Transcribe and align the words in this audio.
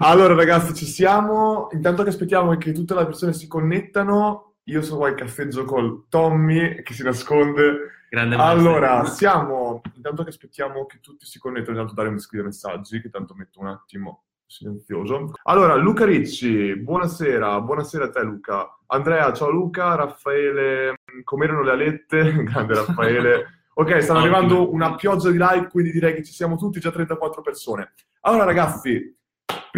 Allora 0.00 0.34
ragazzi, 0.34 0.74
ci 0.74 0.86
siamo. 0.86 1.68
Intanto 1.72 2.02
che 2.02 2.10
aspettiamo 2.10 2.56
che 2.56 2.72
tutte 2.72 2.94
le 2.94 3.04
persone 3.04 3.32
si 3.32 3.48
connettano, 3.48 4.54
io 4.64 4.82
sono 4.82 4.98
qua 4.98 5.08
in 5.08 5.16
caffeggio 5.16 5.64
col 5.64 6.04
Tommy 6.08 6.82
che 6.82 6.92
si 6.94 7.02
nasconde. 7.02 8.06
Grande 8.08 8.36
Allora, 8.36 8.98
master. 8.98 9.16
siamo... 9.16 9.82
Intanto 9.94 10.22
che 10.22 10.30
aspettiamo 10.30 10.86
che 10.86 11.00
tutti 11.00 11.26
si 11.26 11.38
connettano, 11.38 11.72
intanto 11.72 11.94
Dario 11.94 12.12
mi 12.12 12.20
scrive 12.20 12.44
messaggi, 12.44 13.00
che 13.00 13.10
tanto 13.10 13.34
metto 13.34 13.60
un 13.60 13.66
attimo 13.66 14.24
silenzioso. 14.46 15.32
Allora, 15.42 15.74
Luca 15.74 16.04
Ricci, 16.04 16.76
buonasera, 16.76 17.60
buonasera 17.60 18.04
a 18.04 18.10
te 18.10 18.22
Luca. 18.22 18.78
Andrea, 18.86 19.32
ciao 19.32 19.50
Luca, 19.50 19.94
Raffaele, 19.96 20.94
come 21.24 21.44
erano 21.44 21.62
le 21.62 21.70
alette? 21.72 22.32
Grande 22.44 22.74
Raffaele. 22.74 23.46
Ok, 23.74 24.02
stanno 24.02 24.20
arrivando 24.20 24.72
una 24.72 24.94
pioggia 24.94 25.30
di 25.30 25.38
like, 25.38 25.68
quindi 25.68 25.90
direi 25.90 26.14
che 26.14 26.24
ci 26.24 26.32
siamo 26.32 26.56
tutti, 26.56 26.80
già 26.80 26.90
34 26.90 27.42
persone. 27.42 27.92
Allora 28.22 28.44
ragazzi, 28.44 29.17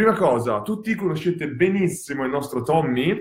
prima 0.00 0.16
cosa, 0.16 0.62
tutti 0.62 0.94
conoscete 0.94 1.48
benissimo 1.48 2.24
il 2.24 2.30
nostro 2.30 2.62
Tommy. 2.62 3.18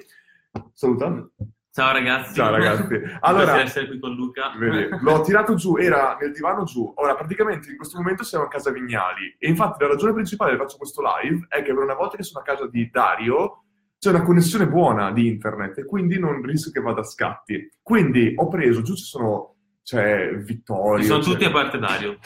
Saluta. 0.73 1.29
Ciao 1.71 1.91
ragazzi. 1.91 2.33
Ciao 2.33 2.51
ragazzi. 2.51 3.01
Allora, 3.19 3.59
essere 3.61 3.87
qui 3.87 3.99
con 3.99 4.15
Luca. 4.15 4.53
vedi, 4.57 4.87
l'ho 5.01 5.21
tirato 5.21 5.55
giù, 5.55 5.75
era 5.75 6.17
nel 6.19 6.31
divano 6.31 6.63
giù. 6.63 6.89
Ora, 6.95 7.15
praticamente 7.15 7.69
in 7.69 7.75
questo 7.75 7.97
momento 7.97 8.23
siamo 8.23 8.45
a 8.45 8.47
casa 8.47 8.71
Vignali. 8.71 9.35
E 9.37 9.49
infatti 9.49 9.83
la 9.83 9.89
ragione 9.89 10.13
principale 10.13 10.51
che 10.51 10.57
faccio 10.57 10.77
questo 10.77 11.01
live 11.01 11.45
è 11.49 11.61
che 11.61 11.73
per 11.73 11.83
una 11.83 11.95
volta 11.95 12.15
che 12.15 12.23
sono 12.23 12.39
a 12.39 12.43
casa 12.43 12.65
di 12.67 12.89
Dario 12.89 13.65
c'è 13.99 14.11
una 14.11 14.23
connessione 14.23 14.67
buona 14.67 15.11
di 15.11 15.27
internet 15.27 15.79
e 15.79 15.85
quindi 15.85 16.17
non 16.17 16.41
rischio 16.41 16.71
che 16.71 16.79
vada 16.79 17.01
a 17.01 17.03
scatti. 17.03 17.69
Quindi 17.81 18.33
ho 18.37 18.47
preso, 18.47 18.81
giù 18.81 18.95
ci 18.95 19.03
sono, 19.03 19.55
c'è 19.83 20.33
Vittorio. 20.37 21.01
Ci 21.01 21.09
sono 21.09 21.19
c'è- 21.19 21.31
tutti 21.31 21.43
a 21.43 21.51
parte 21.51 21.77
Dario. 21.77 22.17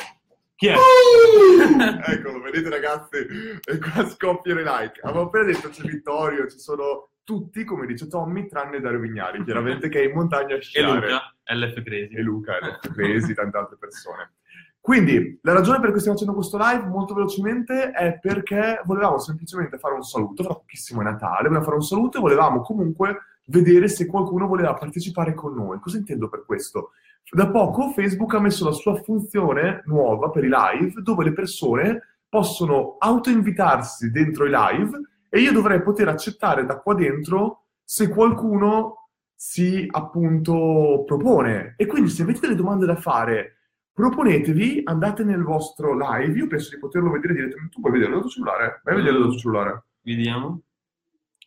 Chi 0.63 0.69
è? 0.69 0.75
Eccolo, 2.13 2.39
vedete 2.39 2.69
ragazzi, 2.69 3.17
e 3.17 3.79
qua 3.79 4.07
scoppiano 4.07 4.61
i 4.61 4.63
like. 4.63 5.01
Avevo 5.01 5.23
appena 5.23 5.43
detto 5.43 5.67
c'è 5.67 5.83
Vittorio, 5.83 6.47
ci 6.47 6.57
sono 6.57 7.09
tutti, 7.25 7.65
come 7.65 7.85
dice 7.85 8.07
Tommy, 8.07 8.47
tranne 8.47 8.79
Dario 8.79 8.99
Vignali, 8.99 9.43
chiaramente 9.43 9.89
che 9.89 9.99
è 9.99 10.05
in 10.05 10.13
montagna 10.13 10.55
a 10.55 10.57
E 10.59 10.61
sciare. 10.61 11.01
Luca, 11.01 11.35
LF 11.53 11.83
Crazy. 11.83 12.15
E 12.15 12.21
Luca, 12.21 12.59
e 12.59 12.89
Cresi, 12.93 13.31
e 13.31 13.33
tante 13.33 13.57
altre 13.57 13.75
persone. 13.77 14.35
Quindi, 14.79 15.37
la 15.41 15.51
ragione 15.51 15.81
per 15.81 15.89
cui 15.89 15.99
stiamo 15.99 16.17
facendo 16.17 16.37
questo 16.37 16.57
live 16.57 16.85
molto 16.85 17.13
velocemente 17.13 17.91
è 17.91 18.17
perché 18.19 18.81
volevamo 18.85 19.19
semplicemente 19.19 19.77
fare 19.77 19.95
un 19.95 20.03
saluto, 20.03 20.43
fra 20.43 20.53
pochissimo 20.53 21.01
è 21.01 21.03
Natale, 21.03 21.49
volevamo 21.49 21.65
fare 21.65 21.75
un 21.75 21.83
saluto 21.83 22.19
e 22.19 22.21
volevamo 22.21 22.61
comunque 22.61 23.17
vedere 23.47 23.89
se 23.89 24.05
qualcuno 24.05 24.47
voleva 24.47 24.73
partecipare 24.75 25.33
con 25.33 25.53
noi. 25.53 25.79
Cosa 25.79 25.97
intendo 25.97 26.29
per 26.29 26.45
questo? 26.45 26.91
Da 27.31 27.49
poco 27.49 27.91
Facebook 27.91 28.33
ha 28.35 28.39
messo 28.39 28.65
la 28.65 28.71
sua 28.71 29.01
funzione 29.01 29.81
nuova 29.85 30.29
per 30.29 30.43
i 30.43 30.49
live 30.49 31.01
dove 31.01 31.23
le 31.23 31.33
persone 31.33 32.17
possono 32.29 32.97
autoinvitarsi 32.99 34.11
dentro 34.11 34.45
i 34.45 34.51
live 34.51 34.99
e 35.29 35.39
io 35.39 35.51
dovrei 35.51 35.81
poter 35.81 36.07
accettare 36.07 36.65
da 36.65 36.79
qua 36.79 36.93
dentro 36.93 37.65
se 37.83 38.07
qualcuno 38.09 39.09
si 39.35 39.87
appunto 39.89 41.03
propone. 41.05 41.73
E 41.77 41.85
quindi 41.85 42.09
se 42.09 42.21
avete 42.21 42.41
delle 42.41 42.55
domande 42.55 42.85
da 42.85 42.95
fare, 42.95 43.57
proponetevi, 43.91 44.81
andate 44.85 45.23
nel 45.23 45.43
vostro 45.43 45.95
live. 45.97 46.37
Io 46.37 46.47
penso 46.47 46.69
di 46.69 46.79
poterlo 46.79 47.11
vedere 47.11 47.33
direttamente. 47.33 47.75
Tu 47.75 47.81
puoi 47.81 47.93
vederlo 47.93 48.13
dal 48.15 48.23
tuo 48.23 48.31
cellulare? 48.31 48.81
Vai 48.83 48.93
a 48.93 48.97
vederlo 48.97 49.19
dal 49.19 49.29
tuo 49.29 49.39
cellulare. 49.39 49.83
Vediamo. 50.01 50.61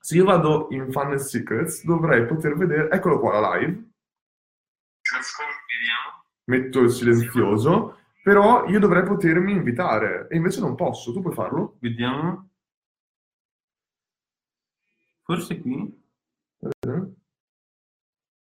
Se 0.01 0.15
io 0.15 0.25
vado 0.25 0.69
in 0.71 0.93
Fun 0.93 1.11
and 1.11 1.17
Secrets, 1.17 1.85
dovrei 1.85 2.27
poter 2.27 2.57
vedere. 2.57 2.91
Eccolo 2.91 3.19
qua 3.19 3.41
la 3.41 3.57
live. 3.57 3.73
Vediamo. 3.73 5.56
Metto 6.47 6.81
il 6.81 6.91
silenzioso. 6.91 7.99
Però 8.23 8.67
io 8.67 8.81
dovrei 8.81 9.05
potermi 9.05 9.53
invitare. 9.53 10.27
E 10.29 10.37
invece 10.37 10.61
non 10.61 10.75
posso. 10.75 11.13
Tu 11.13 11.21
puoi 11.21 11.35
farlo? 11.35 11.77
Vediamo. 11.81 12.49
Forse 15.23 15.61
qui? 15.61 16.05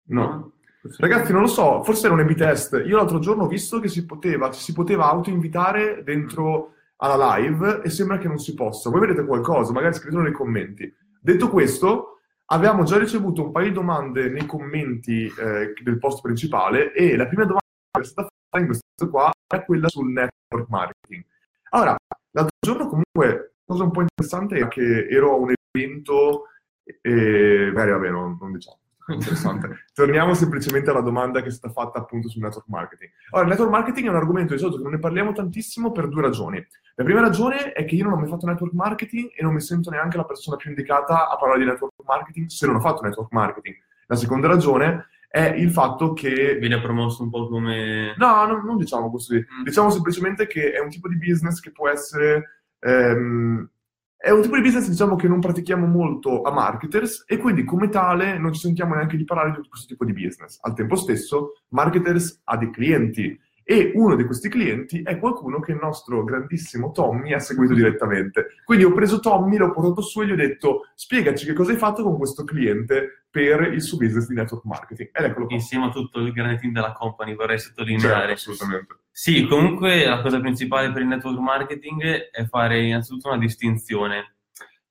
No. 0.09 0.53
Forse 0.81 1.03
Ragazzi, 1.03 1.33
non 1.33 1.43
lo 1.43 1.49
so, 1.49 1.83
forse 1.83 2.07
era 2.07 2.15
un 2.15 2.21
A-B 2.21 2.35
test. 2.35 2.83
Io 2.87 2.97
l'altro 2.97 3.19
giorno 3.19 3.45
ho 3.45 3.49
visto 3.49 3.81
che 3.81 3.89
si 3.89 4.05
poteva, 4.05 4.51
ci 4.51 4.61
si 4.61 4.73
poteva 4.73 5.11
autoinvitare 5.11 6.03
dentro 6.05 6.75
alla 6.97 7.37
live 7.37 7.83
e 7.83 7.91
sembra 7.91 8.19
che 8.19 8.29
non 8.29 8.39
si 8.39 8.55
possa. 8.55 8.91
Voi 8.91 9.01
vedete 9.01 9.25
qualcosa? 9.25 9.73
Magari 9.73 9.95
scrivetelo 9.95 10.23
nei 10.23 10.33
commenti. 10.33 10.93
Detto 11.21 11.49
questo, 11.49 12.21
abbiamo 12.47 12.85
già 12.85 12.99
ricevuto 12.99 13.45
un 13.45 13.53
paio 13.53 13.69
di 13.69 13.75
domande 13.75 14.29
nei 14.29 14.47
commenti 14.47 15.27
eh, 15.27 15.75
del 15.83 15.99
post 15.99 16.21
principale 16.23 16.93
e 16.93 17.17
la 17.17 17.27
prima 17.27 17.43
domanda 17.43 17.65
è 18.01 18.05
stata 18.05 18.29
fatta 18.29 18.61
in 18.61 18.67
questo 18.67 19.11
qua 19.11 19.31
è 19.47 19.65
quella 19.65 19.89
sul 19.89 20.11
network 20.11 20.69
marketing. 20.69 21.25
Allora, 21.71 21.97
l'altro 22.31 22.57
giorno 22.61 22.87
comunque, 22.87 23.55
cosa 23.65 23.85
un 23.85 23.91
po' 23.91 24.01
interessante 24.03 24.59
è 24.59 24.69
che 24.69 25.07
ero 25.09 25.33
a 25.33 25.37
un 25.37 25.53
evento 25.73 26.45
e... 26.85 27.71
Beh, 27.73 27.91
vabbè, 27.91 28.11
non, 28.11 28.37
non 28.41 28.53
diciamo. 28.53 28.79
Interessante. 29.09 29.85
Torniamo 29.95 30.35
semplicemente 30.35 30.91
alla 30.91 31.01
domanda 31.01 31.41
che 31.41 31.49
è 31.49 31.53
stata 31.53 31.73
fatta 31.73 31.99
appunto 31.99 32.29
sul 32.29 32.43
network 32.43 32.67
marketing. 32.69 33.11
Allora, 33.31 33.49
il 33.49 33.53
network 33.53 33.73
marketing 33.73 34.07
è 34.07 34.11
un 34.11 34.17
argomento 34.17 34.53
di 34.53 34.59
solito 34.59 34.79
che 34.79 34.83
non 34.83 34.93
ne 34.93 34.99
parliamo 34.99 35.33
tantissimo 35.33 35.93
per 35.93 36.09
due 36.09 36.23
ragioni. 36.23 36.65
La 36.97 37.05
prima 37.05 37.21
ragione 37.21 37.73
è 37.73 37.85
che 37.85 37.95
io 37.95 38.05
non 38.05 38.15
ho 38.15 38.17
mai 38.17 38.29
fatto 38.29 38.47
network 38.47 38.73
marketing 38.73 39.31
e 39.37 39.43
non 39.43 39.53
mi 39.53 39.61
sento 39.61 39.91
neanche 39.91 40.17
la 40.17 40.25
persona 40.25 40.57
più 40.57 40.71
indicata 40.71 41.29
a 41.29 41.37
parlare 41.37 41.61
di 41.61 41.67
network 41.67 41.93
marketing 42.05 42.49
se 42.49 42.67
non 42.67 42.77
ho 42.77 42.81
fatto 42.81 43.03
network 43.03 43.33
marketing. 43.33 43.77
La 44.07 44.17
seconda 44.17 44.49
ragione 44.49 45.09
è 45.29 45.55
il 45.57 45.71
fatto 45.71 46.13
che 46.13 46.57
Viene 46.57 46.81
promosso 46.81 47.23
un 47.23 47.31
po' 47.31 47.49
come... 47.49 48.15
No, 48.17 48.47
no, 48.47 48.63
non 48.63 48.77
diciamo 48.77 49.11
così. 49.11 49.37
Mm. 49.37 49.65
Diciamo 49.65 49.91
semplicemente 49.91 50.47
che 50.47 50.73
è 50.73 50.81
un 50.81 50.89
tipo 50.89 51.09
di 51.09 51.17
business 51.17 51.61
che 51.61 51.73
può 51.73 51.89
essere... 51.89 52.63
ehm, 52.81 53.69
è 54.17 54.31
un 54.31 54.43
tipo 54.43 54.57
di 54.57 54.63
business, 54.63 54.89
diciamo, 54.89 55.15
che 55.15 55.29
non 55.29 55.41
pratichiamo 55.41 55.87
molto 55.87 56.43
a 56.43 56.51
marketers 56.51 57.25
e 57.29 57.37
quindi 57.37 57.65
come 57.65 57.91
tale 57.91 58.39
non 58.39 58.53
ci 58.53 58.61
sentiamo 58.61 58.95
neanche 58.95 59.17
di 59.17 59.25
parlare 59.25 59.53
di 59.53 59.69
questo 59.69 59.87
tipo 59.87 60.05
di 60.05 60.13
business. 60.13 60.59
Al 60.63 60.75
tempo 60.75 60.97
stesso, 60.97 61.53
marketers 61.69 62.41
ha 62.45 62.57
dei 62.57 62.71
clienti 62.71 63.39
e 63.69 63.91
uno 63.97 64.15
di 64.15 64.23
questi 64.25 64.49
clienti 64.49 65.03
è 65.03 65.19
qualcuno 65.19 65.59
che 65.59 65.73
il 65.73 65.79
nostro 65.83 66.23
grandissimo 66.23 66.93
Tommy 66.93 67.33
ha 67.33 67.41
seguito 67.41 67.75
direttamente. 67.75 68.59
Quindi 68.63 68.85
ho 68.85 68.93
preso 68.93 69.19
Tommy, 69.19 69.57
l'ho 69.57 69.73
portato 69.73 70.03
su 70.03 70.23
e 70.23 70.27
gli 70.27 70.31
ho 70.31 70.37
detto 70.37 70.83
spiegaci 70.95 71.45
che 71.47 71.53
cosa 71.53 71.73
hai 71.73 71.77
fatto 71.77 72.05
con 72.05 72.17
questo 72.17 72.45
cliente 72.45 73.25
per 73.29 73.63
il 73.73 73.83
suo 73.83 73.99
business 73.99 74.29
di 74.29 74.37
network 74.37 74.65
marketing. 74.67 75.09
Ed 75.13 75.25
eccolo 75.25 75.47
qua. 75.47 75.57
Insieme 75.57 75.87
a 75.87 75.91
tutto 75.91 76.21
il 76.21 76.31
grande 76.31 76.59
team 76.59 76.73
della 76.73 76.93
company, 76.93 77.35
vorrei 77.35 77.59
Certo, 77.59 77.83
sottolineare. 77.83 78.33
assolutamente. 78.35 78.99
Sì, 79.11 79.45
comunque 79.49 80.07
la 80.07 80.23
cosa 80.23 80.39
principale 80.39 80.93
per 80.93 81.03
il 81.03 81.09
network 81.09 81.39
marketing 81.39 82.03
è 82.31 82.45
fare 82.45 82.85
innanzitutto 82.85 83.27
una 83.31 83.39
distinzione, 83.39 84.37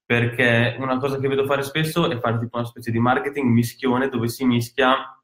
perché 0.05 0.75
una 0.79 0.97
cosa 0.97 1.17
che 1.17 1.29
vedo 1.29 1.45
fare 1.45 1.63
spesso 1.63 2.09
è 2.11 2.19
fare 2.19 2.39
tipo 2.39 2.57
una 2.57 2.65
specie 2.65 2.91
di 2.91 2.99
marketing 2.99 3.49
mischione 3.49 4.09
dove 4.09 4.27
si 4.27 4.43
mischia 4.45 5.17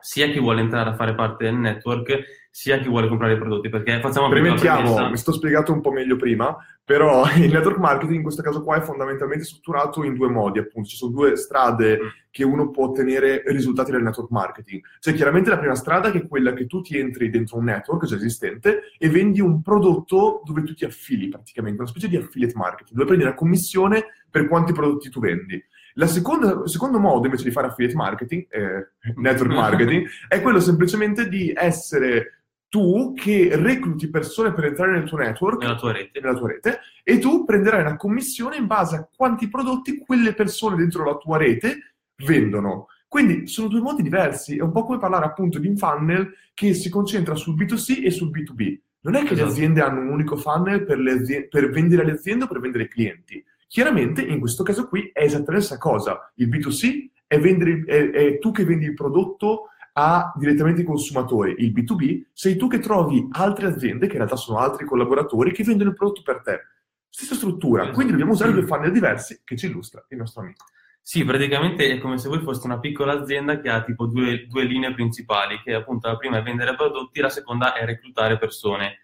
sia 0.00 0.28
chi 0.28 0.38
vuole 0.38 0.60
entrare 0.60 0.90
a 0.90 0.94
fare 0.94 1.14
parte 1.14 1.44
del 1.44 1.54
network, 1.54 2.45
sia 2.56 2.78
chi 2.78 2.88
vuole 2.88 3.06
comprare 3.06 3.34
i 3.34 3.36
prodotti, 3.36 3.68
perché 3.68 4.00
facciamo 4.00 4.28
la 4.28 4.32
Premettiamo, 4.32 5.10
mi 5.10 5.18
sto 5.18 5.30
spiegato 5.30 5.74
un 5.74 5.82
po' 5.82 5.92
meglio 5.92 6.16
prima, 6.16 6.56
però 6.82 7.24
il 7.36 7.52
network 7.52 7.76
marketing 7.76 8.16
in 8.16 8.22
questo 8.22 8.40
caso 8.40 8.62
qua 8.62 8.76
è 8.76 8.80
fondamentalmente 8.80 9.44
strutturato 9.44 10.02
in 10.04 10.14
due 10.14 10.30
modi, 10.30 10.58
appunto. 10.58 10.88
Ci 10.88 10.96
sono 10.96 11.12
due 11.12 11.36
strade 11.36 11.98
Mm. 12.02 12.06
che 12.30 12.44
uno 12.44 12.70
può 12.70 12.86
ottenere 12.86 13.42
risultati 13.48 13.90
nel 13.90 14.02
network 14.02 14.30
marketing. 14.30 14.80
C'è 15.00 15.12
chiaramente 15.12 15.50
la 15.50 15.58
prima 15.58 15.74
strada 15.74 16.10
che 16.10 16.20
è 16.20 16.26
quella 16.26 16.54
che 16.54 16.66
tu 16.66 16.80
ti 16.80 16.98
entri 16.98 17.28
dentro 17.28 17.58
un 17.58 17.64
network 17.64 18.06
già 18.06 18.16
esistente 18.16 18.84
e 18.96 19.10
vendi 19.10 19.42
un 19.42 19.60
prodotto 19.60 20.40
dove 20.42 20.62
tu 20.62 20.72
ti 20.72 20.86
affili 20.86 21.28
praticamente, 21.28 21.80
una 21.80 21.90
specie 21.90 22.08
di 22.08 22.16
affiliate 22.16 22.54
marketing, 22.56 22.96
dove 22.96 23.04
prendi 23.06 23.24
una 23.24 23.34
commissione 23.34 24.06
per 24.30 24.48
quanti 24.48 24.72
prodotti 24.72 25.10
tu 25.10 25.20
vendi. 25.20 25.62
La 25.98 26.06
seconda, 26.06 26.62
il 26.64 26.70
secondo 26.70 26.98
modo 26.98 27.24
invece 27.24 27.44
di 27.44 27.50
fare 27.50 27.68
affiliate 27.68 27.96
marketing, 27.96 28.46
eh, 28.50 28.88
network 29.16 29.52
marketing, 29.54 30.06
è 30.28 30.40
quello 30.40 30.60
semplicemente 30.60 31.28
di 31.28 31.52
essere 31.54 32.35
tu 32.68 33.12
che 33.14 33.50
recluti 33.54 34.08
persone 34.10 34.52
per 34.52 34.64
entrare 34.64 34.92
nel 34.92 35.04
tuo 35.04 35.18
network, 35.18 35.62
nella 35.62 35.76
tua 35.76 35.92
rete. 35.92 36.20
nella 36.20 36.36
tua 36.36 36.48
rete, 36.48 36.78
e 37.02 37.18
tu 37.18 37.44
prenderai 37.44 37.80
una 37.82 37.96
commissione 37.96 38.56
in 38.56 38.66
base 38.66 38.96
a 38.96 39.08
quanti 39.14 39.48
prodotti 39.48 39.98
quelle 39.98 40.34
persone 40.34 40.76
dentro 40.76 41.04
la 41.04 41.16
tua 41.16 41.38
rete 41.38 41.94
vendono. 42.24 42.88
Quindi 43.08 43.46
sono 43.46 43.68
due 43.68 43.80
modi 43.80 44.02
diversi, 44.02 44.56
è 44.56 44.62
un 44.62 44.72
po' 44.72 44.84
come 44.84 44.98
parlare 44.98 45.24
appunto 45.26 45.58
di 45.58 45.68
un 45.68 45.76
funnel 45.76 46.32
che 46.54 46.74
si 46.74 46.90
concentra 46.90 47.34
sul 47.34 47.54
B2C 47.54 48.04
e 48.04 48.10
sul 48.10 48.30
B2B. 48.30 48.78
Non 49.02 49.14
è 49.14 49.20
che 49.20 49.28
le 49.34 49.42
Esatto. 49.42 49.50
aziende 49.50 49.80
hanno 49.82 50.00
un 50.00 50.08
unico 50.08 50.36
funnel 50.36 50.84
per, 50.84 50.98
le 50.98 51.12
azie- 51.12 51.46
per 51.46 51.70
vendere 51.70 52.02
alle 52.02 52.12
aziende 52.12 52.44
o 52.44 52.48
per 52.48 52.58
vendere 52.60 52.84
ai 52.84 52.88
clienti. 52.90 53.42
Chiaramente 53.68 54.22
in 54.22 54.40
questo 54.40 54.64
caso 54.64 54.88
qui 54.88 55.10
è 55.12 55.22
esattamente 55.22 55.52
la 55.52 55.60
stessa 55.60 55.78
cosa. 55.78 56.32
Il 56.34 56.48
B2C 56.48 57.08
è, 57.28 57.38
vendere, 57.38 57.84
è- 57.86 58.10
è 58.10 58.38
tu 58.38 58.50
che 58.50 58.64
vendi 58.64 58.86
il 58.86 58.94
prodotto 58.94 59.68
a 59.98 60.32
direttamente 60.36 60.82
i 60.82 60.84
consumatori. 60.84 61.54
Il 61.58 61.72
B2B 61.72 62.26
sei 62.32 62.56
tu 62.56 62.68
che 62.68 62.80
trovi 62.80 63.28
altre 63.30 63.66
aziende, 63.68 64.06
che 64.06 64.12
in 64.12 64.18
realtà 64.18 64.36
sono 64.36 64.58
altri 64.58 64.84
collaboratori, 64.84 65.52
che 65.52 65.64
vendono 65.64 65.90
il 65.90 65.96
prodotto 65.96 66.22
per 66.22 66.42
te. 66.42 66.60
Stessa 67.08 67.34
struttura, 67.34 67.80
Esatto. 67.80 67.94
quindi 67.94 68.12
dobbiamo 68.12 68.32
usare 68.32 68.52
due 68.52 68.66
funnel 68.66 68.92
diversi 68.92 69.40
che 69.42 69.56
ci 69.56 69.66
illustra 69.66 70.04
il 70.10 70.18
nostro 70.18 70.42
amico. 70.42 70.66
Sì, 71.00 71.24
praticamente 71.24 71.88
è 71.90 71.98
come 71.98 72.18
se 72.18 72.28
voi 72.28 72.40
foste 72.40 72.66
una 72.66 72.78
piccola 72.78 73.14
azienda 73.14 73.58
che 73.58 73.70
ha 73.70 73.82
tipo 73.84 74.04
due, 74.06 74.46
due 74.46 74.64
linee 74.64 74.92
principali, 74.92 75.60
che 75.62 75.72
appunto 75.72 76.08
la 76.08 76.16
prima 76.18 76.38
è 76.38 76.42
vendere 76.42 76.74
prodotti, 76.74 77.20
la 77.20 77.30
seconda 77.30 77.72
è 77.72 77.86
reclutare 77.86 78.36
persone. 78.36 78.98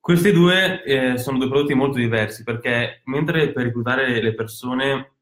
Questi 0.00 0.32
due 0.32 0.82
eh, 0.84 1.18
sono 1.18 1.36
due 1.36 1.48
prodotti 1.48 1.74
molto 1.74 1.98
diversi 1.98 2.44
perché 2.44 3.02
mentre 3.06 3.52
per 3.52 3.64
reclutare 3.64 4.22
le 4.22 4.34
persone 4.34 5.12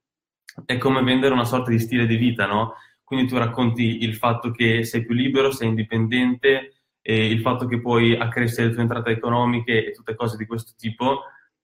è 0.64 0.78
come 0.78 1.02
vendere 1.02 1.34
una 1.34 1.44
sorta 1.44 1.70
di 1.70 1.78
stile 1.80 2.06
di 2.06 2.16
vita, 2.16 2.46
no? 2.46 2.74
Quindi 3.06 3.28
tu 3.28 3.38
racconti 3.38 4.02
il 4.02 4.16
fatto 4.16 4.50
che 4.50 4.82
sei 4.82 5.04
più 5.04 5.14
libero, 5.14 5.52
sei 5.52 5.68
indipendente, 5.68 6.72
il 7.02 7.40
fatto 7.40 7.68
che 7.68 7.80
puoi 7.80 8.16
accrescere 8.16 8.66
le 8.66 8.72
tue 8.72 8.82
entrate 8.82 9.10
economiche 9.12 9.86
e 9.86 9.92
tutte 9.92 10.16
cose 10.16 10.36
di 10.36 10.44
questo 10.44 10.72
tipo, 10.76 11.20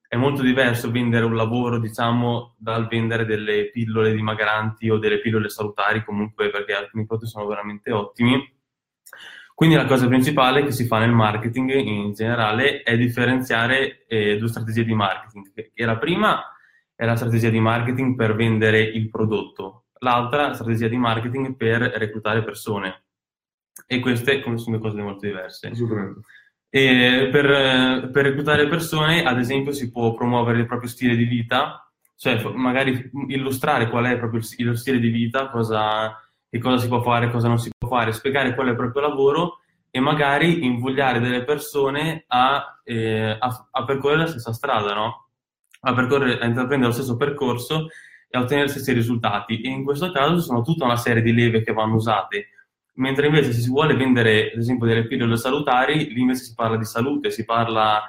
è 0.06 0.14
molto 0.14 0.42
diverso 0.42 0.92
vendere 0.92 1.24
un 1.24 1.34
lavoro, 1.34 1.80
diciamo, 1.80 2.54
dal 2.58 2.86
vendere 2.86 3.24
delle 3.24 3.70
pillole 3.70 4.14
dimagranti 4.14 4.88
o 4.88 4.98
delle 4.98 5.18
pillole 5.18 5.48
salutari, 5.48 6.04
comunque 6.04 6.48
perché 6.48 6.74
alcuni 6.74 7.06
prodotti 7.06 7.28
sono 7.28 7.46
veramente 7.46 7.90
ottimi. 7.90 8.54
Quindi 9.52 9.74
la 9.74 9.86
cosa 9.86 10.06
principale 10.06 10.62
che 10.62 10.70
si 10.70 10.86
fa 10.86 11.00
nel 11.00 11.10
marketing 11.10 11.74
in 11.74 12.12
generale 12.12 12.82
è 12.82 12.96
differenziare 12.96 14.06
eh, 14.06 14.38
due 14.38 14.48
strategie 14.48 14.84
di 14.84 14.94
marketing, 14.94 15.72
che 15.74 15.84
la 15.84 15.98
prima 15.98 16.40
è 16.94 17.04
la 17.04 17.16
strategia 17.16 17.48
di 17.48 17.58
marketing 17.58 18.14
per 18.14 18.36
vendere 18.36 18.80
il 18.80 19.08
prodotto, 19.10 19.81
l'altra 20.02 20.52
strategia 20.54 20.88
di 20.88 20.96
marketing 20.96 21.56
per 21.56 21.80
reclutare 21.80 22.44
persone. 22.44 23.04
E 23.86 24.00
queste 24.00 24.42
sono 24.42 24.76
due 24.76 24.78
cose 24.78 25.00
molto 25.00 25.26
diverse. 25.26 25.68
Assolutamente. 25.68 26.20
E 26.68 27.28
per, 27.30 28.10
per 28.10 28.24
reclutare 28.24 28.68
persone, 28.68 29.24
ad 29.24 29.38
esempio, 29.38 29.72
si 29.72 29.90
può 29.90 30.14
promuovere 30.14 30.60
il 30.60 30.66
proprio 30.66 30.88
stile 30.88 31.16
di 31.16 31.24
vita, 31.24 31.86
cioè 32.16 32.42
magari 32.54 33.10
illustrare 33.28 33.90
qual 33.90 34.06
è 34.06 34.16
proprio 34.16 34.40
il, 34.40 34.66
lo 34.66 34.74
stile 34.74 34.98
di 34.98 35.10
vita, 35.10 35.50
cosa, 35.50 36.18
che 36.48 36.58
cosa 36.58 36.78
si 36.78 36.88
può 36.88 37.02
fare, 37.02 37.30
cosa 37.30 37.48
non 37.48 37.58
si 37.58 37.70
può 37.76 37.88
fare, 37.88 38.12
spiegare 38.12 38.54
qual 38.54 38.68
è 38.68 38.70
il 38.70 38.76
proprio 38.76 39.02
lavoro 39.02 39.58
e 39.90 40.00
magari 40.00 40.64
invogliare 40.64 41.20
delle 41.20 41.44
persone 41.44 42.24
a, 42.28 42.80
eh, 42.84 43.36
a, 43.38 43.68
a 43.70 43.84
percorrere 43.84 44.20
la 44.20 44.26
stessa 44.28 44.54
strada, 44.54 44.94
no? 44.94 45.28
a, 45.80 45.94
percorrere, 45.94 46.38
a 46.38 46.46
intraprendere 46.46 46.90
lo 46.90 46.96
stesso 46.96 47.16
percorso 47.16 47.88
e 48.32 48.38
ottenere 48.38 48.68
stessi 48.68 48.92
risultati. 48.92 49.60
E 49.60 49.68
in 49.68 49.84
questo 49.84 50.10
caso 50.10 50.40
sono 50.40 50.62
tutta 50.62 50.86
una 50.86 50.96
serie 50.96 51.20
di 51.20 51.34
leve 51.34 51.62
che 51.62 51.74
vanno 51.74 51.96
usate 51.96 52.46
mentre 52.94 53.26
invece 53.26 53.52
se 53.52 53.60
si 53.60 53.70
vuole 53.70 53.94
vendere 53.94 54.50
ad 54.52 54.58
esempio 54.58 54.86
delle 54.86 55.06
pillole 55.06 55.36
salutari, 55.36 56.12
lì 56.12 56.20
invece 56.20 56.44
si 56.44 56.54
parla 56.54 56.76
di 56.76 56.84
salute, 56.84 57.30
si 57.30 57.44
parla 57.44 58.02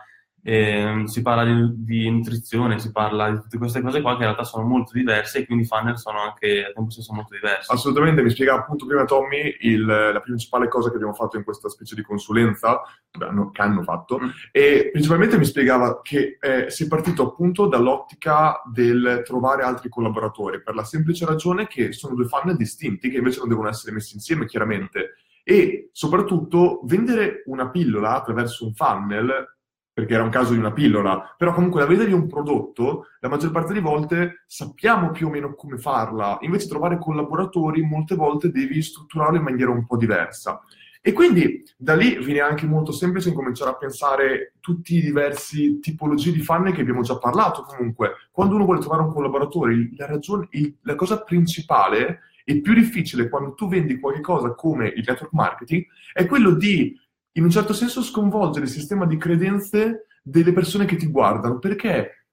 eh, 0.45 1.03
si 1.05 1.21
parla 1.21 1.45
di, 1.45 1.71
di, 1.85 2.09
nutrizione, 2.09 2.77
si 2.77 2.91
parla 2.91 3.31
di 3.31 3.39
tutte 3.39 3.57
queste 3.57 3.81
cose 3.81 4.01
qua 4.01 4.11
che 4.11 4.17
in 4.17 4.23
realtà 4.23 4.43
sono 4.43 4.65
molto 4.67 4.91
diverse 4.93 5.39
e 5.39 5.45
quindi 5.45 5.63
i 5.63 5.67
funnel 5.67 5.97
sono 5.97 6.19
anche 6.19 6.65
a 6.65 6.71
tempo 6.73 6.89
stesso 6.89 7.13
molto 7.13 7.33
diversi. 7.33 7.71
Assolutamente, 7.71 8.21
mi 8.21 8.29
spiega 8.29 8.55
appunto 8.55 8.85
prima 8.85 9.05
Tommy 9.05 9.55
il, 9.61 9.85
la 9.85 10.19
principale 10.19 10.67
cosa 10.67 10.89
che 10.89 10.95
abbiamo 10.95 11.13
fatto 11.13 11.37
in 11.37 11.45
questa 11.45 11.69
specie 11.69 11.95
di 11.95 12.01
consulenza, 12.01 12.81
che 13.09 13.61
hanno 13.61 13.83
fatto, 13.83 14.19
mm. 14.19 14.29
e 14.51 14.89
principalmente 14.91 15.37
mi 15.37 15.45
spiegava 15.45 16.01
che 16.01 16.37
eh, 16.41 16.69
si 16.69 16.83
è 16.83 16.87
partito 16.87 17.23
appunto 17.23 17.67
dall'ottica 17.67 18.61
del 18.69 19.21
trovare 19.25 19.63
altri 19.63 19.87
collaboratori, 19.87 20.61
per 20.61 20.75
la 20.75 20.83
semplice 20.83 21.25
ragione 21.25 21.67
che 21.67 21.93
sono 21.93 22.15
due 22.15 22.27
funnel 22.27 22.57
distinti 22.57 23.09
che 23.09 23.17
invece 23.17 23.39
non 23.39 23.47
devono 23.47 23.69
essere 23.69 23.93
messi 23.93 24.15
insieme 24.15 24.45
chiaramente. 24.45 25.15
E 25.45 25.89
soprattutto 25.91 26.81
vendere 26.83 27.43
una 27.47 27.69
pillola 27.69 28.15
attraverso 28.15 28.65
un 28.65 28.73
funnel 28.73 29.52
perché 29.93 30.15
era 30.15 30.23
un 30.23 30.29
caso 30.29 30.53
di 30.53 30.59
una 30.59 30.73
pillola, 30.73 31.35
però 31.37 31.53
comunque 31.53 31.79
la 31.79 31.85
vendita 31.85 32.07
di 32.07 32.15
un 32.15 32.27
prodotto, 32.27 33.07
la 33.19 33.29
maggior 33.29 33.51
parte 33.51 33.69
delle 33.69 33.85
volte 33.85 34.43
sappiamo 34.47 35.11
più 35.11 35.27
o 35.27 35.29
meno 35.29 35.53
come 35.53 35.77
farla, 35.77 36.39
invece 36.41 36.67
trovare 36.67 36.97
collaboratori 36.97 37.83
molte 37.83 38.15
volte 38.15 38.49
devi 38.49 38.81
strutturarlo 38.81 39.37
in 39.37 39.43
maniera 39.43 39.69
un 39.69 39.85
po' 39.85 39.97
diversa. 39.97 40.61
E 41.05 41.11
quindi 41.11 41.63
da 41.77 41.95
lì 41.95 42.17
viene 42.23 42.39
anche 42.39 42.65
molto 42.65 42.93
semplice 42.93 43.27
incominciare 43.27 43.71
a 43.71 43.75
pensare 43.75 44.53
tutti 44.61 44.95
i 44.95 45.01
diversi 45.01 45.79
tipologie 45.79 46.31
di 46.31 46.39
fan 46.39 46.71
che 46.71 46.79
abbiamo 46.79 47.01
già 47.01 47.17
parlato 47.17 47.63
comunque. 47.63 48.29
Quando 48.31 48.55
uno 48.55 48.63
vuole 48.63 48.79
trovare 48.79 49.03
un 49.03 49.11
collaboratore, 49.11 49.89
la, 49.97 50.05
ragione, 50.05 50.47
la 50.81 50.95
cosa 50.95 51.21
principale 51.21 52.21
e 52.45 52.61
più 52.61 52.73
difficile 52.73 53.29
quando 53.29 53.53
tu 53.53 53.67
vendi 53.67 53.99
qualcosa 53.99 54.53
come 54.53 54.87
il 54.87 55.03
network 55.05 55.33
marketing 55.33 55.85
è 56.13 56.25
quello 56.25 56.51
di 56.51 56.97
in 57.33 57.43
un 57.43 57.49
certo 57.49 57.73
senso 57.73 58.01
sconvolgere 58.01 58.65
il 58.65 58.71
sistema 58.71 59.05
di 59.05 59.17
credenze 59.17 60.07
delle 60.21 60.53
persone 60.53 60.85
che 60.85 60.95
ti 60.95 61.07
guardano, 61.07 61.59
perché 61.59 62.27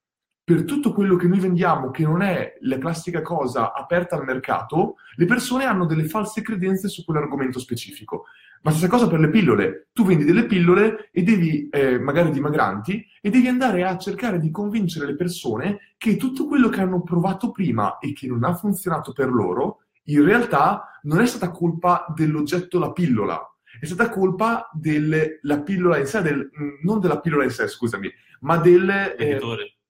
per 0.50 0.64
tutto 0.64 0.92
quello 0.92 1.16
che 1.16 1.28
noi 1.28 1.38
vendiamo, 1.38 1.90
che 1.90 2.02
non 2.02 2.22
è 2.22 2.56
la 2.62 2.78
classica 2.78 3.22
cosa 3.22 3.72
aperta 3.72 4.16
al 4.16 4.24
mercato, 4.24 4.96
le 5.14 5.24
persone 5.24 5.64
hanno 5.64 5.86
delle 5.86 6.04
false 6.04 6.42
credenze 6.42 6.88
su 6.88 7.04
quell'argomento 7.04 7.60
specifico. 7.60 8.24
Ma 8.62 8.72
stessa 8.72 8.88
cosa 8.88 9.06
per 9.06 9.20
le 9.20 9.30
pillole. 9.30 9.88
Tu 9.92 10.04
vendi 10.04 10.24
delle 10.24 10.46
pillole 10.46 11.08
e 11.12 11.22
devi, 11.22 11.68
eh, 11.68 11.98
magari 11.98 12.30
dimagranti, 12.30 13.06
e 13.20 13.30
devi 13.30 13.46
andare 13.46 13.84
a 13.84 13.96
cercare 13.96 14.40
di 14.40 14.50
convincere 14.50 15.06
le 15.06 15.14
persone 15.14 15.94
che 15.96 16.16
tutto 16.16 16.46
quello 16.46 16.68
che 16.68 16.80
hanno 16.80 17.02
provato 17.02 17.52
prima 17.52 17.98
e 17.98 18.12
che 18.12 18.26
non 18.26 18.42
ha 18.42 18.54
funzionato 18.54 19.12
per 19.12 19.30
loro, 19.30 19.84
in 20.04 20.24
realtà 20.24 20.98
non 21.02 21.20
è 21.20 21.26
stata 21.26 21.50
colpa 21.50 22.06
dell'oggetto 22.14 22.78
la 22.78 22.90
pillola, 22.90 23.49
è 23.80 23.86
stata 23.86 24.10
colpa 24.10 24.68
della 24.72 25.62
pillola 25.64 25.98
in 25.98 26.06
sé, 26.06 26.20
del, 26.20 26.50
non 26.82 27.00
della 27.00 27.20
pillola 27.20 27.44
in 27.44 27.50
sé, 27.50 27.66
scusami, 27.66 28.12
ma 28.40 28.58
del, 28.58 28.88
eh, 29.16 29.40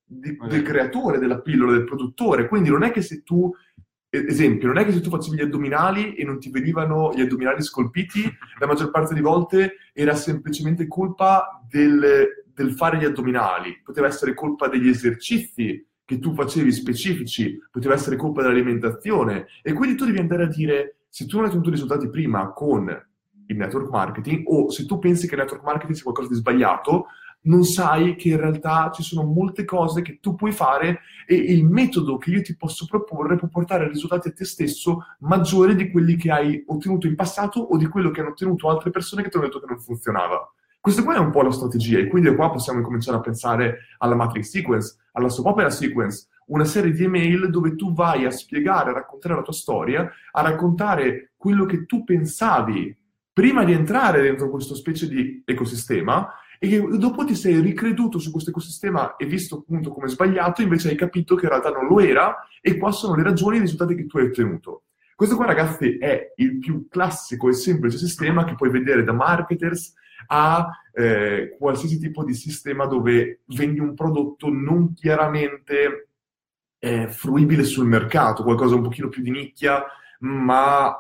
di, 0.05 0.37
del 0.49 0.63
creatore 0.63 1.19
della 1.19 1.41
pillola, 1.41 1.73
del 1.73 1.85
produttore. 1.85 2.47
Quindi 2.47 2.71
non 2.71 2.85
è 2.85 2.93
che 2.93 3.03
se 3.03 3.23
tu, 3.23 3.53
esempio, 4.09 4.69
non 4.69 4.79
è 4.79 4.85
che 4.85 4.93
se 4.93 5.01
tu 5.01 5.11
facevi 5.11 5.37
gli 5.37 5.43
addominali 5.43 6.15
e 6.15 6.25
non 6.25 6.39
ti 6.39 6.51
venivano 6.51 7.13
gli 7.15 7.21
addominali 7.21 7.63
scolpiti, 7.63 8.23
la 8.61 8.67
maggior 8.67 8.91
parte 8.91 9.15
delle 9.15 9.27
volte 9.27 9.77
era 9.93 10.15
semplicemente 10.15 10.87
colpa 10.87 11.61
del, 11.69 12.45
del 12.55 12.73
fare 12.73 12.99
gli 12.99 13.05
addominali, 13.05 13.81
poteva 13.83 14.07
essere 14.07 14.35
colpa 14.35 14.69
degli 14.69 14.89
esercizi 14.89 15.85
che 16.05 16.19
tu 16.19 16.33
facevi 16.35 16.71
specifici, 16.73 17.59
poteva 17.71 17.95
essere 17.95 18.17
colpa 18.17 18.43
dell'alimentazione. 18.43 19.47
E 19.63 19.73
quindi 19.73 19.97
tu 19.97 20.05
devi 20.05 20.19
andare 20.19 20.45
a 20.45 20.49
dire, 20.49 21.03
se 21.09 21.27
tu 21.27 21.37
non 21.37 21.45
hai 21.45 21.51
ottenuto 21.51 21.71
risultati 21.71 22.09
prima 22.09 22.53
con 22.53 23.09
il 23.53 23.57
network 23.57 23.91
marketing 23.91 24.43
o 24.47 24.71
se 24.71 24.87
tu 24.87 24.99
pensi 24.99 25.27
che 25.27 25.35
il 25.35 25.41
network 25.41 25.65
marketing 25.65 25.95
sia 25.95 26.05
qualcosa 26.05 26.29
di 26.29 26.35
sbagliato, 26.35 27.07
non 27.43 27.65
sai 27.65 28.17
che 28.17 28.29
in 28.29 28.37
realtà 28.37 28.91
ci 28.93 29.03
sono 29.03 29.23
molte 29.23 29.65
cose 29.65 30.03
che 30.03 30.19
tu 30.21 30.35
puoi 30.35 30.53
fare 30.53 31.01
e 31.27 31.35
il 31.35 31.65
metodo 31.65 32.19
che 32.19 32.31
io 32.31 32.43
ti 32.43 32.57
posso 32.57 32.85
proporre 32.87 33.37
può 33.37 33.49
portare 33.49 33.85
a 33.85 33.89
risultati 33.89 34.29
a 34.29 34.33
te 34.33 34.45
stesso 34.45 35.07
maggiori 35.21 35.75
di 35.75 35.91
quelli 35.91 36.17
che 36.17 36.31
hai 36.31 36.63
ottenuto 36.67 37.07
in 37.07 37.15
passato 37.15 37.61
o 37.61 37.77
di 37.77 37.87
quello 37.87 38.11
che 38.11 38.21
hanno 38.21 38.31
ottenuto 38.31 38.69
altre 38.69 38.91
persone 38.91 39.23
che 39.23 39.31
ti 39.31 39.37
hanno 39.37 39.47
detto 39.47 39.61
che 39.61 39.67
non 39.69 39.81
funzionava. 39.81 40.53
Questa 40.81 41.03
qua 41.03 41.15
è 41.15 41.19
un 41.19 41.31
po' 41.31 41.43
la 41.43 41.51
strategia 41.51 41.99
e 41.99 42.07
quindi 42.07 42.31
da 42.31 42.35
qua 42.35 42.51
possiamo 42.51 42.81
cominciare 42.81 43.19
a 43.19 43.21
pensare 43.21 43.79
alla 43.99 44.15
matrix 44.15 44.49
sequence, 44.49 44.97
alla 45.13 45.29
soap 45.29 45.47
opera 45.47 45.71
sequence, 45.71 46.29
una 46.47 46.65
serie 46.65 46.93
di 46.93 47.05
email 47.05 47.51
dove 47.51 47.75
tu 47.75 47.93
vai 47.93 48.25
a 48.25 48.31
spiegare, 48.31 48.91
a 48.91 48.95
raccontare 48.95 49.35
la 49.35 49.43
tua 49.43 49.53
storia, 49.53 50.11
a 50.33 50.41
raccontare 50.41 51.33
quello 51.37 51.65
che 51.65 51.85
tu 51.85 52.03
pensavi 52.03 52.97
prima 53.33 53.65
di 53.65 53.73
entrare 53.73 54.23
dentro 54.23 54.51
questo 54.51 54.75
specie 54.75 55.09
di 55.09 55.43
ecosistema 55.45 56.33
e 56.59 56.69
che 56.69 56.99
dopo 56.99 57.25
ti 57.25 57.35
sei 57.35 57.61
ricreduto 57.61 58.19
su 58.19 58.31
questo 58.31 58.51
ecosistema 58.51 59.17
e 59.17 59.25
visto 59.25 59.57
appunto 59.57 59.91
come 59.93 60.09
sbagliato, 60.09 60.61
invece 60.63 60.91
hai 60.91 60.97
capito 60.97 61.35
che 61.35 61.45
in 61.45 61.51
realtà 61.51 61.71
non 61.71 61.87
lo 61.87 62.01
era 62.01 62.47
e 62.61 62.77
qua 62.77 62.93
sono 62.93 63.15
le 63.15 63.23
ragioni 63.23 63.57
e 63.57 63.59
i 63.59 63.63
risultati 63.63 63.95
che 63.95 64.07
tu 64.07 64.19
hai 64.19 64.27
ottenuto. 64.27 64.83
Questo 65.15 65.37
qua 65.37 65.47
ragazzi 65.47 65.99
è 65.99 66.33
il 66.37 66.59
più 66.59 66.87
classico 66.89 67.49
e 67.49 67.53
semplice 67.53 67.99
sistema 67.99 68.45
che 68.45 68.55
puoi 68.55 68.71
vedere 68.71 69.05
da 69.05 69.13
marketers 69.13 69.95
a 70.29 70.69
eh, 70.93 71.57
qualsiasi 71.59 71.99
tipo 71.99 72.25
di 72.25 72.35
sistema 72.35 72.87
dove 72.87 73.41
vendi 73.47 73.81
un 73.81 73.95
prodotto 73.95 74.49
non 74.51 74.93
chiaramente 74.95 76.09
eh, 76.79 77.09
fruibile 77.09 77.65
sul 77.65 77.87
mercato, 77.87 78.43
qualcosa 78.43 78.75
un 78.75 78.83
pochino 78.83 79.09
più 79.09 79.23
di 79.23 79.31
nicchia, 79.31 79.85
ma 80.21 80.95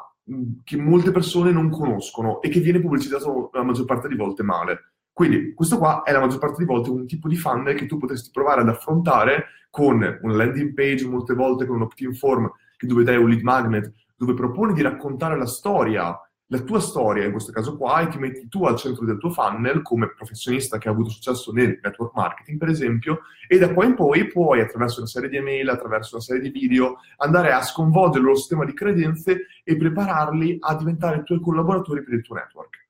che 0.64 0.76
molte 0.76 1.10
persone 1.10 1.50
non 1.50 1.70
conoscono 1.70 2.40
e 2.40 2.48
che 2.48 2.60
viene 2.60 2.80
pubblicizzato 2.80 3.50
la 3.52 3.62
maggior 3.62 3.84
parte 3.84 4.08
di 4.08 4.16
volte 4.16 4.42
male. 4.42 4.92
Quindi 5.12 5.52
questo 5.54 5.78
qua 5.78 6.02
è 6.02 6.12
la 6.12 6.20
maggior 6.20 6.38
parte 6.38 6.58
di 6.58 6.64
volte 6.64 6.90
un 6.90 7.06
tipo 7.06 7.28
di 7.28 7.36
funnel 7.36 7.76
che 7.76 7.86
tu 7.86 7.98
potresti 7.98 8.30
provare 8.32 8.60
ad 8.60 8.68
affrontare 8.68 9.46
con 9.68 9.96
una 10.22 10.34
landing 10.34 10.72
page, 10.72 11.06
molte 11.06 11.34
volte 11.34 11.66
con 11.66 11.76
un 11.76 11.82
opt-in 11.82 12.14
form 12.14 12.50
dove 12.78 13.04
dai 13.04 13.16
un 13.16 13.28
lead 13.28 13.42
magnet, 13.42 13.92
dove 14.16 14.34
proponi 14.34 14.72
di 14.72 14.82
raccontare 14.82 15.36
la 15.36 15.46
storia 15.46 16.18
la 16.52 16.58
tua 16.60 16.80
storia, 16.80 17.24
in 17.24 17.30
questo 17.30 17.52
caso 17.52 17.76
qua, 17.76 18.00
e 18.00 18.08
ti 18.08 18.18
metti 18.18 18.48
tu 18.48 18.64
al 18.64 18.76
centro 18.76 19.04
del 19.04 19.18
tuo 19.18 19.30
funnel 19.30 19.82
come 19.82 20.12
professionista 20.12 20.78
che 20.78 20.88
ha 20.88 20.90
avuto 20.90 21.10
successo 21.10 21.52
nel 21.52 21.78
network 21.80 22.12
marketing, 22.14 22.58
per 22.58 22.68
esempio, 22.68 23.20
e 23.46 23.56
da 23.56 23.72
qua 23.72 23.84
in 23.84 23.94
poi 23.94 24.26
puoi, 24.26 24.60
attraverso 24.60 24.98
una 24.98 25.08
serie 25.08 25.28
di 25.28 25.36
email, 25.36 25.68
attraverso 25.68 26.16
una 26.16 26.24
serie 26.24 26.42
di 26.42 26.50
video, 26.50 26.98
andare 27.18 27.52
a 27.52 27.62
sconvolgere 27.62 28.24
lo 28.24 28.34
sistema 28.34 28.64
di 28.64 28.74
credenze 28.74 29.46
e 29.62 29.76
prepararli 29.76 30.56
a 30.60 30.74
diventare 30.74 31.18
i 31.18 31.22
tuoi 31.22 31.40
collaboratori 31.40 32.02
per 32.02 32.14
il 32.14 32.22
tuo 32.22 32.34
network. 32.34 32.88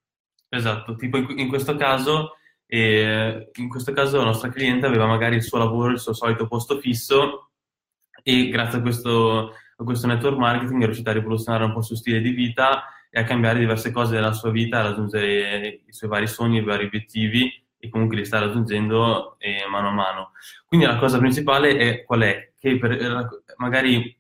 Esatto, 0.49 0.97
tipo 0.97 1.19
in, 1.19 1.49
questo 1.49 1.77
caso, 1.77 2.37
eh, 2.65 3.51
in 3.53 3.69
questo 3.69 3.93
caso 3.93 4.17
la 4.17 4.25
nostra 4.25 4.49
cliente 4.49 4.87
aveva 4.87 5.07
magari 5.07 5.37
il 5.37 5.43
suo 5.43 5.59
lavoro, 5.59 5.93
il 5.93 6.01
suo 6.01 6.15
solito 6.15 6.47
posto 6.47 6.79
fisso 6.79 7.51
e 8.23 8.49
grazie 8.49 8.79
a 8.79 8.81
questo, 8.81 9.51
a 9.77 9.85
questo 9.85 10.07
network 10.07 10.39
marketing 10.39 10.81
è 10.81 10.85
riuscita 10.87 11.11
a 11.11 11.15
rivoluzionare 11.15 11.65
un 11.65 11.73
po' 11.73 11.81
il 11.81 11.85
suo 11.85 11.97
stile 11.97 12.23
di 12.23 12.31
vita 12.31 12.85
e 13.11 13.21
a 13.21 13.25
cambiare 13.25 13.59
diverse 13.59 13.91
cose 13.91 14.15
della 14.15 14.33
sua 14.33 14.51
vita, 14.51 14.79
a 14.79 14.83
raggiungere 14.83 15.83
i 15.85 15.93
suoi 15.93 16.09
vari 16.09 16.29
sogni, 16.29 16.59
i 16.59 16.63
vari 16.63 16.85
obiettivi 16.85 17.53
e 17.77 17.89
comunque 17.89 18.17
li 18.17 18.25
sta 18.25 18.39
raggiungendo 18.39 19.37
eh, 19.39 19.67
mano 19.69 19.89
a 19.89 19.93
mano. 19.93 20.31
Quindi 20.67 20.87
la 20.87 20.97
cosa 20.97 21.19
principale 21.19 21.77
è 21.77 22.05
qual 22.05 22.21
è? 22.21 22.53
Che 22.57 22.79
per 22.79 22.93
eh, 22.93 23.29
magari 23.57 24.17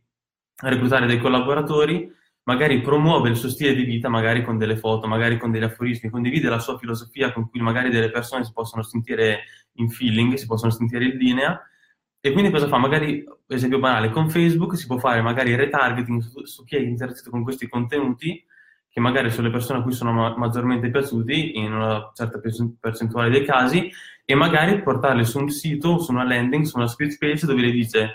reclutare 0.62 1.06
dei 1.06 1.18
collaboratori, 1.18 2.10
magari 2.44 2.80
promuove 2.80 3.28
il 3.28 3.36
suo 3.36 3.48
stile 3.48 3.74
di 3.74 3.84
vita, 3.84 4.08
magari 4.08 4.42
con 4.42 4.58
delle 4.58 4.76
foto, 4.76 5.06
magari 5.06 5.38
con 5.38 5.52
degli 5.52 5.62
aforismi, 5.62 6.10
condivide 6.10 6.48
la 6.48 6.58
sua 6.58 6.76
filosofia 6.76 7.32
con 7.32 7.48
cui 7.48 7.60
magari 7.60 7.90
delle 7.90 8.10
persone 8.10 8.44
si 8.44 8.52
possono 8.52 8.82
sentire 8.82 9.42
in 9.74 9.88
feeling, 9.88 10.34
si 10.34 10.46
possono 10.46 10.72
sentire 10.72 11.04
in 11.04 11.16
linea. 11.16 11.60
E 12.18 12.32
quindi 12.32 12.50
cosa 12.50 12.66
fa? 12.66 12.76
Magari, 12.76 13.24
esempio 13.46 13.78
banale, 13.78 14.10
con 14.10 14.28
Facebook 14.28 14.76
si 14.76 14.86
può 14.86 14.98
fare 14.98 15.22
magari 15.22 15.54
retargeting 15.54 16.20
su, 16.20 16.44
su 16.44 16.64
chi 16.64 16.76
è 16.76 16.80
interessato 16.80 17.30
con 17.30 17.42
questi 17.42 17.68
contenuti 17.68 18.44
che 18.90 19.00
magari 19.00 19.30
sono 19.30 19.46
le 19.46 19.52
persone 19.52 19.78
a 19.78 19.82
cui 19.82 19.92
sono 19.92 20.12
ma- 20.12 20.36
maggiormente 20.36 20.90
piaciuti 20.90 21.56
in 21.58 21.72
una 21.72 22.10
certa 22.14 22.40
percentuale 22.80 23.30
dei 23.30 23.44
casi 23.44 23.90
e 24.24 24.34
magari 24.34 24.82
portarle 24.82 25.24
su 25.24 25.38
un 25.38 25.48
sito, 25.48 25.98
su 25.98 26.10
una 26.10 26.24
landing, 26.24 26.64
su 26.64 26.76
una 26.76 26.88
script 26.88 27.18
page 27.18 27.46
dove 27.46 27.60
le 27.60 27.70
dice 27.70 28.10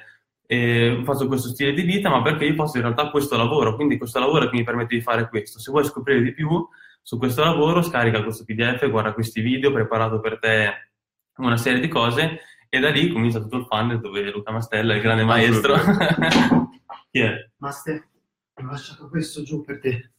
eh, 0.47 1.01
faccio 1.03 1.27
questo 1.27 1.49
stile 1.49 1.73
di 1.73 1.81
vita 1.81 2.09
ma 2.09 2.21
perché 2.21 2.45
io 2.45 2.53
faccio 2.53 2.77
in 2.77 2.83
realtà 2.83 3.09
questo 3.09 3.37
lavoro, 3.37 3.75
quindi 3.75 3.97
questo 3.97 4.19
lavoro 4.19 4.49
che 4.49 4.57
mi 4.57 4.63
permette 4.63 4.95
di 4.95 5.01
fare 5.01 5.29
questo. 5.29 5.59
Se 5.59 5.71
vuoi 5.71 5.85
scoprire 5.85 6.21
di 6.21 6.33
più 6.33 6.67
su 7.01 7.17
questo 7.17 7.43
lavoro 7.43 7.81
scarica 7.81 8.23
questo 8.23 8.43
PDF, 8.43 8.89
guarda 8.89 9.13
questi 9.13 9.41
video, 9.41 9.71
preparato 9.71 10.19
per 10.19 10.39
te 10.39 10.89
una 11.37 11.57
serie 11.57 11.79
di 11.79 11.87
cose 11.87 12.39
e 12.67 12.79
da 12.79 12.89
lì 12.89 13.11
comincia 13.11 13.39
tutto 13.39 13.57
il 13.57 13.65
funnel 13.69 13.99
dove 13.99 14.31
Luca 14.31 14.51
Mastella, 14.51 14.95
il 14.95 15.01
grande 15.01 15.23
maestro. 15.23 15.75
Chi 17.11 17.19
è? 17.19 17.49
Master, 17.57 18.07
ho 18.55 18.65
lasciato 18.65 19.07
questo 19.07 19.43
giù 19.43 19.63
per 19.63 19.79
te. 19.79 20.11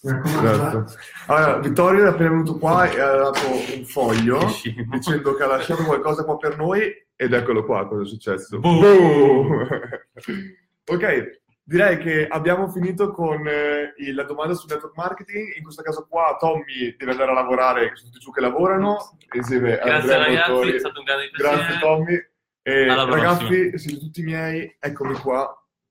Esatto. 0.00 0.86
Allora, 1.26 1.58
Vittorio 1.58 2.06
è 2.06 2.08
appena 2.08 2.30
venuto 2.30 2.58
qua 2.58 2.90
e 2.90 2.98
ha 2.98 3.14
dato 3.14 3.40
un 3.76 3.84
foglio 3.84 4.40
dicendo 4.90 5.34
che 5.34 5.42
ha 5.42 5.46
lasciato 5.46 5.84
qualcosa 5.84 6.24
qua 6.24 6.38
per 6.38 6.56
noi 6.56 6.90
ed 7.14 7.32
eccolo 7.32 7.64
qua 7.64 7.86
cosa 7.86 8.02
è 8.02 8.06
successo. 8.06 8.58
Boom. 8.58 9.66
ok, 10.86 11.40
direi 11.62 11.98
che 11.98 12.26
abbiamo 12.26 12.68
finito 12.68 13.12
con 13.12 13.46
eh, 13.46 13.92
la 14.12 14.24
domanda 14.24 14.54
sul 14.54 14.70
network 14.70 14.96
marketing. 14.96 15.56
In 15.56 15.62
questo 15.62 15.82
caso 15.82 16.06
qua 16.08 16.36
Tommy 16.40 16.96
deve 16.96 17.12
andare 17.12 17.30
a 17.30 17.34
lavorare, 17.34 17.92
sono 17.94 18.10
tutti 18.10 18.24
giù 18.24 18.32
che 18.32 18.40
lavorano 18.40 19.18
insieme 19.34 19.76
Grazie 19.76 20.16
ragazzi, 20.16 20.50
Motori. 20.50 20.72
è 20.72 20.78
stato 20.78 20.98
un 20.98 21.04
grande 21.04 21.30
piacere. 21.30 21.56
Grazie 21.56 21.78
Tommy. 21.78 22.30
E 22.64 22.86
ragazzi, 22.86 23.78
siete 23.78 23.98
tutti 24.00 24.22
miei, 24.22 24.76
eccomi 24.78 25.14
qua, 25.14 25.48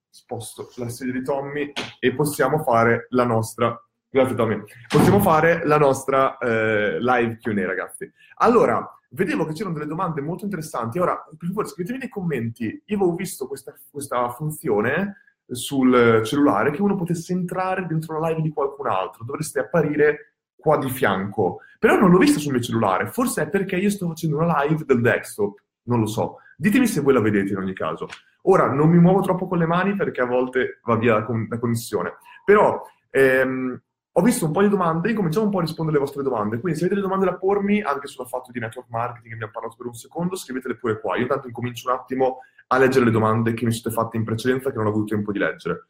sposto 0.10 0.70
la 0.75 0.89
sedia 0.89 1.13
di 1.13 1.24
Tommy 1.24 1.72
e 2.00 2.13
possiamo 2.13 2.63
fare 2.63 3.08
la 3.10 3.25
nostra 3.25 3.77
Grazie 4.13 4.36
Tommy. 4.36 4.62
Possiamo 4.89 5.22
fare 5.22 5.65
la 5.65 5.77
nostra 5.77 6.38
eh, 6.38 7.00
live 7.00 7.38
Q&A, 7.38 7.65
ragazzi. 7.65 8.12
Allora, 8.39 8.86
vedevo 9.12 9.46
che 9.46 9.53
c'erano 9.53 9.75
delle 9.75 9.88
domande 9.88 10.20
molto 10.20 10.44
interessanti. 10.44 11.00
Ora, 11.00 11.15
per 11.38 11.48
favore, 11.48 11.70
scrivetemi 11.70 12.00
nei 12.00 12.10
commenti. 12.10 12.65
Io 12.88 12.98
avevo 12.98 13.15
visto 13.15 13.48
questa, 13.48 13.74
questa 13.89 14.30
funzione 14.32 15.15
sul 15.48 16.24
cellulare 16.25 16.72
che 16.72 16.82
uno 16.82 16.98
potesse 16.98 17.32
entrare 17.32 17.86
dentro 17.88 18.20
la 18.20 18.27
live 18.27 18.41
di 18.41 18.50
qualcun 18.50 18.88
altro. 18.88 19.24
Dovreste 19.24 19.62
apparire 19.62 20.34
qua 20.58 20.77
di 20.77 20.89
fianco. 20.89 21.60
Però 21.80 21.98
non 21.98 22.12
l'ho 22.12 22.18
vista 22.18 22.38
sul 22.38 22.51
mio 22.51 22.62
cellulare. 22.62 23.08
Forse 23.08 23.44
è 23.44 23.50
perché 23.50 23.77
io 23.77 23.89
sto 23.89 24.10
facendo 24.10 24.36
una 24.36 24.62
live 24.63 24.84
del 24.84 25.00
desktop. 25.00 25.58
Non 25.84 26.01
lo 26.01 26.06
so. 26.06 26.39
Ditemi 26.58 26.86
se 26.86 27.00
voi 27.00 27.13
la 27.13 27.22
vedete 27.22 27.53
in 27.53 27.60
ogni 27.60 27.74
caso. 27.74 28.08
Ora, 28.41 28.70
non 28.74 28.89
mi 28.89 29.00
muovo 29.00 29.22
troppo 29.22 29.48
con 29.48 29.58
le 29.58 29.68
mani 29.68 29.96
perché 29.96 30.20
a 30.20 30.25
volte 30.25 30.82
va 30.84 30.98
via 30.98 31.13
la, 31.13 31.24
con- 31.24 31.48
la 31.50 31.58
connessione. 31.58 32.18
Però... 32.44 32.82
Ehm, 33.10 33.82
ho 34.13 34.22
visto 34.22 34.46
un 34.46 34.51
po' 34.51 34.62
di 34.62 34.68
domande, 34.68 35.10
incominciamo 35.10 35.46
un 35.46 35.51
po' 35.51 35.60
a 35.60 35.62
rispondere 35.62 35.98
alle 35.98 36.06
vostre 36.06 36.24
domande. 36.24 36.60
Quindi 36.60 36.77
se 36.77 36.86
avete 36.86 37.00
delle 37.00 37.08
domande 37.08 37.32
da 37.32 37.38
pormi, 37.38 37.82
anche 37.82 38.08
sul 38.08 38.27
fatto 38.27 38.51
di 38.51 38.60
network 38.60 38.89
marketing, 38.89 39.30
che 39.30 39.34
abbiamo 39.36 39.53
parlato 39.53 39.75
per 39.77 39.86
un 39.86 39.94
secondo, 39.94 40.36
scrivetele 40.36 40.75
pure 40.75 41.00
qua. 41.00 41.15
Io 41.15 41.24
intanto 41.24 41.48
incomincio 41.48 41.89
un 41.89 41.96
attimo 41.96 42.39
a 42.68 42.77
leggere 42.77 43.06
le 43.06 43.12
domande 43.12 43.53
che 43.53 43.65
mi 43.65 43.72
sono 43.72 43.94
fatte 43.94 44.18
in 44.18 44.24
precedenza 44.24 44.70
che 44.70 44.77
non 44.77 44.88
ho 44.88 44.89
avuto 44.89 45.15
tempo 45.15 45.32
di 45.32 45.39
leggere. 45.39 45.88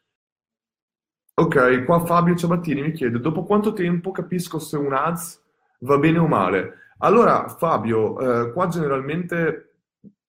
Ok, 1.34 1.86
qua 1.86 2.06
Fabio 2.06 2.36
Ciabattini 2.36 2.82
mi 2.82 2.92
chiede, 2.92 3.20
dopo 3.20 3.44
quanto 3.44 3.74
tempo 3.74 4.12
capisco 4.12 4.60
se 4.60 4.78
un 4.78 4.94
ads 4.94 5.42
va 5.80 5.98
bene 5.98 6.20
o 6.20 6.28
male? 6.28 6.74
Allora, 7.00 7.48
Fabio, 7.48 8.20
eh, 8.20 8.52
qua 8.52 8.68
generalmente 8.68 9.71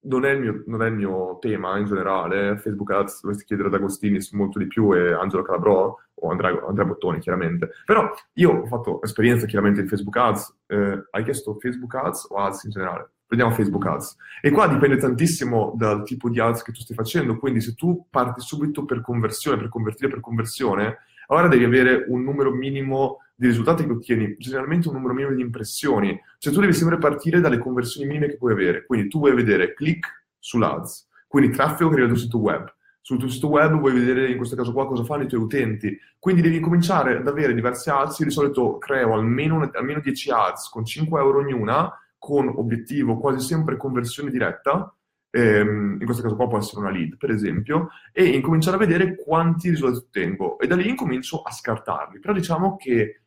non 0.02 0.24
è, 0.24 0.34
mio, 0.34 0.62
non 0.66 0.82
è, 0.82 0.86
il 0.86 0.94
mio, 0.94 1.38
tema 1.40 1.78
in 1.78 1.86
generale. 1.86 2.58
Facebook 2.58 2.90
Ads 2.90 3.20
dovresti 3.22 3.44
chiedere 3.44 3.68
ad 3.68 3.74
Agostini 3.74 4.18
molto 4.32 4.58
di 4.58 4.66
più 4.66 4.94
e 4.94 5.12
Angelo 5.12 5.42
Calabrò 5.42 5.96
o 6.14 6.30
Andrea, 6.30 6.64
Andrea 6.66 6.86
Bottoni, 6.86 7.20
chiaramente. 7.20 7.70
Però 7.84 8.10
io 8.34 8.50
ho 8.50 8.66
fatto 8.66 9.02
esperienza 9.02 9.46
chiaramente 9.46 9.80
in 9.80 9.88
Facebook 9.88 10.16
Ads. 10.16 10.56
Eh, 10.66 11.04
hai 11.10 11.24
chiesto 11.24 11.56
Facebook 11.60 11.94
Ads 11.94 12.26
o 12.30 12.36
Ads 12.36 12.64
in 12.64 12.70
generale? 12.70 13.10
Prendiamo 13.26 13.54
Facebook 13.54 13.86
Ads. 13.86 14.16
E 14.40 14.50
qua 14.50 14.66
dipende 14.66 14.96
tantissimo 14.96 15.72
dal 15.76 16.04
tipo 16.04 16.28
di 16.28 16.38
ads 16.38 16.62
che 16.62 16.72
tu 16.72 16.80
stai 16.80 16.96
facendo. 16.96 17.38
Quindi 17.38 17.60
se 17.60 17.74
tu 17.74 18.06
parti 18.10 18.40
subito 18.40 18.84
per 18.84 19.00
conversione, 19.00 19.56
per 19.56 19.68
convertire 19.68 20.08
per 20.08 20.20
conversione, 20.20 20.98
allora 21.32 21.48
devi 21.48 21.64
avere 21.64 22.04
un 22.08 22.22
numero 22.22 22.52
minimo 22.52 23.18
di 23.34 23.46
risultati 23.46 23.84
che 23.84 23.92
ottieni, 23.92 24.36
generalmente 24.38 24.88
un 24.88 24.94
numero 24.94 25.14
minimo 25.14 25.34
di 25.34 25.40
impressioni. 25.40 26.18
Cioè 26.38 26.52
tu 26.52 26.60
devi 26.60 26.72
sempre 26.72 26.98
partire 26.98 27.40
dalle 27.40 27.58
conversioni 27.58 28.06
minime 28.06 28.28
che 28.28 28.36
puoi 28.36 28.52
avere. 28.52 28.84
Quindi 28.84 29.08
tu 29.08 29.18
vuoi 29.18 29.34
vedere 29.34 29.74
click 29.74 30.26
sull'ads, 30.38 31.08
quindi 31.26 31.50
traffico 31.50 31.88
che 31.88 31.94
arriva 31.94 32.08
dal 32.08 32.16
tuo 32.16 32.24
sito 32.24 32.38
web. 32.38 32.74
Sul 33.00 33.18
tuo 33.18 33.28
sito 33.28 33.48
web 33.48 33.76
vuoi 33.78 33.94
vedere 33.94 34.30
in 34.30 34.36
questo 34.36 34.54
caso 34.54 34.72
qua 34.72 34.86
cosa 34.86 35.02
fanno 35.02 35.24
i 35.24 35.26
tuoi 35.26 35.40
utenti. 35.40 35.98
Quindi 36.18 36.40
devi 36.40 36.60
cominciare 36.60 37.16
ad 37.16 37.26
avere 37.26 37.54
diversi 37.54 37.90
ads. 37.90 38.20
Io 38.20 38.26
di 38.26 38.30
solito 38.30 38.78
creo 38.78 39.14
almeno, 39.14 39.68
almeno 39.72 40.00
10 40.00 40.30
ads 40.30 40.68
con 40.68 40.84
5 40.84 41.18
euro 41.18 41.38
ognuna, 41.38 41.92
con 42.18 42.46
obiettivo 42.46 43.18
quasi 43.18 43.44
sempre 43.44 43.76
conversione 43.76 44.30
diretta 44.30 44.94
ehm, 45.32 45.96
in 45.98 46.04
questo 46.04 46.22
caso 46.22 46.36
qua 46.36 46.46
può 46.46 46.58
essere 46.58 46.80
una 46.80 46.90
lead, 46.90 47.16
per 47.16 47.30
esempio, 47.30 47.88
e 48.12 48.24
incominciare 48.26 48.76
a 48.76 48.78
vedere 48.78 49.16
quanti 49.16 49.70
risultati 49.70 50.04
ottengo. 50.04 50.58
E 50.58 50.66
da 50.66 50.76
lì 50.76 50.88
incomincio 50.88 51.42
a 51.42 51.50
scartarli. 51.50 52.20
Però 52.20 52.32
diciamo 52.32 52.76
che 52.76 53.22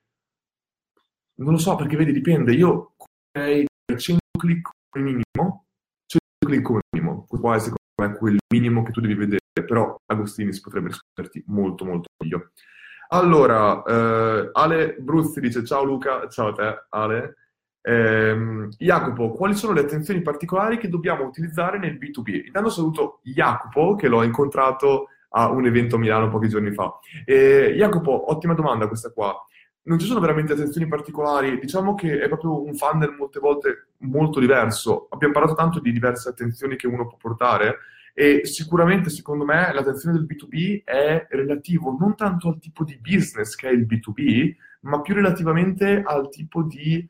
non 1.38 1.54
lo 1.54 1.58
so 1.58 1.76
perché 1.76 1.98
vedi, 1.98 2.14
dipende. 2.14 2.54
Io 2.54 2.94
farei 3.32 3.66
100 3.88 4.20
click 4.40 4.70
come 4.90 5.04
minimo, 5.06 5.66
100 6.06 6.46
click 6.46 6.62
come 6.64 6.82
minimo. 6.92 7.26
Può 7.28 7.54
essere 7.54 7.76
secondo 7.96 8.14
me 8.14 8.18
quel 8.18 8.38
minimo 8.54 8.84
che 8.84 8.92
tu 8.92 9.02
devi 9.02 9.16
vedere, 9.16 9.42
però 9.66 9.96
Agostini 10.06 10.54
si 10.54 10.62
potrebbe 10.62 10.90
risponderti 10.90 11.44
molto 11.48 11.86
molto 11.86 12.10
meglio. 12.22 12.52
Allora, 13.10 13.84
eh, 13.84 14.50
Ale 14.54 14.96
Bruzzi 15.00 15.40
dice 15.40 15.64
ciao 15.64 15.84
Luca, 15.84 16.28
ciao 16.28 16.50
a 16.50 16.54
te 16.54 16.86
Ale. 16.90 17.36
Eh, 17.88 18.68
Jacopo, 18.80 19.30
quali 19.30 19.54
sono 19.54 19.74
le 19.74 19.82
attenzioni 19.82 20.24
particolari 20.24 20.80
che 20.80 20.90
dobbiamo 20.90 21.24
utilizzare 21.24 21.78
nel 21.78 22.00
B2B? 22.00 22.48
Intanto 22.48 22.70
saluto 22.70 23.20
Jacopo, 23.22 23.94
che 23.94 24.08
l'ho 24.08 24.24
incontrato 24.24 25.10
a 25.30 25.52
un 25.52 25.68
evento 25.68 25.98
a 25.98 26.00
Milano 26.00 26.30
pochi 26.30 26.50
giorni 26.50 26.72
fa. 26.72 26.98
Eh, 27.26 27.76
Jacopo, 27.78 28.32
ottima 28.32 28.56
domanda 28.56 28.88
questa 28.88 29.12
qua. 29.12 29.36
Non 29.84 30.00
ci 30.00 30.08
sono 30.08 30.20
veramente 30.20 30.54
attenzioni 30.54 30.88
particolari, 30.88 31.60
diciamo 31.60 31.94
che 31.94 32.20
è 32.20 32.28
proprio 32.28 32.64
un 32.66 32.74
funnel 32.74 33.14
molte 33.16 33.40
volte 33.40 33.88
molto 33.98 34.40
diverso. 34.40 35.06
Abbiamo 35.12 35.34
parlato 35.34 35.54
tanto 35.54 35.80
di 35.80 35.92
diverse 35.92 36.30
attenzioni 36.30 36.76
che 36.78 36.88
uno 36.88 37.06
può 37.06 37.18
portare 37.18 37.78
e 38.16 38.46
sicuramente, 38.46 39.12
secondo 39.12 39.46
me, 39.46 39.72
l'attenzione 39.72 40.18
del 40.18 40.26
B2B 40.26 40.82
è 40.84 41.28
relativo 41.30 41.96
non 42.00 42.16
tanto 42.16 42.48
al 42.48 42.58
tipo 42.58 42.84
di 42.84 42.98
business 43.00 43.54
che 43.54 43.70
è 43.70 43.72
il 43.72 43.86
B2B, 43.86 44.56
ma 44.82 45.02
più 45.02 45.14
relativamente 45.14 46.02
al 46.04 46.30
tipo 46.30 46.64
di 46.64 47.08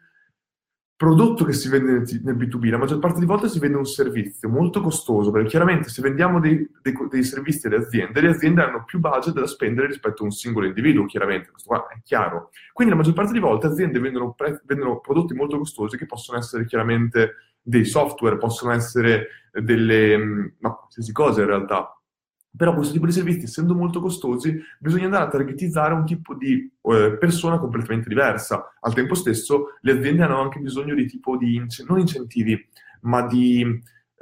prodotto 0.97 1.43
che 1.43 1.51
si 1.51 1.67
vende 1.67 1.91
nel 2.23 2.37
B2B, 2.37 2.69
la 2.69 2.77
maggior 2.77 2.99
parte 2.99 3.19
delle 3.19 3.27
volte 3.27 3.49
si 3.49 3.59
vende 3.59 3.77
un 3.77 3.85
servizio 3.85 4.47
molto 4.47 4.81
costoso, 4.81 5.29
perché 5.29 5.49
chiaramente 5.49 5.89
se 5.89 6.01
vendiamo 6.01 6.39
dei, 6.39 6.69
dei, 6.81 6.93
dei, 7.09 7.23
servizi 7.23 7.67
alle 7.67 7.77
aziende, 7.77 8.21
le 8.21 8.29
aziende 8.29 8.61
hanno 8.61 8.85
più 8.85 8.99
budget 8.99 9.33
da 9.33 9.45
spendere 9.45 9.87
rispetto 9.87 10.21
a 10.21 10.25
un 10.25 10.31
singolo 10.31 10.65
individuo, 10.65 11.05
chiaramente, 11.05 11.49
questo 11.49 11.67
qua 11.67 11.87
è 11.87 11.99
chiaro. 12.01 12.49
Quindi 12.71 12.93
la 12.93 12.99
maggior 12.99 13.15
parte 13.15 13.33
delle 13.33 13.45
volte 13.45 13.67
aziende 13.67 13.99
vendono, 13.99 14.33
pre- 14.33 14.61
vendono 14.65 15.01
prodotti 15.01 15.33
molto 15.33 15.57
costosi 15.57 15.97
che 15.97 16.05
possono 16.05 16.37
essere 16.37 16.65
chiaramente 16.65 17.35
dei 17.61 17.83
software, 17.83 18.37
possono 18.37 18.71
essere 18.71 19.27
delle, 19.51 20.53
ma 20.59 20.75
qualsiasi 20.75 21.11
cosa 21.11 21.41
in 21.41 21.47
realtà, 21.47 21.94
però 22.55 22.73
questo 22.73 22.93
tipo 22.93 23.05
di 23.05 23.11
servizi, 23.11 23.45
essendo 23.45 23.75
molto 23.75 23.99
costosi, 23.99 24.59
bisogna 24.79 25.05
andare 25.05 25.25
a 25.25 25.29
targetizzare 25.29 25.93
un 25.93 26.05
tipo 26.05 26.35
di 26.35 26.71
eh, 26.81 27.17
persona 27.19 27.59
completamente 27.59 28.09
diversa. 28.09 28.73
Al 28.79 28.93
tempo 28.93 29.15
stesso, 29.15 29.77
le 29.81 29.91
aziende 29.91 30.23
hanno 30.23 30.41
anche 30.41 30.59
bisogno 30.59 30.93
di 30.95 31.05
tipo 31.05 31.37
di, 31.37 31.61
non 31.87 31.99
incentivi, 31.99 32.67
ma 33.01 33.25
di 33.25 33.61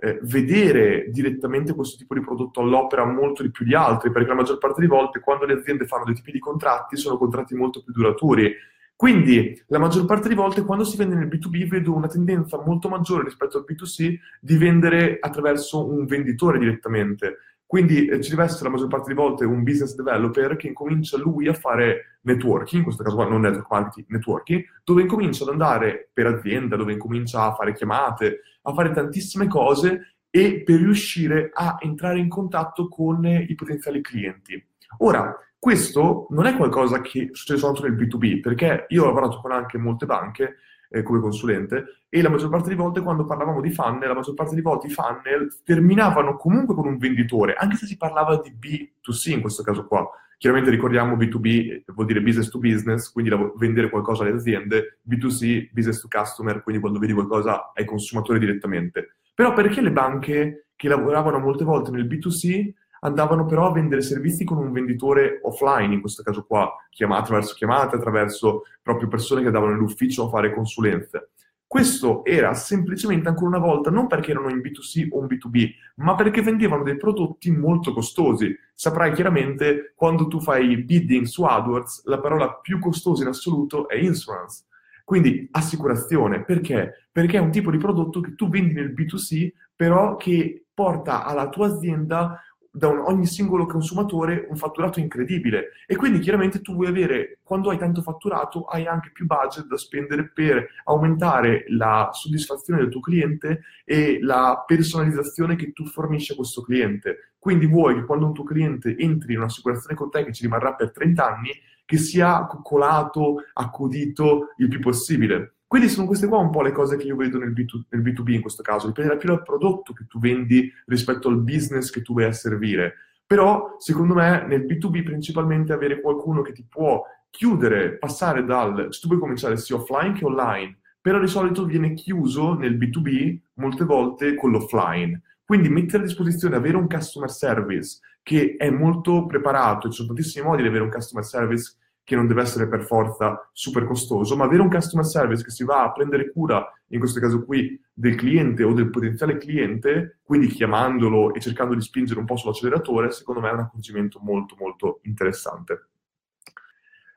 eh, 0.03 0.19
vedere 0.23 1.09
direttamente 1.11 1.73
questo 1.73 1.97
tipo 1.97 2.13
di 2.13 2.21
prodotto 2.21 2.61
all'opera 2.61 3.05
molto 3.05 3.41
di 3.41 3.51
più 3.51 3.65
di 3.65 3.75
altri, 3.75 4.11
perché 4.11 4.29
la 4.29 4.35
maggior 4.35 4.57
parte 4.57 4.81
delle 4.81 4.93
volte 4.93 5.19
quando 5.19 5.45
le 5.45 5.53
aziende 5.53 5.85
fanno 5.85 6.03
dei 6.05 6.15
tipi 6.15 6.31
di 6.31 6.39
contratti 6.39 6.97
sono 6.97 7.17
contratti 7.17 7.55
molto 7.55 7.83
più 7.83 7.93
duraturi. 7.93 8.53
Quindi 8.95 9.61
la 9.67 9.79
maggior 9.79 10.05
parte 10.05 10.29
delle 10.29 10.39
volte 10.39 10.63
quando 10.63 10.83
si 10.83 10.97
vende 10.97 11.15
nel 11.15 11.27
B2B 11.27 11.67
vedo 11.67 11.93
una 11.93 12.07
tendenza 12.07 12.61
molto 12.63 12.89
maggiore 12.89 13.23
rispetto 13.23 13.57
al 13.57 13.65
B2C 13.67 14.17
di 14.39 14.57
vendere 14.57 15.17
attraverso 15.19 15.89
un 15.89 16.05
venditore 16.05 16.59
direttamente 16.59 17.37
Quindi 17.73 18.05
eh, 18.05 18.21
ci 18.21 18.29
deve 18.29 18.43
essere 18.43 18.65
la 18.65 18.69
maggior 18.69 18.87
parte 18.87 19.07
delle 19.07 19.19
volte 19.19 19.45
un 19.45 19.63
business 19.63 19.95
developer 19.95 20.57
che 20.57 20.67
incomincia 20.67 21.17
lui 21.17 21.47
a 21.47 21.55
fare 21.55 22.19
networking, 22.21 22.75
in 22.75 22.83
questo 22.83 23.01
caso 23.01 23.15
qua 23.15 23.27
non 23.27 23.41
network 23.41 23.65
marketing, 23.67 24.05
networking, 24.09 24.63
dove 24.83 25.01
incomincia 25.01 25.41
ad 25.43 25.49
andare 25.49 26.07
per 26.13 26.27
azienda, 26.27 26.75
dove 26.75 26.91
incomincia 26.91 27.45
a 27.45 27.55
fare 27.55 27.73
chiamate, 27.73 28.41
a 28.61 28.73
fare 28.73 28.91
tantissime 28.91 29.47
cose 29.47 30.17
e 30.29 30.61
per 30.61 30.81
riuscire 30.81 31.49
a 31.51 31.77
entrare 31.79 32.19
in 32.19 32.29
contatto 32.29 32.87
con 32.87 33.25
i 33.25 33.55
potenziali 33.55 34.01
clienti. 34.01 34.63
Ora, 34.99 35.35
questo 35.57 36.27
non 36.29 36.45
è 36.45 36.55
qualcosa 36.55 37.01
che 37.01 37.29
succede 37.31 37.57
soltanto 37.57 37.87
nel 37.87 37.97
B2B, 37.97 38.39
perché 38.39 38.85
io 38.89 39.01
ho 39.01 39.07
lavorato 39.07 39.39
con 39.41 39.51
anche 39.51 39.79
molte 39.79 40.05
banche 40.05 40.57
eh, 40.93 41.01
come 41.01 41.19
consulente 41.19 42.05
e 42.07 42.21
la 42.21 42.29
maggior 42.29 42.49
parte 42.49 42.69
delle 42.69 42.79
volte 42.79 43.01
quando 43.01 43.25
parlavamo 43.25 43.59
di 43.59 43.71
funnel, 43.71 44.07
la 44.07 44.13
maggior 44.13 44.35
parte 44.35 44.51
delle 44.51 44.61
volte 44.61 44.87
i 44.87 44.91
funnel 44.91 45.61
terminavano 45.63 46.37
comunque 46.37 46.75
con 46.75 46.85
un 46.85 46.97
venditore, 46.97 47.55
anche 47.55 47.75
se 47.75 47.87
si 47.87 47.97
parlava 47.97 48.39
di 48.39 48.55
B2C 48.55 49.31
in 49.31 49.41
questo 49.41 49.63
caso 49.63 49.87
qua. 49.87 50.07
Chiaramente 50.37 50.69
ricordiamo 50.69 51.15
B2B 51.15 51.83
vuol 51.87 52.05
dire 52.05 52.21
business 52.21 52.49
to 52.49 52.59
business, 52.59 53.11
quindi 53.11 53.31
vendere 53.55 53.89
qualcosa 53.89 54.23
alle 54.23 54.33
aziende, 54.33 54.99
B2C 55.09 55.69
business 55.71 56.01
to 56.01 56.07
customer, 56.07 56.61
quindi 56.61 56.81
quando 56.81 56.99
vedi 56.99 57.13
qualcosa 57.13 57.71
ai 57.73 57.85
consumatori 57.85 58.37
direttamente. 58.37 59.15
Però 59.33 59.53
perché 59.53 59.81
le 59.81 59.91
banche 59.91 60.67
che 60.75 60.87
lavoravano 60.87 61.39
molte 61.39 61.63
volte 61.63 61.91
nel 61.91 62.05
B2C 62.05 62.71
andavano 63.03 63.45
però 63.45 63.67
a 63.67 63.71
vendere 63.71 64.01
servizi 64.01 64.43
con 64.43 64.57
un 64.57 64.71
venditore 64.71 65.39
offline, 65.43 65.93
in 65.93 66.01
questo 66.01 66.23
caso 66.23 66.45
qua, 66.45 66.73
chiamate, 66.89 67.21
attraverso 67.21 67.53
chiamate, 67.53 67.95
attraverso 67.95 68.63
proprio 68.81 69.07
persone 69.07 69.41
che 69.41 69.47
andavano 69.47 69.73
nell'ufficio 69.73 70.25
a 70.25 70.29
fare 70.29 70.53
consulenze. 70.53 71.29
Questo 71.67 72.23
era 72.23 72.53
semplicemente 72.53 73.29
ancora 73.29 73.57
una 73.57 73.65
volta 73.65 73.89
non 73.89 74.05
perché 74.05 74.29
erano 74.29 74.49
in 74.49 74.59
B2C 74.59 75.07
o 75.09 75.21
in 75.21 75.25
B2B, 75.25 75.69
ma 75.95 76.13
perché 76.13 76.43
vendevano 76.43 76.83
dei 76.83 76.97
prodotti 76.97 77.49
molto 77.51 77.93
costosi. 77.93 78.55
Saprai 78.73 79.11
chiaramente 79.11 79.93
quando 79.95 80.27
tu 80.27 80.39
fai 80.39 80.77
bidding 80.83 81.25
su 81.25 81.43
AdWords, 81.43 82.05
la 82.05 82.19
parola 82.19 82.53
più 82.53 82.77
costosa 82.77 83.23
in 83.23 83.29
assoluto 83.29 83.87
è 83.87 83.95
insurance. 83.95 84.65
Quindi 85.03 85.47
assicurazione, 85.51 86.43
perché? 86.43 87.09
Perché 87.11 87.37
è 87.37 87.41
un 87.41 87.51
tipo 87.51 87.71
di 87.71 87.77
prodotto 87.77 88.21
che 88.21 88.35
tu 88.35 88.49
vendi 88.49 88.73
nel 88.73 88.93
B2C, 88.93 89.49
però 89.75 90.15
che 90.15 90.65
porta 90.73 91.25
alla 91.25 91.49
tua 91.49 91.67
azienda 91.67 92.39
da 92.75 92.87
un, 92.87 92.97
ogni 93.05 93.27
singolo 93.27 93.67
consumatore 93.67 94.47
un 94.49 94.55
fatturato 94.55 94.99
incredibile 94.99 95.73
e 95.85 95.95
quindi 95.95 96.17
chiaramente 96.17 96.59
tu 96.59 96.73
vuoi 96.73 96.87
avere, 96.87 97.37
quando 97.43 97.69
hai 97.69 97.77
tanto 97.77 98.01
fatturato, 98.01 98.63
hai 98.63 98.87
anche 98.87 99.11
più 99.13 99.27
budget 99.27 99.67
da 99.67 99.77
spendere 99.77 100.31
per 100.33 100.67
aumentare 100.85 101.65
la 101.67 102.09
soddisfazione 102.11 102.79
del 102.79 102.89
tuo 102.89 102.99
cliente 102.99 103.61
e 103.85 104.17
la 104.21 104.63
personalizzazione 104.65 105.55
che 105.55 105.71
tu 105.71 105.85
fornisci 105.85 106.31
a 106.31 106.35
questo 106.35 106.63
cliente. 106.63 107.33
Quindi 107.37 107.67
vuoi 107.67 107.93
che 107.93 108.05
quando 108.05 108.25
un 108.25 108.33
tuo 108.33 108.43
cliente 108.43 108.97
entri 108.97 109.33
in 109.33 109.39
un'assicurazione 109.39 109.95
con 109.95 110.09
te 110.09 110.25
che 110.25 110.33
ci 110.33 110.41
rimarrà 110.41 110.73
per 110.73 110.91
30 110.91 111.25
anni, 111.27 111.51
che 111.85 111.97
sia 111.97 112.47
coccolato, 112.47 113.43
accudito 113.53 114.53
il 114.57 114.67
più 114.67 114.79
possibile. 114.79 115.57
Quindi 115.73 115.89
sono 115.89 116.05
queste 116.05 116.27
qua 116.27 116.37
un 116.37 116.51
po' 116.51 116.61
le 116.61 116.71
cose 116.71 116.97
che 116.97 117.07
io 117.07 117.15
vedo 117.15 117.39
nel, 117.39 117.51
B2, 117.51 117.85
nel 117.89 118.03
B2B 118.03 118.29
in 118.33 118.41
questo 118.41 118.61
caso, 118.61 118.85
dipende 118.85 119.17
più 119.17 119.29
dal 119.29 119.41
prodotto 119.41 119.91
che 119.91 120.05
tu 120.05 120.19
vendi 120.19 120.71
rispetto 120.85 121.29
al 121.29 121.39
business 121.39 121.89
che 121.89 122.03
tu 122.03 122.13
vai 122.13 122.25
a 122.25 122.31
servire. 122.31 122.93
Però, 123.25 123.77
secondo 123.79 124.13
me, 124.13 124.45
nel 124.45 124.67
B2B 124.67 125.01
principalmente 125.01 125.73
avere 125.73 125.99
qualcuno 125.99 126.43
che 126.43 126.51
ti 126.51 126.63
può 126.63 127.01
chiudere, 127.31 127.97
passare 127.97 128.45
dal... 128.45 128.91
Cioè, 128.91 129.01
tu 129.01 129.07
puoi 129.07 129.19
cominciare 129.19 129.57
sia 129.57 129.75
offline 129.75 130.13
che 130.13 130.25
online, 130.25 130.77
però 131.01 131.19
di 131.19 131.25
solito 131.25 131.65
viene 131.65 131.95
chiuso 131.95 132.53
nel 132.53 132.77
B2B 132.77 133.39
molte 133.55 133.83
volte 133.83 134.35
con 134.35 134.51
l'offline. 134.51 135.23
Quindi 135.43 135.69
mettere 135.69 136.03
a 136.03 136.05
disposizione, 136.05 136.55
avere 136.55 136.77
un 136.77 136.87
customer 136.87 137.31
service 137.31 137.97
che 138.21 138.57
è 138.59 138.69
molto 138.69 139.25
preparato, 139.25 139.89
ci 139.89 139.95
sono 139.95 140.09
tantissimi 140.09 140.45
modi 140.45 140.61
di 140.61 140.67
avere 140.67 140.83
un 140.83 140.91
customer 140.91 141.25
service 141.25 141.77
che 142.03 142.15
non 142.15 142.27
deve 142.27 142.41
essere 142.41 142.67
per 142.67 142.83
forza 142.83 143.49
super 143.53 143.85
costoso, 143.85 144.35
ma 144.35 144.45
avere 144.45 144.61
un 144.61 144.69
customer 144.69 145.05
service 145.05 145.43
che 145.43 145.51
si 145.51 145.63
va 145.63 145.83
a 145.83 145.91
prendere 145.91 146.31
cura, 146.31 146.65
in 146.87 146.99
questo 146.99 147.19
caso 147.19 147.43
qui, 147.43 147.79
del 147.93 148.15
cliente 148.15 148.63
o 148.63 148.73
del 148.73 148.89
potenziale 148.89 149.37
cliente, 149.37 150.19
quindi 150.23 150.47
chiamandolo 150.47 151.33
e 151.33 151.39
cercando 151.39 151.73
di 151.73 151.81
spingere 151.81 152.19
un 152.19 152.25
po' 152.25 152.35
sull'acceleratore, 152.35 153.11
secondo 153.11 153.41
me 153.41 153.49
è 153.49 153.53
un 153.53 153.59
accorgimento 153.59 154.19
molto 154.21 154.55
molto 154.57 154.99
interessante. 155.03 155.87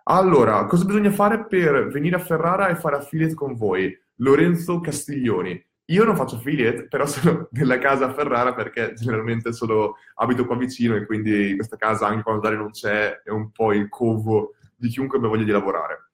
Allora, 0.04 0.66
cosa 0.66 0.84
bisogna 0.84 1.10
fare 1.10 1.46
per 1.46 1.88
venire 1.88 2.14
a 2.14 2.20
Ferrara 2.20 2.68
e 2.68 2.76
fare 2.76 2.96
affiliate 2.96 3.34
con 3.34 3.56
voi? 3.56 3.92
Lorenzo 4.16 4.80
Castiglioni. 4.80 5.60
Io 5.86 6.04
non 6.04 6.16
faccio 6.16 6.36
affiliate, 6.36 6.86
però 6.86 7.06
sono 7.06 7.48
nella 7.52 7.78
casa 7.78 8.06
a 8.06 8.12
Ferrara 8.12 8.54
perché 8.54 8.92
generalmente 8.94 9.52
sono, 9.52 9.96
abito 10.14 10.46
qua 10.46 10.56
vicino 10.56 10.94
e 10.94 11.06
quindi 11.06 11.54
questa 11.56 11.76
casa, 11.76 12.06
anche 12.06 12.22
quando 12.22 12.40
Dario 12.40 12.58
non 12.58 12.70
c'è, 12.70 13.20
è 13.22 13.30
un 13.30 13.50
po' 13.50 13.72
il 13.72 13.88
covo 13.88 14.54
di 14.76 14.88
chiunque 14.88 15.18
abbia 15.18 15.28
voglia 15.30 15.44
di 15.44 15.50
lavorare. 15.50 16.10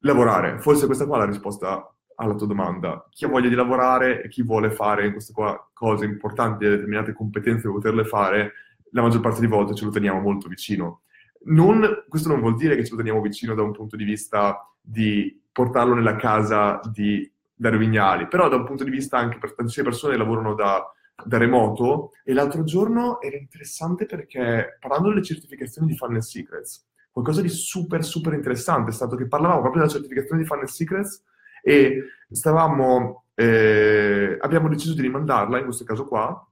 Lavorare, 0.00 0.58
forse 0.60 0.86
questa 0.86 1.06
qua 1.06 1.16
è 1.16 1.20
la 1.20 1.26
risposta 1.26 1.90
alla 2.16 2.34
tua 2.34 2.46
domanda. 2.46 3.06
Chi 3.10 3.24
ha 3.24 3.28
voglia 3.28 3.48
di 3.48 3.54
lavorare 3.54 4.22
e 4.22 4.28
chi 4.28 4.42
vuole 4.42 4.70
fare 4.70 5.10
queste 5.12 5.32
qua 5.32 5.68
cose 5.72 6.04
importanti 6.04 6.64
e 6.64 6.70
determinate 6.70 7.12
competenze 7.12 7.62
per 7.62 7.72
poterle 7.72 8.04
fare, 8.04 8.52
la 8.90 9.02
maggior 9.02 9.20
parte 9.20 9.40
delle 9.40 9.52
volte 9.52 9.74
ce 9.74 9.84
lo 9.84 9.90
teniamo 9.90 10.20
molto 10.20 10.48
vicino. 10.48 11.02
Non, 11.46 12.04
questo 12.08 12.28
non 12.28 12.40
vuol 12.40 12.56
dire 12.56 12.76
che 12.76 12.84
ce 12.84 12.92
lo 12.92 12.96
teniamo 12.96 13.20
vicino 13.20 13.54
da 13.54 13.62
un 13.62 13.72
punto 13.72 13.96
di 13.96 14.04
vista 14.04 14.68
di 14.80 15.42
portarlo 15.52 15.94
nella 15.94 16.16
casa 16.16 16.80
di 16.90 17.30
Dario 17.54 17.78
Vignali, 17.78 18.26
però 18.26 18.48
da 18.48 18.56
un 18.56 18.64
punto 18.64 18.84
di 18.84 18.90
vista 18.90 19.18
anche 19.18 19.38
per 19.38 19.54
tantissime 19.54 19.86
persone 19.86 20.12
che 20.12 20.18
lavorano 20.18 20.54
da, 20.54 20.84
da 21.24 21.38
remoto. 21.38 22.12
E 22.24 22.32
l'altro 22.32 22.64
giorno 22.64 23.20
era 23.20 23.36
interessante 23.36 24.06
perché 24.06 24.76
parlando 24.80 25.10
delle 25.10 25.22
certificazioni 25.22 25.88
di 25.88 25.96
Funnel 25.96 26.22
Secrets, 26.22 26.86
qualcosa 27.16 27.40
di 27.40 27.48
super, 27.48 28.04
super 28.04 28.34
interessante 28.34 28.90
è 28.90 28.92
stato 28.92 29.16
che 29.16 29.26
parlavamo 29.26 29.62
proprio 29.62 29.80
della 29.80 29.92
certificazione 29.94 30.42
di 30.42 30.46
Funnel 30.46 30.68
Secrets 30.68 31.24
e 31.62 32.02
stavamo, 32.30 33.24
eh, 33.34 34.36
abbiamo 34.38 34.68
deciso 34.68 34.94
di 34.94 35.00
rimandarla, 35.00 35.56
in 35.56 35.64
questo 35.64 35.84
caso 35.84 36.04
qua, 36.04 36.46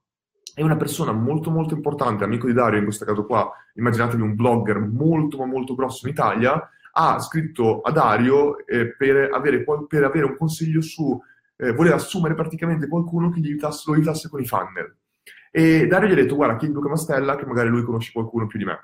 e 0.54 0.62
una 0.62 0.78
persona 0.78 1.12
molto 1.12 1.50
molto 1.50 1.74
importante, 1.74 2.24
amico 2.24 2.46
di 2.46 2.54
Dario 2.54 2.78
in 2.78 2.84
questo 2.84 3.04
caso 3.04 3.26
qua, 3.26 3.46
immaginatevi 3.74 4.22
un 4.22 4.34
blogger 4.34 4.78
molto 4.78 5.36
ma 5.36 5.44
molto 5.44 5.74
grosso 5.74 6.06
in 6.06 6.12
Italia, 6.14 6.66
ha 6.92 7.18
scritto 7.18 7.82
a 7.82 7.90
Dario 7.90 8.66
eh, 8.66 8.96
per, 8.96 9.32
avere, 9.34 9.62
per, 9.86 10.04
avere, 10.04 10.24
un 10.24 10.36
consiglio 10.38 10.80
su, 10.80 11.20
eh, 11.56 11.72
voleva 11.72 11.96
assumere 11.96 12.34
praticamente 12.34 12.88
qualcuno 12.88 13.28
che 13.28 13.40
gli 13.40 13.48
aiutasse, 13.48 13.82
lo 13.88 13.96
aiutasse 13.96 14.30
con 14.30 14.40
i 14.40 14.46
funnel. 14.46 14.96
E 15.50 15.86
Dario 15.86 16.08
gli 16.08 16.12
ha 16.12 16.22
detto, 16.22 16.36
guarda, 16.36 16.56
chiedi 16.56 16.72
Luca 16.72 16.88
Mastella, 16.88 17.36
che 17.36 17.44
magari 17.44 17.68
lui 17.68 17.82
conosce 17.82 18.12
qualcuno 18.12 18.46
più 18.46 18.58
di 18.58 18.64
me 18.64 18.78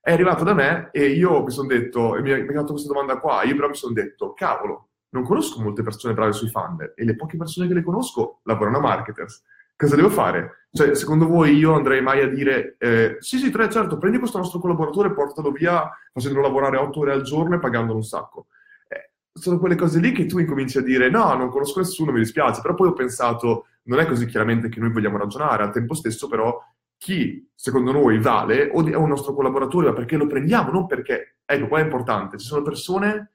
è 0.00 0.12
arrivato 0.12 0.44
da 0.44 0.54
me 0.54 0.88
e 0.92 1.08
io 1.08 1.42
mi 1.42 1.50
sono 1.50 1.68
detto, 1.68 2.16
e 2.16 2.22
mi 2.22 2.32
ha 2.32 2.44
fatto 2.46 2.72
questa 2.72 2.92
domanda 2.92 3.18
qua, 3.18 3.42
io 3.42 3.54
però 3.54 3.68
mi 3.68 3.74
sono 3.74 3.92
detto, 3.92 4.32
cavolo, 4.32 4.88
non 5.10 5.24
conosco 5.24 5.60
molte 5.60 5.82
persone 5.82 6.14
brave 6.14 6.32
sui 6.32 6.48
funnel 6.48 6.94
e 6.96 7.04
le 7.04 7.16
poche 7.16 7.36
persone 7.36 7.66
che 7.66 7.74
le 7.74 7.82
conosco 7.82 8.40
lavorano 8.44 8.78
a 8.78 8.80
marketers. 8.80 9.42
Cosa 9.76 9.96
devo 9.96 10.10
fare? 10.10 10.66
Cioè, 10.72 10.94
secondo 10.94 11.26
voi 11.26 11.56
io 11.56 11.74
andrei 11.74 12.00
mai 12.00 12.20
a 12.22 12.28
dire, 12.28 12.76
eh, 12.78 13.16
sì, 13.18 13.38
sì, 13.38 13.50
tre, 13.50 13.68
certo, 13.70 13.98
prendi 13.98 14.18
questo 14.18 14.38
nostro 14.38 14.58
collaboratore 14.60 15.08
e 15.08 15.12
portalo 15.12 15.50
via 15.50 15.90
facendolo 16.12 16.46
lavorare 16.46 16.76
otto 16.76 17.00
ore 17.00 17.12
al 17.12 17.22
giorno 17.22 17.56
e 17.56 17.58
pagandolo 17.58 17.96
un 17.96 18.04
sacco. 18.04 18.46
Eh, 18.86 19.12
sono 19.32 19.58
quelle 19.58 19.76
cose 19.76 19.98
lì 19.98 20.12
che 20.12 20.26
tu 20.26 20.38
incominci 20.38 20.78
a 20.78 20.82
dire, 20.82 21.10
no, 21.10 21.34
non 21.34 21.48
conosco 21.48 21.80
nessuno, 21.80 22.12
mi 22.12 22.20
dispiace, 22.20 22.60
però 22.60 22.74
poi 22.74 22.88
ho 22.88 22.92
pensato, 22.92 23.66
non 23.84 23.98
è 23.98 24.06
così 24.06 24.26
chiaramente 24.26 24.68
che 24.68 24.80
noi 24.80 24.92
vogliamo 24.92 25.18
ragionare, 25.18 25.62
al 25.62 25.72
tempo 25.72 25.94
stesso 25.94 26.28
però 26.28 26.62
chi 27.00 27.50
secondo 27.54 27.92
noi 27.92 28.20
vale 28.20 28.68
o 28.70 28.86
è 28.86 28.94
un 28.94 29.08
nostro 29.08 29.32
collaboratore, 29.32 29.86
ma 29.86 29.94
perché 29.94 30.18
lo 30.18 30.26
prendiamo, 30.26 30.70
non 30.70 30.86
perché, 30.86 31.38
ecco, 31.46 31.66
qua 31.66 31.78
è 31.78 31.82
importante, 31.82 32.36
ci 32.36 32.44
sono 32.44 32.60
persone 32.60 33.32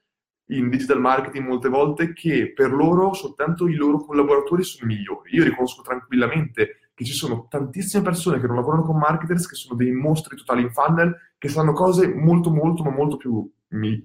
in 0.49 0.69
digital 0.69 1.01
marketing 1.01 1.47
molte 1.47 1.67
volte 1.67 2.13
che 2.13 2.53
per 2.53 2.71
loro 2.71 3.13
soltanto 3.13 3.67
i 3.67 3.73
loro 3.73 3.97
collaboratori 4.05 4.63
sono 4.63 4.85
migliori. 4.85 5.33
Io 5.33 5.43
riconosco 5.43 5.81
tranquillamente 5.81 6.91
che 6.93 7.03
ci 7.03 7.13
sono 7.13 7.47
tantissime 7.49 8.03
persone 8.03 8.39
che 8.39 8.45
non 8.45 8.57
lavorano 8.57 8.83
con 8.83 8.99
marketers 8.99 9.47
che 9.47 9.55
sono 9.55 9.73
dei 9.73 9.91
mostri 9.91 10.37
totali 10.37 10.61
in 10.61 10.71
funnel, 10.71 11.15
che 11.39 11.49
sanno 11.49 11.73
cose 11.73 12.13
molto, 12.13 12.51
molto, 12.51 12.83
ma 12.83 12.91
molto 12.91 13.17
più, 13.17 13.51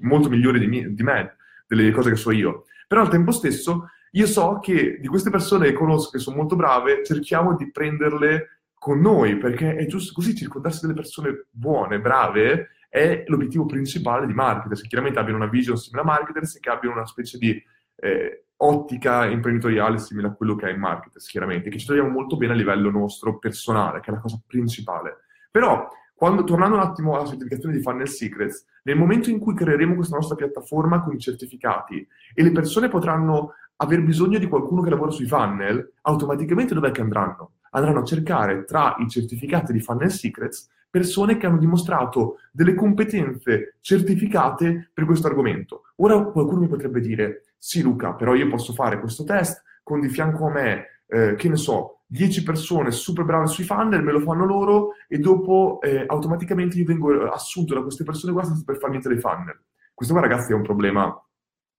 molto 0.01 0.31
migliori 0.31 0.59
di 0.59 0.68
me, 0.68 0.94
di 0.94 1.03
me, 1.03 1.37
delle 1.66 1.90
cose 1.90 2.09
che 2.09 2.16
so 2.16 2.31
io. 2.31 2.64
Però 2.88 3.03
al 3.03 3.11
tempo 3.11 3.31
stesso 3.31 3.90
io 4.12 4.27
so 4.27 4.59
che 4.59 4.99
di 4.99 5.07
queste 5.07 5.29
persone 5.29 5.66
che 5.66 5.75
conosco 5.75 6.12
che 6.12 6.18
sono 6.18 6.37
molto 6.37 6.57
brave, 6.57 7.05
cerchiamo 7.05 7.55
di 7.55 7.70
prenderle 7.70 8.60
con 8.80 8.98
noi, 8.98 9.36
perché 9.36 9.76
è 9.76 9.84
giusto 9.84 10.14
così 10.14 10.34
circondarsi 10.34 10.80
delle 10.80 10.94
persone 10.94 11.48
buone, 11.50 12.00
brave, 12.00 12.70
è 12.88 13.24
l'obiettivo 13.26 13.66
principale 13.66 14.26
di 14.26 14.32
marketers, 14.32 14.80
che 14.80 14.88
chiaramente 14.88 15.18
abbiano 15.18 15.36
una 15.36 15.50
vision 15.50 15.76
simile 15.76 16.00
a 16.00 16.06
marketers 16.06 16.56
e 16.56 16.60
che 16.60 16.70
abbiano 16.70 16.96
una 16.96 17.04
specie 17.04 17.36
di 17.36 17.62
eh, 17.96 18.46
ottica 18.56 19.26
imprenditoriale 19.26 19.98
simile 19.98 20.28
a 20.28 20.32
quello 20.32 20.56
che 20.56 20.68
è 20.68 20.72
in 20.72 20.80
marketers, 20.80 21.26
chiaramente, 21.26 21.68
che 21.68 21.78
ci 21.78 21.84
troviamo 21.84 22.08
molto 22.08 22.38
bene 22.38 22.54
a 22.54 22.56
livello 22.56 22.90
nostro 22.90 23.38
personale, 23.38 24.00
che 24.00 24.10
è 24.10 24.14
la 24.14 24.20
cosa 24.20 24.40
principale. 24.46 25.24
Però, 25.50 25.86
quando, 26.14 26.42
tornando 26.44 26.76
un 26.76 26.82
attimo 26.82 27.16
alla 27.16 27.28
certificazione 27.28 27.76
di 27.76 27.82
Funnel 27.82 28.08
Secrets, 28.08 28.64
nel 28.84 28.96
momento 28.96 29.28
in 29.28 29.40
cui 29.40 29.52
creeremo 29.52 29.94
questa 29.94 30.16
nostra 30.16 30.36
piattaforma 30.36 31.02
con 31.02 31.14
i 31.14 31.18
certificati 31.18 32.08
e 32.32 32.42
le 32.42 32.50
persone 32.50 32.88
potranno 32.88 33.52
aver 33.76 34.02
bisogno 34.02 34.38
di 34.38 34.48
qualcuno 34.48 34.80
che 34.80 34.88
lavora 34.88 35.10
sui 35.10 35.26
funnel, 35.26 35.92
automaticamente 36.00 36.72
dov'è 36.72 36.92
che 36.92 37.02
andranno? 37.02 37.56
Andranno 37.70 38.00
a 38.00 38.04
cercare 38.04 38.64
tra 38.64 38.96
i 38.98 39.09
certificati 39.09 39.72
di 39.72 39.80
Funnel 39.80 40.11
Secrets 40.11 40.68
persone 40.90 41.37
che 41.37 41.46
hanno 41.46 41.59
dimostrato 41.59 42.38
delle 42.50 42.74
competenze 42.74 43.76
certificate 43.80 44.90
per 44.92 45.04
questo 45.04 45.28
argomento. 45.28 45.83
Ora 45.96 46.20
qualcuno 46.24 46.62
mi 46.62 46.68
potrebbe 46.68 47.00
dire, 47.00 47.44
sì 47.56 47.80
Luca, 47.80 48.14
però 48.14 48.35
io 48.35 48.48
posso 48.48 48.72
fare 48.72 48.98
questo 48.98 49.22
test 49.22 49.62
con 49.83 50.00
di 50.00 50.09
fianco 50.09 50.46
a 50.46 50.50
me, 50.50 50.87
eh, 51.06 51.35
che 51.37 51.48
ne 51.48 51.56
so, 51.56 52.00
10 52.06 52.42
persone 52.42 52.90
super 52.90 53.24
brave 53.24 53.46
sui 53.46 53.62
funnel, 53.62 54.02
me 54.02 54.11
lo 54.11 54.20
fanno 54.20 54.44
loro 54.44 54.94
e 55.06 55.18
dopo 55.18 55.78
eh, 55.80 56.04
automaticamente 56.06 56.76
io 56.76 56.85
vengo 56.85 57.30
assunto 57.30 57.74
da 57.74 57.83
queste 57.83 58.02
persone 58.02 58.33
qua 58.33 58.42
per 58.64 58.78
farmi 58.78 58.98
dei 58.98 59.18
funnel. 59.18 59.61
Questo 59.94 60.12
qua 60.12 60.22
ragazzi 60.26 60.50
è 60.50 60.56
un 60.56 60.62
problema 60.62 61.24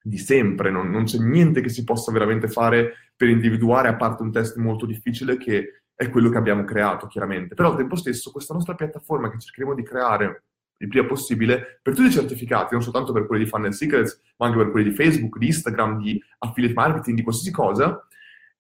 di 0.04 0.17
sempre, 0.17 0.71
non, 0.71 0.89
non, 0.89 1.04
c'è 1.04 1.19
niente 1.19 1.62
che 1.62 1.69
si 1.69 1.84
possa 1.84 2.12
veramente 2.12 2.47
fare 2.47 2.93
per 3.15 3.27
individuare, 3.27 3.89
a 3.89 3.95
parte 3.95 4.23
un 4.23 4.32
test 4.32 4.56
molto 4.56 4.86
difficile 4.86 5.38
che 5.38 5.81
è 6.01 6.09
quello 6.09 6.31
che 6.31 6.37
abbiamo 6.37 6.63
creato, 6.63 7.05
chiaramente. 7.05 7.53
Però 7.53 7.69
al 7.69 7.77
tempo 7.77 7.95
stesso 7.95 8.31
questa 8.31 8.55
nostra 8.55 8.73
piattaforma 8.73 9.29
che 9.29 9.37
cercheremo 9.37 9.75
di 9.75 9.83
creare 9.83 10.45
il 10.77 10.87
prima 10.87 11.05
possibile 11.05 11.79
per 11.79 11.93
tutti 11.93 12.07
i 12.07 12.11
certificati, 12.11 12.73
non 12.73 12.81
soltanto 12.81 13.13
per 13.13 13.27
quelli 13.27 13.43
di 13.43 13.49
Funnel 13.49 13.71
Secrets, 13.71 14.19
ma 14.37 14.47
anche 14.47 14.57
per 14.57 14.71
quelli 14.71 14.89
di 14.89 14.95
Facebook, 14.95 15.37
di 15.37 15.45
Instagram, 15.45 16.01
di 16.01 16.19
affiliate 16.39 16.73
marketing, 16.73 17.17
di 17.17 17.21
qualsiasi 17.21 17.51
cosa, 17.51 18.03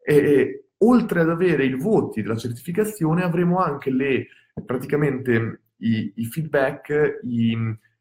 e, 0.05 0.15
e 0.15 0.65
oltre 0.77 1.21
ad 1.21 1.31
avere 1.31 1.65
i 1.65 1.73
voti 1.73 2.21
della 2.21 2.37
certificazione 2.37 3.23
avremo 3.23 3.57
anche 3.57 3.89
le, 3.89 4.27
praticamente 4.63 5.61
i, 5.77 6.13
i 6.17 6.25
feedback, 6.25 7.21
i, 7.23 7.57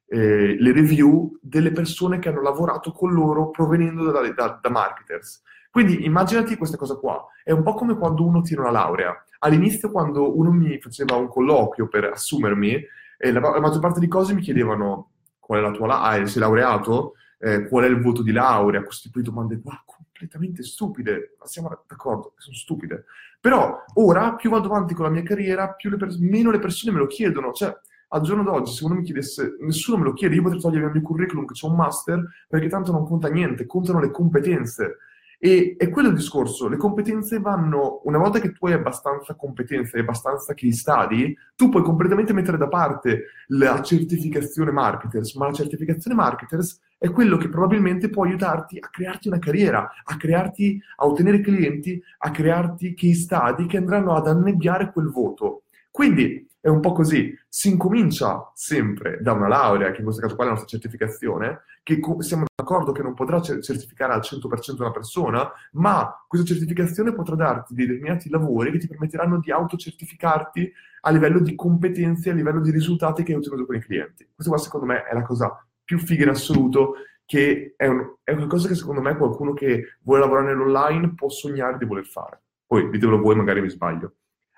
eh, 0.06 0.54
le 0.60 0.72
review 0.72 1.38
delle 1.40 1.72
persone 1.72 2.18
che 2.18 2.28
hanno 2.28 2.42
lavorato 2.42 2.92
con 2.92 3.10
loro 3.10 3.48
provenendo 3.48 4.10
da, 4.10 4.20
da, 4.32 4.58
da 4.60 4.68
marketers. 4.68 5.42
Quindi 5.70 6.04
immaginati 6.04 6.56
questa 6.56 6.76
cosa 6.76 6.96
qua, 6.96 7.24
è 7.44 7.52
un 7.52 7.62
po' 7.62 7.74
come 7.74 7.96
quando 7.96 8.24
uno 8.26 8.42
tira 8.42 8.62
una 8.62 8.70
laurea. 8.70 9.24
All'inizio 9.40 9.90
quando 9.90 10.36
uno 10.36 10.50
mi 10.50 10.78
faceva 10.80 11.16
un 11.16 11.28
colloquio 11.28 11.88
per 11.88 12.04
assumermi, 12.04 12.84
eh, 13.18 13.32
la, 13.32 13.40
la, 13.40 13.60
maggior 13.60 13.80
parte 13.80 14.00
di 14.00 14.08
cose 14.08 14.34
mi 14.34 14.40
chiedevano 14.40 15.10
qual 15.38 15.60
è 15.60 15.62
la 15.62 15.70
tua 15.70 15.86
laurea, 15.86 16.22
ah, 16.22 16.26
sei 16.26 16.40
laureato, 16.40 17.14
eh, 17.38 17.68
qual 17.68 17.84
è 17.84 17.86
il 17.86 18.00
voto 18.00 18.22
di 18.22 18.32
laurea, 18.32 18.82
questo 18.82 19.08
tipo 19.08 19.20
di 19.20 19.24
domande 19.24 19.60
qua 19.60 19.82
completamente 19.86 20.62
stupide, 20.62 21.36
ma 21.38 21.46
siamo 21.46 21.68
d'accordo, 21.86 22.34
sono 22.36 22.56
stupide. 22.56 23.04
Però 23.40 23.84
ora, 23.94 24.34
più 24.34 24.50
vado 24.50 24.66
avanti 24.66 24.92
con 24.92 25.04
la 25.04 25.10
mia 25.10 25.22
carriera, 25.22 25.74
le 25.78 25.96
pers- 25.96 26.18
meno 26.18 26.50
le 26.50 26.58
persone 26.58 26.92
me 26.92 26.98
lo 26.98 27.06
chiedono, 27.06 27.52
cioè 27.52 27.74
al 28.12 28.22
giorno 28.22 28.42
d'oggi, 28.42 28.72
se 28.72 28.84
uno 28.84 28.94
mi 28.94 29.02
chiedesse, 29.02 29.56
nessuno 29.60 29.98
me 29.98 30.04
lo 30.04 30.12
chiede, 30.12 30.34
io 30.34 30.42
potrei 30.42 30.60
togliere 30.60 30.86
il 30.86 30.92
mio 30.92 31.02
curriculum 31.02 31.46
che 31.46 31.54
c'è 31.54 31.66
un 31.66 31.76
master, 31.76 32.22
perché 32.48 32.68
tanto 32.68 32.90
non 32.90 33.06
conta 33.06 33.28
niente, 33.28 33.66
contano 33.66 34.00
le 34.00 34.10
competenze. 34.10 34.98
E 35.42 35.74
è 35.78 35.88
quello 35.88 36.08
il 36.08 36.16
discorso, 36.16 36.68
le 36.68 36.76
competenze 36.76 37.40
vanno, 37.40 38.02
una 38.04 38.18
volta 38.18 38.40
che 38.40 38.52
tu 38.52 38.66
hai 38.66 38.74
abbastanza 38.74 39.34
competenze, 39.34 39.96
hai 39.96 40.02
abbastanza 40.02 40.52
case 40.52 40.72
study, 40.72 41.34
tu 41.56 41.70
puoi 41.70 41.82
completamente 41.82 42.34
mettere 42.34 42.58
da 42.58 42.68
parte 42.68 43.28
la 43.46 43.80
certificazione 43.80 44.70
marketers, 44.70 45.34
ma 45.36 45.46
la 45.46 45.54
certificazione 45.54 46.14
marketers 46.14 46.78
è 46.98 47.10
quello 47.10 47.38
che 47.38 47.48
probabilmente 47.48 48.10
può 48.10 48.24
aiutarti 48.24 48.76
a 48.78 48.88
crearti 48.90 49.28
una 49.28 49.38
carriera, 49.38 49.90
a 50.04 50.16
crearti, 50.18 50.78
a 50.96 51.06
ottenere 51.06 51.40
clienti, 51.40 51.98
a 52.18 52.30
crearti 52.30 52.92
case 52.92 53.14
study 53.14 53.64
che 53.64 53.78
andranno 53.78 54.14
ad 54.14 54.26
annebbiare 54.26 54.92
quel 54.92 55.08
voto. 55.08 55.62
Quindi 55.90 56.49
è 56.60 56.68
un 56.68 56.80
po' 56.80 56.92
così, 56.92 57.34
si 57.48 57.70
incomincia 57.70 58.50
sempre 58.54 59.18
da 59.22 59.32
una 59.32 59.48
laurea, 59.48 59.90
che 59.90 59.98
in 59.98 60.04
questo 60.04 60.20
caso 60.20 60.34
qua 60.34 60.44
è 60.44 60.46
la 60.48 60.52
nostra 60.52 60.70
certificazione, 60.70 61.62
che 61.82 62.00
siamo 62.18 62.44
d'accordo 62.54 62.92
che 62.92 63.02
non 63.02 63.14
potrà 63.14 63.40
certificare 63.40 64.12
al 64.12 64.20
100% 64.20 64.76
una 64.78 64.90
persona, 64.90 65.50
ma 65.72 66.24
questa 66.28 66.46
certificazione 66.46 67.14
potrà 67.14 67.34
darti 67.34 67.74
dei 67.74 67.86
determinati 67.86 68.28
lavori 68.28 68.70
che 68.70 68.78
ti 68.78 68.88
permetteranno 68.88 69.40
di 69.40 69.50
autocertificarti 69.50 70.70
a 71.02 71.10
livello 71.10 71.40
di 71.40 71.54
competenze, 71.54 72.30
a 72.30 72.34
livello 72.34 72.60
di 72.60 72.70
risultati 72.70 73.22
che 73.22 73.32
hai 73.32 73.38
ottenuto 73.38 73.64
con 73.64 73.76
i 73.76 73.80
clienti. 73.80 74.28
Questa 74.34 74.52
qua 74.52 74.62
secondo 74.62 74.86
me 74.86 75.04
è 75.04 75.14
la 75.14 75.22
cosa 75.22 75.66
più 75.82 75.98
figa 75.98 76.24
in 76.24 76.28
assoluto, 76.28 76.96
che 77.24 77.74
è, 77.76 77.86
un, 77.86 78.16
è 78.22 78.34
qualcosa 78.34 78.68
che 78.68 78.74
secondo 78.74 79.00
me 79.00 79.16
qualcuno 79.16 79.54
che 79.54 79.96
vuole 80.02 80.20
lavorare 80.20 80.48
nell'online 80.48 81.14
può 81.14 81.30
sognare 81.30 81.78
di 81.78 81.86
voler 81.86 82.04
fare. 82.04 82.42
Poi 82.66 82.90
ditemelo 82.90 83.18
voi, 83.18 83.34
magari 83.34 83.62
mi 83.62 83.70
sbaglio. 83.70 84.14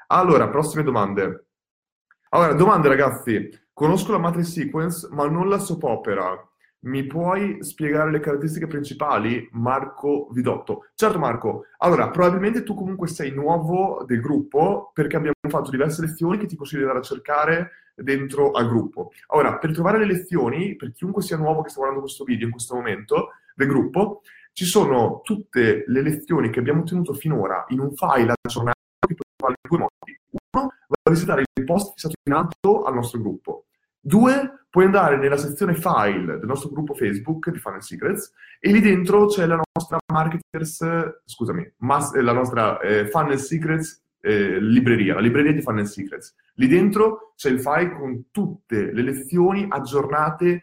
Allora, 0.08 0.48
prossime 0.48 0.82
domande. 0.82 1.46
Allora, 2.34 2.54
domande 2.54 2.88
ragazzi. 2.88 3.50
Conosco 3.74 4.10
la 4.10 4.16
matrix 4.16 4.52
sequence, 4.52 5.06
ma 5.10 5.28
non 5.28 5.50
la 5.50 5.58
soap 5.58 5.82
opera. 5.82 6.34
Mi 6.84 7.04
puoi 7.04 7.62
spiegare 7.62 8.10
le 8.10 8.20
caratteristiche 8.20 8.66
principali? 8.66 9.46
Marco 9.52 10.28
Vidotto. 10.30 10.86
Certo 10.94 11.18
Marco. 11.18 11.66
Allora, 11.76 12.08
probabilmente 12.08 12.62
tu 12.62 12.74
comunque 12.74 13.06
sei 13.08 13.32
nuovo 13.32 14.02
del 14.06 14.22
gruppo 14.22 14.92
perché 14.94 15.16
abbiamo 15.16 15.34
fatto 15.46 15.70
diverse 15.70 16.00
lezioni 16.00 16.38
che 16.38 16.46
ti 16.46 16.56
consiglio 16.56 16.84
di 16.84 16.88
andare 16.88 17.04
a 17.04 17.08
cercare 17.08 17.70
dentro 17.94 18.52
al 18.52 18.66
gruppo. 18.66 19.10
Ora, 19.28 19.58
per 19.58 19.74
trovare 19.74 19.98
le 19.98 20.06
lezioni, 20.06 20.74
per 20.74 20.92
chiunque 20.92 21.20
sia 21.20 21.36
nuovo 21.36 21.60
che 21.60 21.68
sta 21.68 21.80
guardando 21.80 22.04
questo 22.06 22.24
video 22.24 22.46
in 22.46 22.52
questo 22.52 22.74
momento 22.74 23.32
del 23.54 23.68
gruppo, 23.68 24.22
ci 24.52 24.64
sono 24.64 25.20
tutte 25.22 25.84
le 25.86 26.00
lezioni 26.00 26.48
che 26.48 26.60
abbiamo 26.60 26.80
ottenuto 26.80 27.12
finora 27.12 27.66
in 27.68 27.80
un 27.80 27.92
file 27.94 28.32
aggiornato 28.40 28.78
che 29.06 29.14
puoi 29.16 29.28
trovare 29.36 29.58
in 29.62 29.68
due 29.68 29.78
modi. 29.78 30.20
Vai 30.60 30.98
a 31.02 31.10
visitare 31.10 31.42
il 31.52 31.64
post 31.64 31.96
stato 31.96 32.14
in 32.24 32.34
alto 32.34 32.82
al 32.82 32.94
nostro 32.94 33.20
gruppo. 33.20 33.66
Due, 33.98 34.66
puoi 34.68 34.84
andare 34.84 35.16
nella 35.16 35.36
sezione 35.36 35.74
file 35.74 36.38
del 36.38 36.46
nostro 36.46 36.70
gruppo 36.70 36.94
Facebook 36.94 37.50
di 37.50 37.58
Funnel 37.58 37.82
Secrets 37.82 38.32
e 38.58 38.72
lì 38.72 38.80
dentro 38.80 39.26
c'è 39.26 39.46
la 39.46 39.60
nostra 39.74 39.98
marketers, 40.12 40.84
scusami, 41.24 41.74
mas- 41.78 42.14
la 42.14 42.32
nostra 42.32 42.80
eh, 42.80 43.06
Funnel 43.06 43.38
Secrets 43.38 44.02
eh, 44.20 44.60
libreria, 44.60 45.14
la 45.14 45.20
libreria 45.20 45.52
di 45.52 45.62
Funnel 45.62 45.86
Secrets. 45.86 46.34
Lì 46.54 46.68
dentro 46.68 47.32
c'è 47.36 47.50
il 47.50 47.60
file 47.60 47.92
con 47.92 48.30
tutte 48.30 48.92
le 48.92 49.02
lezioni 49.02 49.66
aggiornate, 49.68 50.62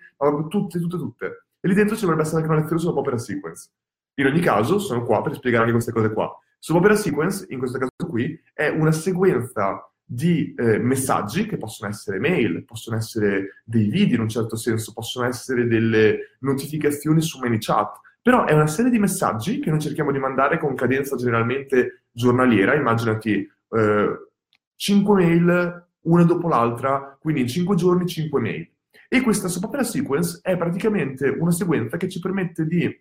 tutte, 0.50 0.80
tutte, 0.80 0.98
tutte. 0.98 1.46
E 1.60 1.68
lì 1.68 1.74
dentro 1.74 1.96
ci 1.96 2.02
dovrebbe 2.02 2.24
essere 2.24 2.42
anche 2.42 2.50
una 2.50 2.60
lezione 2.60 2.82
sulla 2.82 3.00
Opera 3.00 3.18
Sequence. 3.18 3.70
In 4.16 4.26
ogni 4.26 4.40
caso, 4.40 4.80
sono 4.80 5.04
qua 5.04 5.22
per 5.22 5.34
spiegare 5.36 5.64
anche 5.64 5.74
queste 5.74 5.92
cose 5.92 6.12
qua. 6.12 6.30
Sull'Opera 6.60 6.96
Sequence, 6.96 7.46
in 7.50 7.58
questo 7.58 7.78
caso 7.78 8.10
qui, 8.10 8.40
è 8.54 8.68
una 8.68 8.92
sequenza 8.92 9.90
di 10.04 10.54
eh, 10.58 10.80
messaggi 10.80 11.46
che 11.46 11.58
possono 11.58 11.90
essere 11.90 12.20
mail, 12.20 12.66
possono 12.66 12.98
essere 12.98 13.62
dei 13.64 13.90
video 13.90 14.16
in 14.16 14.22
un 14.22 14.30
certo 14.30 14.56
senso, 14.56 14.92
possono 14.92 15.26
essere 15.28 15.68
delle 15.68 16.36
notificazioni 16.40 17.22
su 17.22 17.40
ManyChat, 17.40 18.00
però 18.22 18.46
è 18.46 18.54
una 18.54 18.68
serie 18.68 18.92
di 18.92 19.00
messaggi 19.00 19.60
che 19.60 19.70
noi 19.70 19.80
cerchiamo 19.80 20.12
di 20.12 20.20
mandare 20.20 20.58
con 20.58 20.76
cadenza 20.76 21.16
generalmente 21.16 22.06
giornaliera, 22.12 22.76
immaginati 22.76 23.48
eh, 23.70 24.28
5 24.76 25.16
mail 25.16 25.88
una 26.02 26.24
dopo 26.24 26.48
l'altra, 26.48 27.18
quindi 27.20 27.42
in 27.42 27.48
5 27.48 27.76
giorni 27.76 28.08
5 28.08 28.42
mail. 28.42 28.70
E 29.08 29.22
questa 29.22 29.48
soap 29.48 29.80
sequence 29.82 30.40
è 30.42 30.58
praticamente 30.58 31.30
una 31.30 31.52
sequenza 31.52 31.98
che 31.98 32.10
ci 32.10 32.20
permette 32.20 32.66
di 32.66 33.00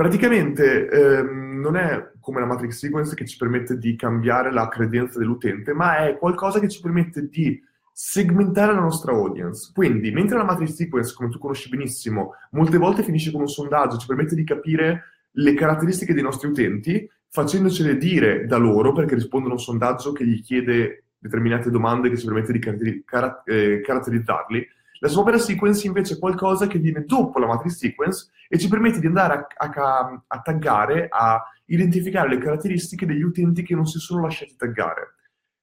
Praticamente 0.00 0.88
ehm, 0.88 1.60
non 1.60 1.76
è 1.76 2.12
come 2.20 2.40
la 2.40 2.46
matrix 2.46 2.78
sequence 2.78 3.14
che 3.14 3.26
ci 3.26 3.36
permette 3.36 3.76
di 3.76 3.96
cambiare 3.96 4.50
la 4.50 4.66
credenza 4.66 5.18
dell'utente, 5.18 5.74
ma 5.74 6.06
è 6.06 6.16
qualcosa 6.16 6.58
che 6.58 6.70
ci 6.70 6.80
permette 6.80 7.28
di 7.28 7.62
segmentare 7.92 8.72
la 8.72 8.80
nostra 8.80 9.12
audience. 9.12 9.70
Quindi, 9.74 10.10
mentre 10.10 10.38
la 10.38 10.44
matrix 10.44 10.70
sequence, 10.70 11.12
come 11.14 11.28
tu 11.28 11.38
conosci 11.38 11.68
benissimo, 11.68 12.32
molte 12.52 12.78
volte 12.78 13.02
finisce 13.02 13.30
con 13.30 13.42
un 13.42 13.48
sondaggio, 13.48 13.98
ci 13.98 14.06
permette 14.06 14.34
di 14.34 14.42
capire 14.42 15.02
le 15.32 15.52
caratteristiche 15.52 16.14
dei 16.14 16.22
nostri 16.22 16.48
utenti, 16.48 17.06
facendocele 17.28 17.98
dire 17.98 18.46
da 18.46 18.56
loro, 18.56 18.92
perché 18.92 19.14
rispondono 19.14 19.52
a 19.52 19.56
un 19.58 19.62
sondaggio 19.62 20.12
che 20.12 20.24
gli 20.24 20.40
chiede 20.40 21.08
determinate 21.18 21.68
domande 21.68 22.08
che 22.08 22.16
ci 22.16 22.24
permette 22.24 22.52
di 22.52 23.04
eh, 23.44 23.80
caratterizzarli, 23.82 24.66
la 25.02 25.08
Swapera 25.08 25.38
Sequence 25.38 25.86
invece 25.86 26.14
è 26.14 26.18
qualcosa 26.18 26.66
che 26.66 26.78
viene 26.78 27.04
dopo 27.06 27.38
la 27.38 27.46
Matrix 27.46 27.76
Sequence 27.76 28.30
e 28.48 28.58
ci 28.58 28.68
permette 28.68 29.00
di 29.00 29.06
andare 29.06 29.46
a, 29.56 29.66
a, 29.66 30.24
a 30.26 30.40
taggare, 30.40 31.08
a 31.10 31.42
identificare 31.66 32.28
le 32.28 32.38
caratteristiche 32.38 33.06
degli 33.06 33.22
utenti 33.22 33.62
che 33.62 33.74
non 33.74 33.86
si 33.86 33.98
sono 33.98 34.20
lasciati 34.20 34.56
taggare. 34.56 35.14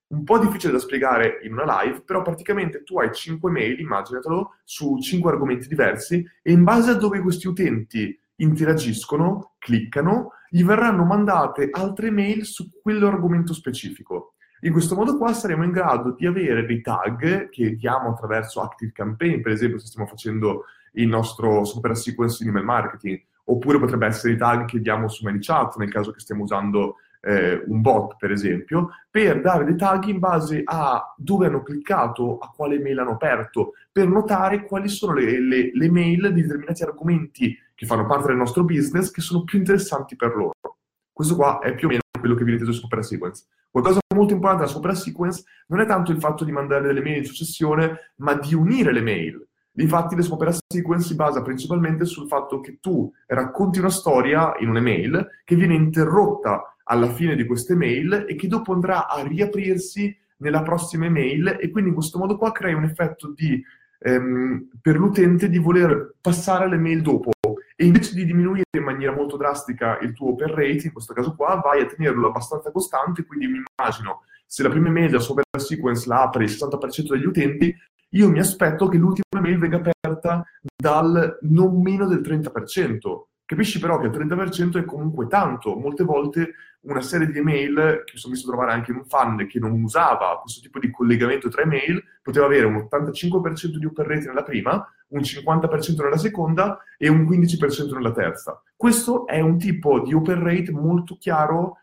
Un 0.08 0.24
po' 0.24 0.40
difficile 0.40 0.72
da 0.72 0.80
spiegare 0.80 1.40
in 1.44 1.54
una 1.54 1.84
live, 1.84 2.02
però 2.02 2.24
praticamente 2.24 2.84
tu 2.84 2.98
hai 2.98 3.14
5 3.14 3.52
mail, 3.52 3.80
immaginatelo, 3.80 4.56
su 4.64 4.98
5 4.98 5.32
argomenti 5.32 5.68
diversi 5.68 6.26
e 6.42 6.52
in 6.52 6.64
base 6.64 6.92
a 6.92 6.96
dove 6.96 7.20
questi 7.20 7.48
utenti 7.48 8.20
interagiscono, 8.38 9.56
cliccano, 9.60 10.32
gli 10.50 10.64
verranno 10.64 11.04
mandate 11.04 11.70
altre 11.72 12.10
mail 12.10 12.46
su 12.46 12.72
quell'argomento 12.82 13.54
specifico. 13.54 14.34
In 14.62 14.72
questo 14.72 14.96
modo 14.96 15.18
qua 15.18 15.34
saremo 15.34 15.64
in 15.64 15.72
grado 15.72 16.16
di 16.18 16.26
avere 16.26 16.66
dei 16.66 16.82
tag 16.82 17.50
che 17.50 17.76
diamo 17.76 18.10
attraverso 18.10 18.62
Active 18.62 18.92
Campaign, 18.92 19.42
per 19.42 19.52
esempio 19.52 19.78
se 19.78 19.86
stiamo 19.86 20.08
facendo 20.08 20.66
il 20.94 21.08
nostro 21.08 21.64
super 21.64 21.96
sequence 21.96 22.42
in 22.42 22.50
email 22.50 22.66
marketing, 22.66 23.22
oppure 23.46 23.78
potrebbe 23.80 24.08
essere 24.08 24.34
i 24.34 24.38
tag 24.38 24.66
che 24.66 24.82
diamo 24.82 25.08
su 25.10 25.24
ManyChat 25.26 25.78
nel 25.78 25.92
caso 25.92 26.12
che 26.12 26.20
stiamo 26.20 26.44
usando 26.44 26.96
eh, 27.22 27.62
un 27.68 27.82
bot, 27.82 28.16
per 28.18 28.32
esempio, 28.32 28.90
per 29.12 29.42
dare 29.42 29.64
dei 29.64 29.76
tag 29.76 30.06
in 30.06 30.18
base 30.18 30.62
a 30.64 31.14
dove 31.18 31.46
hanno 31.46 31.62
cliccato, 31.62 32.40
a 32.40 32.52
quale 32.56 32.80
mail 32.80 33.00
hanno 33.00 33.12
aperto, 33.12 33.74
per 33.92 34.08
notare 34.08 34.66
quali 34.66 34.88
sono 34.88 35.14
le, 35.14 35.40
le, 35.40 35.72
le 35.72 35.92
mail 35.92 36.34
di 36.34 36.42
determinati 36.42 36.84
argomenti 36.84 37.56
che 37.76 37.86
fanno 37.86 38.08
parte 38.08 38.28
del 38.28 38.38
nostro 38.38 38.64
business 38.64 39.12
che 39.12 39.22
sono 39.22 39.44
più 39.44 39.60
interessanti 39.60 40.16
per 40.16 40.36
loro. 40.36 40.77
Questo 41.18 41.36
qua 41.36 41.58
è 41.58 41.74
più 41.74 41.88
o 41.88 41.90
meno 41.90 42.02
quello 42.20 42.36
che 42.36 42.44
viene 42.44 42.60
inteso 42.60 42.78
su 42.78 42.86
Opera 42.86 43.02
Sequence. 43.02 43.46
Qualcosa 43.72 44.00
molto 44.16 44.34
importante 44.34 44.66
della 44.68 44.78
Opera 44.78 44.94
Sequence 44.94 45.46
non 45.66 45.80
è 45.80 45.88
tanto 45.88 46.12
il 46.12 46.20
fatto 46.20 46.44
di 46.44 46.52
mandare 46.52 46.86
delle 46.86 47.02
mail 47.02 47.18
in 47.18 47.26
successione, 47.26 48.14
ma 48.18 48.36
di 48.36 48.54
unire 48.54 48.94
le 48.94 49.02
mail. 49.02 49.48
Infatti 49.78 50.16
la 50.16 50.24
Opera 50.30 50.54
Sequence 50.72 51.08
si 51.08 51.16
basa 51.16 51.42
principalmente 51.42 52.06
sul 52.06 52.28
fatto 52.28 52.60
che 52.60 52.78
tu 52.80 53.12
racconti 53.26 53.80
una 53.80 53.90
storia 53.90 54.54
in 54.60 54.70
un'email 54.70 55.42
che 55.44 55.56
viene 55.56 55.74
interrotta 55.74 56.76
alla 56.84 57.10
fine 57.10 57.36
di 57.36 57.48
queste 57.48 57.74
mail 57.74 58.26
e 58.30 58.36
che 58.36 58.48
dopo 58.48 58.72
andrà 58.74 59.08
a 59.08 59.24
riaprirsi 59.24 60.16
nella 60.38 60.62
prossima 60.62 61.06
email 61.06 61.58
e 61.60 61.72
quindi 61.72 61.90
in 61.90 61.96
questo 61.96 62.20
modo 62.20 62.38
qua 62.38 62.52
crei 62.52 62.76
un 62.76 62.84
effetto 62.84 63.34
di, 63.34 63.60
ehm, 64.00 64.70
per 64.82 64.98
l'utente 64.98 65.50
di 65.50 65.58
voler 65.58 66.16
passare 66.22 66.70
le 66.70 66.78
mail 66.78 67.02
dopo 67.02 67.32
e 67.76 67.86
invece 67.86 68.16
di 68.16 68.26
diminuire 68.26 68.64
in 68.76 68.84
maniera 68.84 69.14
molto 69.14 69.38
drastica 69.38 70.00
il 70.00 70.14
tuo 70.14 70.30
open 70.30 70.56
rate, 70.56 70.88
in 70.88 70.92
questo 70.92 71.14
caso 71.14 71.36
qua, 71.36 71.62
vai 71.64 71.82
a 71.82 71.86
tenerlo 71.86 72.28
abbastanza 72.28 72.72
costante, 72.72 73.26
quindi 73.26 73.48
mi 73.48 73.62
immagino 73.78 74.24
se 74.48 74.64
la 74.64 74.70
prima 74.70 74.88
email 74.88 75.10
della 75.10 75.20
sua 75.20 75.42
sequence 75.58 76.08
la 76.08 76.24
apre 76.24 76.46
il 76.46 76.50
60% 76.50 77.10
degli 77.10 77.26
utenti, 77.26 77.76
io 78.12 78.30
mi 78.30 78.40
aspetto 78.40 78.88
che 78.88 78.98
l'ultima 78.98 79.42
mail 79.42 79.60
venga 79.60 79.78
aperta 79.78 80.44
dal 80.76 81.38
non 81.42 81.82
meno 81.82 82.08
del 82.08 82.22
30%. 82.22 83.00
Capisci 83.48 83.80
però 83.80 83.98
che 83.98 84.08
il 84.08 84.12
30% 84.12 84.78
è 84.78 84.84
comunque 84.84 85.26
tanto. 85.28 85.74
Molte 85.78 86.04
volte 86.04 86.56
una 86.82 87.00
serie 87.00 87.32
di 87.32 87.38
email 87.38 88.04
che 88.04 88.12
mi 88.12 88.20
sono 88.20 88.34
visto 88.34 88.50
trovare 88.50 88.74
anche 88.74 88.92
in 88.92 88.98
un 88.98 89.06
fan 89.06 89.48
che 89.48 89.58
non 89.58 89.82
usava 89.82 90.38
questo 90.42 90.60
tipo 90.60 90.80
di 90.80 90.92
collegamento 90.92 91.48
tra 91.48 91.62
email 91.62 92.04
poteva 92.22 92.46
avere 92.46 92.66
un 92.66 92.76
85% 92.76 93.78
di 93.78 93.86
open 93.86 94.06
rate 94.06 94.28
nella 94.28 94.44
prima, 94.44 94.86
un 95.08 95.22
50% 95.22 96.04
nella 96.04 96.18
seconda 96.18 96.80
e 96.98 97.08
un 97.08 97.22
15% 97.22 97.94
nella 97.94 98.12
terza. 98.12 98.62
Questo 98.76 99.26
è 99.26 99.40
un 99.40 99.58
tipo 99.58 100.02
di 100.02 100.14
open 100.14 100.44
rate 100.44 100.72
molto 100.74 101.16
chiaro 101.18 101.78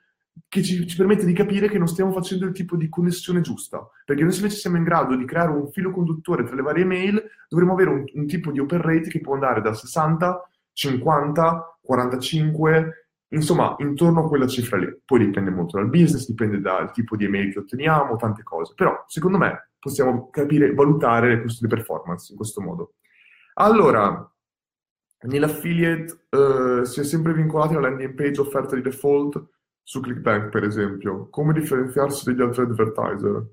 che 0.47 0.63
ci, 0.63 0.87
ci, 0.87 0.97
permette 0.97 1.25
di 1.25 1.33
capire 1.33 1.71
che 1.71 1.79
non 1.79 1.89
stiamo 1.89 2.13
facendo 2.13 2.45
il 2.45 2.53
tipo 2.53 2.77
di 2.77 2.91
connessione 2.91 3.41
giusta. 3.41 3.89
Perché 4.05 4.23
noi 4.23 4.33
se 4.33 4.41
invece 4.41 4.59
siamo 4.59 4.77
in 4.77 4.85
grado 4.85 5.17
di 5.17 5.25
creare 5.25 5.51
un 5.51 5.71
filo 5.71 5.91
conduttore 5.91 6.45
tra 6.45 6.57
le 6.57 6.63
varie 6.63 6.85
mail, 6.85 7.25
dovremo 7.49 7.73
avere 7.73 7.89
un, 7.89 8.05
un 8.13 8.27
tipo 8.27 8.51
di 8.51 8.59
open 8.59 8.83
rate 8.83 9.09
che 9.09 9.21
può 9.21 9.33
andare 9.33 9.63
da 9.63 9.73
60 9.73 10.49
50, 10.75 11.79
45, 11.81 13.09
insomma, 13.29 13.75
intorno 13.79 14.25
a 14.25 14.29
quella 14.29 14.47
cifra 14.47 14.77
lì. 14.77 14.93
Poi 15.05 15.21
dipende 15.21 15.51
molto 15.51 15.79
dal 15.79 15.89
business, 15.89 16.27
dipende 16.27 16.61
dal 16.61 16.93
tipo 16.93 17.17
di 17.17 17.25
email 17.25 17.53
che 17.53 17.61
otteniamo, 17.61 18.17
tante 18.17 18.43
cose. 18.43 18.75
Però, 18.75 19.05
secondo 19.07 19.39
me, 19.39 19.71
possiamo 19.79 20.29
capire, 20.31 20.75
valutare 20.75 21.45
le 21.45 21.69
performance 21.69 22.33
in 22.33 22.37
questo 22.37 22.61
modo. 22.61 22.95
Allora, 23.55 24.31
nell'affiliate 25.23 26.27
eh, 26.31 26.85
si 26.85 27.01
è 27.01 27.05
sempre 27.05 27.33
vincolati 27.33 27.75
alla 27.75 27.89
landing 27.89 28.15
page 28.15 28.41
offerta 28.41 28.75
di 28.75 28.83
default 28.83 29.43
su 29.83 30.01
ClickBank, 30.01 30.49
per 30.49 30.65
esempio. 30.65 31.29
Come 31.31 31.53
differenziarsi 31.53 32.25
dagli 32.25 32.43
altri 32.43 32.63
advertiser? 32.63 33.47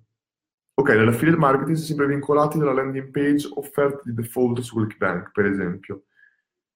Ok, 0.74 0.90
nell'affiliate 0.90 1.38
marketing 1.38 1.76
si 1.76 1.84
è 1.84 1.88
sempre 1.88 2.08
vincolati 2.08 2.58
dalla 2.58 2.74
landing 2.74 3.12
page 3.12 3.48
offerta 3.54 4.02
di 4.06 4.14
default 4.14 4.62
su 4.62 4.76
ClickBank, 4.78 5.32
per 5.32 5.46
esempio 5.46 6.06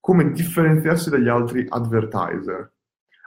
come 0.05 0.31
differenziarsi 0.31 1.09
dagli 1.09 1.27
altri 1.27 1.65
advertiser. 1.67 2.71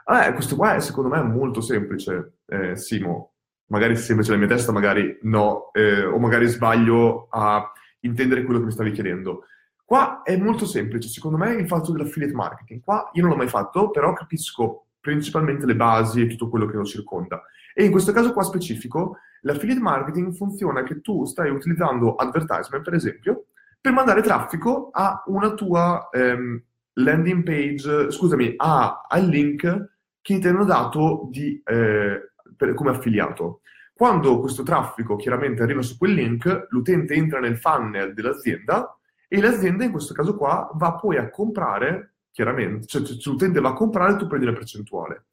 Ah, 0.05 0.31
questo 0.31 0.55
qua 0.55 0.75
è 0.75 0.79
secondo 0.79 1.09
me 1.09 1.21
molto 1.21 1.59
semplice, 1.59 2.37
eh, 2.45 2.77
Simo. 2.77 3.33
Magari 3.65 3.97
semplice 3.97 4.31
nella 4.31 4.45
mia 4.45 4.55
testa, 4.55 4.71
magari 4.71 5.19
no, 5.23 5.73
eh, 5.73 6.05
o 6.05 6.17
magari 6.19 6.47
sbaglio 6.47 7.27
a 7.31 7.69
intendere 7.99 8.45
quello 8.45 8.59
che 8.59 8.65
mi 8.67 8.71
stavi 8.71 8.91
chiedendo. 8.91 9.43
Qua 9.83 10.21
è 10.21 10.37
molto 10.37 10.65
semplice, 10.65 11.09
secondo 11.09 11.35
me, 11.35 11.51
il 11.51 11.67
fatto 11.67 11.91
dell'affiliate 11.91 12.33
marketing. 12.33 12.81
Qua 12.81 13.09
io 13.11 13.23
non 13.23 13.31
l'ho 13.31 13.37
mai 13.37 13.49
fatto, 13.49 13.89
però 13.89 14.13
capisco 14.13 14.85
principalmente 15.01 15.65
le 15.65 15.75
basi 15.75 16.21
e 16.21 16.27
tutto 16.27 16.47
quello 16.47 16.65
che 16.65 16.77
lo 16.77 16.85
circonda. 16.85 17.43
E 17.73 17.83
in 17.83 17.91
questo 17.91 18.13
caso 18.13 18.31
qua 18.31 18.43
specifico, 18.43 19.17
l'affiliate 19.41 19.81
marketing 19.81 20.33
funziona 20.33 20.83
che 20.83 21.01
tu 21.01 21.25
stai 21.25 21.49
utilizzando 21.49 22.15
advertisement, 22.15 22.85
per 22.85 22.93
esempio, 22.93 23.47
per 23.81 23.91
mandare 23.91 24.21
traffico 24.21 24.91
a 24.93 25.21
una 25.27 25.53
tua 25.53 26.07
ehm, 26.09 26.63
landing 27.03 27.43
page, 27.43 28.11
scusami, 28.11 28.53
a, 28.57 29.05
al 29.07 29.25
link 29.25 29.97
che 30.21 30.39
ti 30.39 30.47
hanno 30.47 30.65
dato 30.65 31.27
di, 31.31 31.61
eh, 31.65 32.31
per, 32.55 32.73
come 32.73 32.91
affiliato. 32.91 33.61
Quando 33.93 34.39
questo 34.39 34.63
traffico 34.63 35.15
chiaramente 35.15 35.63
arriva 35.63 35.81
su 35.81 35.97
quel 35.97 36.13
link, 36.13 36.67
l'utente 36.69 37.13
entra 37.13 37.39
nel 37.39 37.57
funnel 37.57 38.13
dell'azienda 38.13 38.97
e 39.27 39.41
l'azienda 39.41 39.83
in 39.83 39.91
questo 39.91 40.13
caso 40.13 40.35
qua 40.37 40.69
va 40.73 40.95
poi 40.95 41.17
a 41.17 41.29
comprare, 41.29 42.15
chiaramente, 42.31 42.87
cioè 42.87 43.05
se 43.05 43.17
l'utente 43.29 43.59
va 43.59 43.69
a 43.69 43.73
comprare 43.73 44.15
tu 44.15 44.27
prendi 44.27 44.45
la 44.45 44.53
percentuale. 44.53 45.25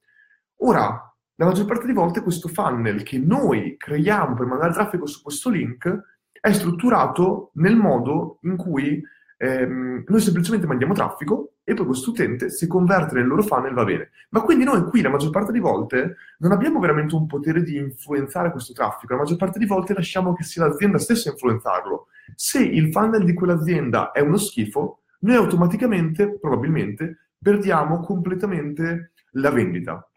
Ora, 0.60 1.14
la 1.38 1.44
maggior 1.44 1.66
parte 1.66 1.82
delle 1.82 1.98
volte 1.98 2.22
questo 2.22 2.48
funnel 2.48 3.02
che 3.02 3.18
noi 3.18 3.76
creiamo 3.76 4.34
per 4.34 4.46
mandare 4.46 4.72
traffico 4.72 5.06
su 5.06 5.22
questo 5.22 5.50
link 5.50 6.02
è 6.32 6.52
strutturato 6.52 7.50
nel 7.54 7.76
modo 7.76 8.38
in 8.42 8.56
cui 8.56 9.02
ehm, 9.36 10.04
noi 10.06 10.20
semplicemente 10.20 10.66
mandiamo 10.66 10.94
traffico 10.94 11.54
e 11.64 11.74
poi 11.74 11.86
questo 11.86 12.10
utente 12.10 12.50
si 12.50 12.66
converte 12.66 13.14
nel 13.14 13.26
loro 13.26 13.42
funnel 13.42 13.74
va 13.74 13.84
bene. 13.84 14.10
Ma 14.30 14.40
quindi 14.42 14.64
noi 14.64 14.84
qui 14.84 15.00
la 15.00 15.10
maggior 15.10 15.30
parte 15.30 15.52
delle 15.52 15.62
volte 15.62 16.16
non 16.38 16.52
abbiamo 16.52 16.78
veramente 16.78 17.14
un 17.14 17.26
potere 17.26 17.62
di 17.62 17.76
influenzare 17.76 18.50
questo 18.50 18.72
traffico, 18.72 19.12
la 19.12 19.20
maggior 19.20 19.36
parte 19.36 19.58
delle 19.58 19.70
volte 19.70 19.94
lasciamo 19.94 20.32
che 20.32 20.44
sia 20.44 20.66
l'azienda 20.66 20.98
stessa 20.98 21.28
a 21.28 21.32
influenzarlo. 21.32 22.06
Se 22.34 22.62
il 22.62 22.90
funnel 22.92 23.24
di 23.24 23.34
quell'azienda 23.34 24.10
è 24.12 24.20
uno 24.20 24.36
schifo, 24.36 25.00
noi 25.20 25.36
automaticamente, 25.36 26.38
probabilmente, 26.38 27.30
perdiamo 27.38 28.00
completamente 28.00 29.12
la 29.32 29.50
vendita. 29.50 30.08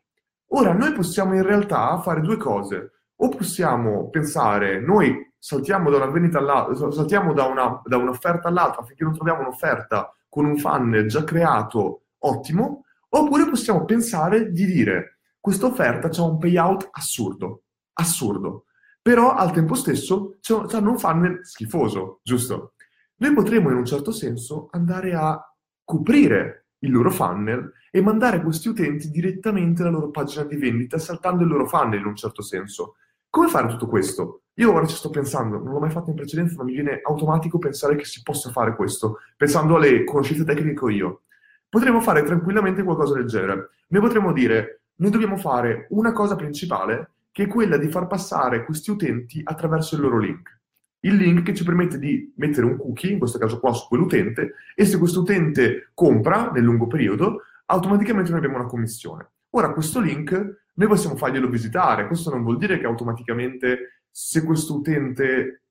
Ora, 0.52 0.74
noi 0.74 0.94
possiamo 0.94 1.36
in 1.36 1.44
realtà 1.44 2.00
fare 2.00 2.22
due 2.22 2.38
cose. 2.38 2.92
O 3.18 3.30
possiamo 3.30 4.10
pensare, 4.10 4.80
noi 4.80 5.29
saltiamo 5.40 5.90
da 5.90 5.98
una 5.98 6.08
vendita 6.08 6.38
all'altra, 6.38 6.92
saltiamo 6.92 7.34
da, 7.34 7.46
una, 7.46 7.82
da 7.86 7.98
un'offerta 7.98 8.50
all'altra 8.50 8.84
finché 8.84 9.04
non 9.04 9.14
troviamo 9.14 9.40
un'offerta 9.42 10.14
con 10.28 10.46
un 10.46 10.58
funnel 10.58 11.08
già 11.08 11.24
creato 11.24 12.04
ottimo, 12.20 12.86
oppure 13.10 13.50
possiamo 13.50 13.86
pensare 13.86 14.52
di 14.52 14.66
dire 14.66 15.20
questa 15.40 15.66
offerta 15.66 16.10
ha 16.10 16.24
un 16.26 16.38
payout 16.38 16.90
assurdo, 16.92 17.64
assurdo, 17.94 18.66
però 19.02 19.34
al 19.34 19.52
tempo 19.52 19.74
stesso 19.74 20.38
c'è 20.42 20.54
un 20.54 21.00
funnel 21.00 21.40
schifoso, 21.44 22.20
giusto? 22.22 22.74
Noi 23.18 23.34
potremmo 23.34 23.72
in 23.72 23.78
un 23.78 23.86
certo 23.86 24.12
senso 24.12 24.68
andare 24.72 25.14
a 25.14 25.42
coprire 25.84 26.68
il 26.80 26.92
loro 26.92 27.10
funnel 27.10 27.74
e 27.92 28.02
mandare 28.02 28.42
questi 28.42 28.70
utenti 28.70 29.10
direttamente 29.10 29.82
alla 29.82 29.92
loro 29.92 30.12
pagina 30.12 30.44
di 30.44 30.56
vendita 30.56 30.98
saltando 30.98 31.44
il 31.44 31.50
loro 31.50 31.66
funnel 31.68 32.00
in 32.00 32.06
un 32.06 32.16
certo 32.16 32.42
senso. 32.42 32.96
Come 33.32 33.48
fare 33.48 33.68
tutto 33.68 33.86
questo? 33.88 34.42
Io 34.56 34.74
ora 34.74 34.88
ci 34.88 34.96
sto 34.96 35.12
pensando, 35.12 35.60
non 35.60 35.74
l'ho 35.74 35.80
mai 35.80 35.92
fatto 35.92 36.10
in 36.10 36.16
precedenza, 36.16 36.56
ma 36.58 36.64
mi 36.64 36.74
viene 36.74 37.00
automatico 37.04 37.60
pensare 37.60 37.96
che 37.96 38.04
si 38.04 38.24
possa 38.24 38.50
fare 38.50 38.76
questo, 38.76 39.20
pensando 39.38 39.76
alle 39.76 40.04
conoscenze 40.04 40.44
tecniche 40.44 40.74
che 40.74 40.84
ho 40.84 40.90
io. 40.90 41.22
Potremmo 41.70 42.02
fare 42.02 42.24
tranquillamente 42.24 42.82
qualcosa 42.82 43.14
del 43.14 43.28
genere. 43.28 43.70
Noi 43.90 44.02
potremmo 44.02 44.34
dire, 44.34 44.82
noi 44.96 45.12
dobbiamo 45.12 45.38
fare 45.38 45.86
una 45.92 46.12
cosa 46.12 46.36
principale, 46.36 47.12
che 47.32 47.44
è 47.44 47.48
quella 47.48 47.78
di 47.78 47.88
far 47.90 48.08
passare 48.08 48.66
questi 48.66 48.90
utenti 48.90 49.42
attraverso 49.44 49.94
il 49.94 50.02
loro 50.02 50.18
link. 50.18 50.60
Il 51.02 51.16
link 51.16 51.44
che 51.44 51.54
ci 51.54 51.64
permette 51.64 52.00
di 52.00 52.34
mettere 52.38 52.66
un 52.66 52.78
cookie, 52.78 53.12
in 53.12 53.20
questo 53.20 53.38
caso 53.38 53.60
qua 53.60 53.74
su 53.74 53.88
quell'utente, 53.88 54.56
e 54.74 54.86
se 54.86 54.98
questo 54.98 55.20
utente 55.20 55.92
compra 55.94 56.50
nel 56.50 56.64
lungo 56.64 56.88
periodo, 56.88 57.44
automaticamente 57.68 58.32
noi 58.32 58.40
abbiamo 58.40 58.58
una 58.58 58.68
commissione. 58.68 59.30
Ora 59.52 59.72
questo 59.74 60.00
link 60.00 60.32
noi 60.74 60.88
possiamo 60.88 61.16
farglielo 61.16 61.50
visitare, 61.50 62.08
questo 62.08 62.30
non 62.30 62.44
vuol 62.44 62.58
dire 62.58 62.80
che 62.80 62.86
automaticamente 62.86 64.04
se 64.10 64.44
questo 64.44 64.76
utente 64.76 65.64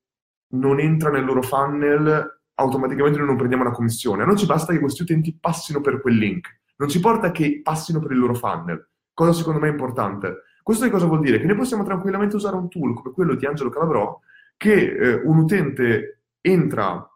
non 0.48 0.80
entra 0.80 1.10
nel 1.10 1.24
loro 1.24 1.42
funnel, 1.42 2.40
automaticamente 2.54 3.18
noi 3.18 3.28
non 3.28 3.36
prendiamo 3.36 3.64
una 3.64 3.72
commissione. 3.72 4.22
A 4.22 4.26
noi 4.26 4.36
ci 4.36 4.46
basta 4.46 4.72
che 4.72 4.80
questi 4.80 5.02
utenti 5.02 5.36
passino 5.38 5.80
per 5.80 6.00
quel 6.00 6.16
link, 6.16 6.60
non 6.76 6.88
ci 6.88 7.00
porta 7.00 7.30
che 7.30 7.60
passino 7.62 8.00
per 8.00 8.12
il 8.12 8.18
loro 8.18 8.34
funnel, 8.34 8.88
cosa 9.12 9.32
secondo 9.32 9.60
me 9.60 9.68
è 9.68 9.70
importante. 9.70 10.42
Questo 10.62 10.84
che 10.84 10.90
cosa 10.90 11.06
vuol 11.06 11.20
dire? 11.20 11.40
Che 11.40 11.46
noi 11.46 11.56
possiamo 11.56 11.84
tranquillamente 11.84 12.36
usare 12.36 12.56
un 12.56 12.68
tool 12.68 12.94
come 12.94 13.14
quello 13.14 13.34
di 13.34 13.46
Angelo 13.46 13.70
Calabrò, 13.70 14.20
che 14.56 14.74
eh, 14.74 15.14
un 15.24 15.38
utente 15.38 16.24
entra 16.40 17.08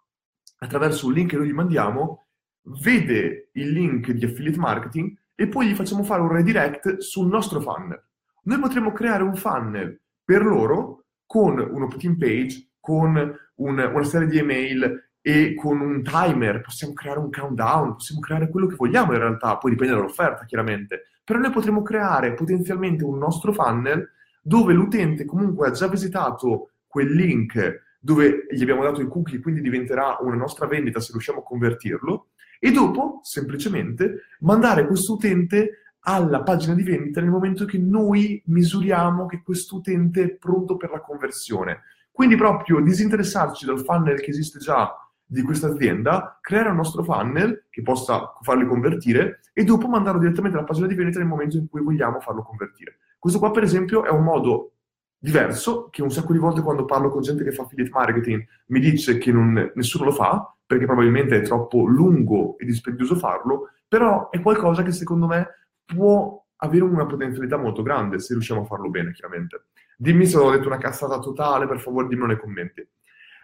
attraverso 0.59 1.07
un 1.07 1.13
link 1.13 1.31
che 1.31 1.37
noi 1.37 1.49
gli 1.49 1.53
mandiamo, 1.53 2.27
vede 2.63 3.51
il 3.53 3.71
link 3.73 4.11
di 4.13 4.25
affiliate 4.25 4.59
marketing, 4.59 5.15
e 5.35 5.49
poi 5.49 5.69
gli 5.69 5.75
facciamo 5.75 6.03
fare 6.03 6.23
un 6.23 6.33
redirect 6.33 6.99
sul 6.99 7.29
nostro 7.29 7.61
funnel. 7.61 8.03
Noi 8.45 8.59
potremmo 8.59 8.93
creare 8.93 9.23
un 9.23 9.37
funnel 9.37 10.01
per 10.25 10.45
loro 10.45 11.05
con 11.27 11.59
un 11.59 11.83
opt-in 11.83 12.17
page, 12.17 12.73
con 12.81 13.17
un, 13.17 13.79
una 13.79 14.05
serie 14.05 14.29
di 14.29 14.39
email 14.39 15.11
e 15.21 15.55
con 15.55 15.81
un 15.81 16.03
timer, 16.03 16.61
possiamo 16.61 16.93
creare 16.93 17.21
un 17.21 17.31
countdown, 17.31 17.95
possiamo 17.95 18.21
creare 18.21 18.49
quello 18.51 18.67
che 18.67 18.75
vogliamo 18.75 19.13
in 19.13 19.19
realtà, 19.19 19.57
poi 19.57 19.71
dipende 19.71 19.95
dall'offerta 19.95 20.45
chiaramente, 20.45 21.05
però 21.25 21.39
noi 21.39 21.53
potremmo 21.53 21.83
creare 21.83 22.35
potenzialmente 22.35 23.05
un 23.05 23.19
nostro 23.19 23.53
funnel 23.53 24.11
dove 24.43 24.73
l'utente 24.73 25.25
comunque 25.25 25.69
ha 25.69 25.71
già 25.71 25.87
visitato 25.87 26.73
quel 26.87 27.13
link 27.13 27.91
dove 28.01 28.47
gli 28.51 28.63
abbiamo 28.63 28.83
dato 28.83 29.01
il 29.01 29.07
cookie, 29.07 29.41
quindi 29.41 29.61
diventerà 29.61 30.19
una 30.21 30.35
nostra 30.35 30.67
vendita 30.67 30.99
se 30.99 31.13
riusciamo 31.13 31.39
a 31.39 31.45
convertirlo, 31.45 32.31
e 32.65 32.71
dopo 32.71 33.19
semplicemente 33.25 34.27
mandare 34.39 34.87
questo 34.87 35.15
utente 35.15 35.79
alla 36.03 36.45
pagina 36.45 36.75
di 36.75 36.85
vendita 36.85 37.21
nel 37.21 37.31
momento 37.31 37.65
che 37.65 37.77
noi 37.77 38.41
misuriamo 38.47 39.27
che 39.27 39.43
questo 39.43 39.77
utente 39.77 40.23
è 40.23 40.31
pronto 40.37 40.77
per 40.77 40.93
la 40.93 41.01
conversione. 41.01 41.83
Quindi 42.13 42.37
proprio 42.37 42.79
disinteressarci 42.79 43.67
dal 43.67 43.81
funnel 43.81 44.21
che 44.21 44.31
esiste 44.31 44.61
già 44.61 44.97
di 45.25 45.43
questa 45.43 45.67
azienda, 45.67 46.39
creare 46.41 46.69
un 46.69 46.77
nostro 46.77 47.03
funnel 47.03 47.65
che 47.69 47.83
possa 47.83 48.33
farli 48.43 48.65
convertire 48.65 49.41
e 49.53 49.65
dopo 49.65 49.89
mandarlo 49.89 50.21
direttamente 50.21 50.57
alla 50.57 50.67
pagina 50.67 50.87
di 50.87 50.95
vendita 50.95 51.19
nel 51.19 51.27
momento 51.27 51.57
in 51.57 51.69
cui 51.69 51.83
vogliamo 51.83 52.21
farlo 52.21 52.45
convertire. 52.45 52.99
Questo 53.19 53.41
qua, 53.41 53.51
per 53.51 53.65
esempio, 53.65 54.05
è 54.05 54.11
un 54.11 54.23
modo 54.23 54.75
diverso 55.19 55.89
che 55.91 56.03
un 56.03 56.13
sacco 56.13 56.33
di 56.33 56.39
volte 56.39 56.63
quando 56.63 56.85
parlo 56.85 57.09
con 57.09 57.23
gente 57.23 57.43
che 57.43 57.51
fa 57.51 57.63
affiliate 57.63 57.91
marketing 57.93 58.47
mi 58.67 58.79
dice 58.79 59.19
che 59.19 59.33
non, 59.33 59.73
nessuno 59.75 60.05
lo 60.05 60.13
fa 60.13 60.53
perché 60.73 60.87
probabilmente 60.87 61.37
è 61.37 61.43
troppo 61.43 61.85
lungo 61.85 62.57
e 62.57 62.65
dispendioso 62.65 63.15
farlo, 63.17 63.73
però 63.87 64.31
è 64.31 64.41
qualcosa 64.41 64.83
che 64.83 64.91
secondo 64.91 65.27
me 65.27 65.67
può 65.85 66.43
avere 66.57 66.85
una 66.85 67.05
potenzialità 67.05 67.59
molto 67.59 67.83
grande 67.83 68.19
se 68.19 68.33
riusciamo 68.33 68.63
a 68.63 68.65
farlo 68.65 68.89
bene, 68.89 69.13
chiaramente. 69.13 69.67
Dimmi 69.99 70.25
se 70.25 70.39
ho 70.39 70.51
detto 70.51 70.69
una 70.69 70.79
cazzata 70.79 71.19
totale, 71.19 71.67
per 71.67 71.79
favore 71.79 72.09
dimmelo 72.09 72.29
nei 72.29 72.39
commenti. 72.39 72.89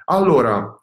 Allora, 0.07 0.75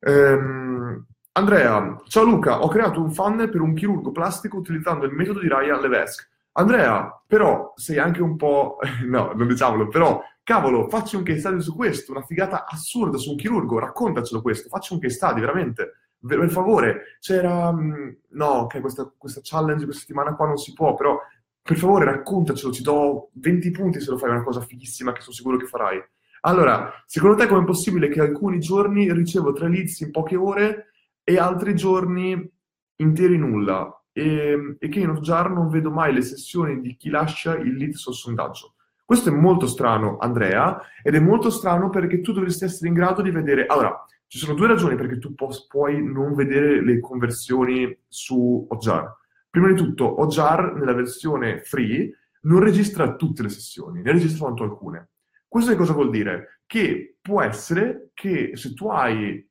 ehm, 0.00 1.06
Andrea, 1.32 1.96
ciao 2.08 2.24
Luca, 2.24 2.62
ho 2.62 2.68
creato 2.68 3.00
un 3.00 3.10
funnel 3.10 3.48
per 3.48 3.62
un 3.62 3.72
chirurgo 3.72 4.12
plastico 4.12 4.58
utilizzando 4.58 5.06
il 5.06 5.14
metodo 5.14 5.40
di 5.40 5.48
Ryan 5.48 5.80
Levesque. 5.80 6.26
Andrea, 6.58 7.22
però 7.26 7.72
sei 7.76 7.98
anche 7.98 8.22
un 8.22 8.36
po'... 8.36 8.78
no, 9.06 9.32
non 9.34 9.48
diciamolo, 9.48 9.88
però, 9.88 10.20
cavolo, 10.42 10.88
facci 10.88 11.16
un 11.16 11.22
case 11.22 11.40
study 11.40 11.60
su 11.60 11.74
questo, 11.74 12.12
una 12.12 12.22
figata 12.22 12.66
assurda 12.66 13.16
su 13.16 13.30
un 13.30 13.36
chirurgo, 13.36 13.78
raccontacelo 13.78 14.42
questo, 14.42 14.68
facci 14.68 14.92
un 14.92 14.98
case 14.98 15.14
study, 15.14 15.40
veramente 15.40 15.92
per 16.26 16.50
favore, 16.50 17.16
c'era... 17.20 17.72
Mm, 17.72 18.10
no, 18.30 18.46
ok, 18.46 18.80
questa, 18.80 19.12
questa 19.16 19.40
challenge 19.42 19.84
questa 19.84 20.02
settimana 20.02 20.34
qua 20.34 20.46
non 20.46 20.56
si 20.56 20.72
può, 20.72 20.94
però 20.94 21.18
per 21.62 21.76
favore 21.76 22.06
raccontacelo, 22.06 22.72
ti 22.72 22.82
do 22.82 23.30
20 23.34 23.70
punti 23.70 24.00
se 24.00 24.10
lo 24.10 24.18
fai 24.18 24.30
una 24.30 24.42
cosa 24.42 24.60
fighissima 24.60 25.12
che 25.12 25.20
sono 25.20 25.34
sicuro 25.34 25.56
che 25.56 25.66
farai. 25.66 26.02
Allora, 26.42 26.92
secondo 27.06 27.36
te 27.36 27.46
com'è 27.46 27.64
possibile 27.64 28.08
che 28.08 28.20
alcuni 28.20 28.58
giorni 28.58 29.12
ricevo 29.12 29.52
tre 29.52 29.68
leads 29.68 30.00
in 30.00 30.10
poche 30.10 30.36
ore 30.36 30.92
e 31.22 31.38
altri 31.38 31.74
giorni 31.74 32.50
interi 32.96 33.36
nulla? 33.36 33.92
E, 34.18 34.76
e 34.80 34.88
che 34.88 34.98
in 34.98 35.10
Hotjar 35.10 35.50
non 35.50 35.68
vedo 35.68 35.92
mai 35.92 36.12
le 36.12 36.22
sessioni 36.22 36.80
di 36.80 36.96
chi 36.96 37.08
lascia 37.08 37.56
il 37.56 37.76
lead 37.76 37.92
sul 37.92 38.14
sondaggio. 38.14 38.74
Questo 39.04 39.28
è 39.28 39.32
molto 39.32 39.66
strano, 39.66 40.18
Andrea, 40.18 40.80
ed 41.02 41.14
è 41.14 41.20
molto 41.20 41.50
strano 41.50 41.88
perché 41.88 42.20
tu 42.20 42.32
dovresti 42.32 42.64
essere 42.64 42.88
in 42.88 42.94
grado 42.94 43.22
di 43.22 43.30
vedere... 43.30 43.66
Allora, 43.66 44.04
ci 44.26 44.38
sono 44.38 44.54
due 44.54 44.66
ragioni 44.66 44.96
perché 44.96 45.18
tu 45.18 45.34
pu- 45.34 45.66
puoi 45.68 46.04
non 46.04 46.34
vedere 46.34 46.84
le 46.84 46.98
conversioni 47.00 47.96
su 48.08 48.66
Ojar. 48.68 49.16
Prima 49.48 49.68
di 49.68 49.74
tutto, 49.74 50.20
Ojar 50.20 50.74
nella 50.74 50.92
versione 50.92 51.60
free 51.60 52.12
non 52.42 52.60
registra 52.60 53.14
tutte 53.14 53.42
le 53.42 53.48
sessioni, 53.48 54.02
ne 54.02 54.12
registra 54.12 54.38
soltanto 54.38 54.64
alcune. 54.64 55.10
Questo 55.46 55.70
che 55.70 55.76
cosa 55.76 55.94
vuol 55.94 56.10
dire? 56.10 56.62
Che 56.66 57.16
può 57.22 57.40
essere 57.40 58.10
che 58.12 58.50
se 58.54 58.74
tu 58.74 58.88
hai, 58.88 59.48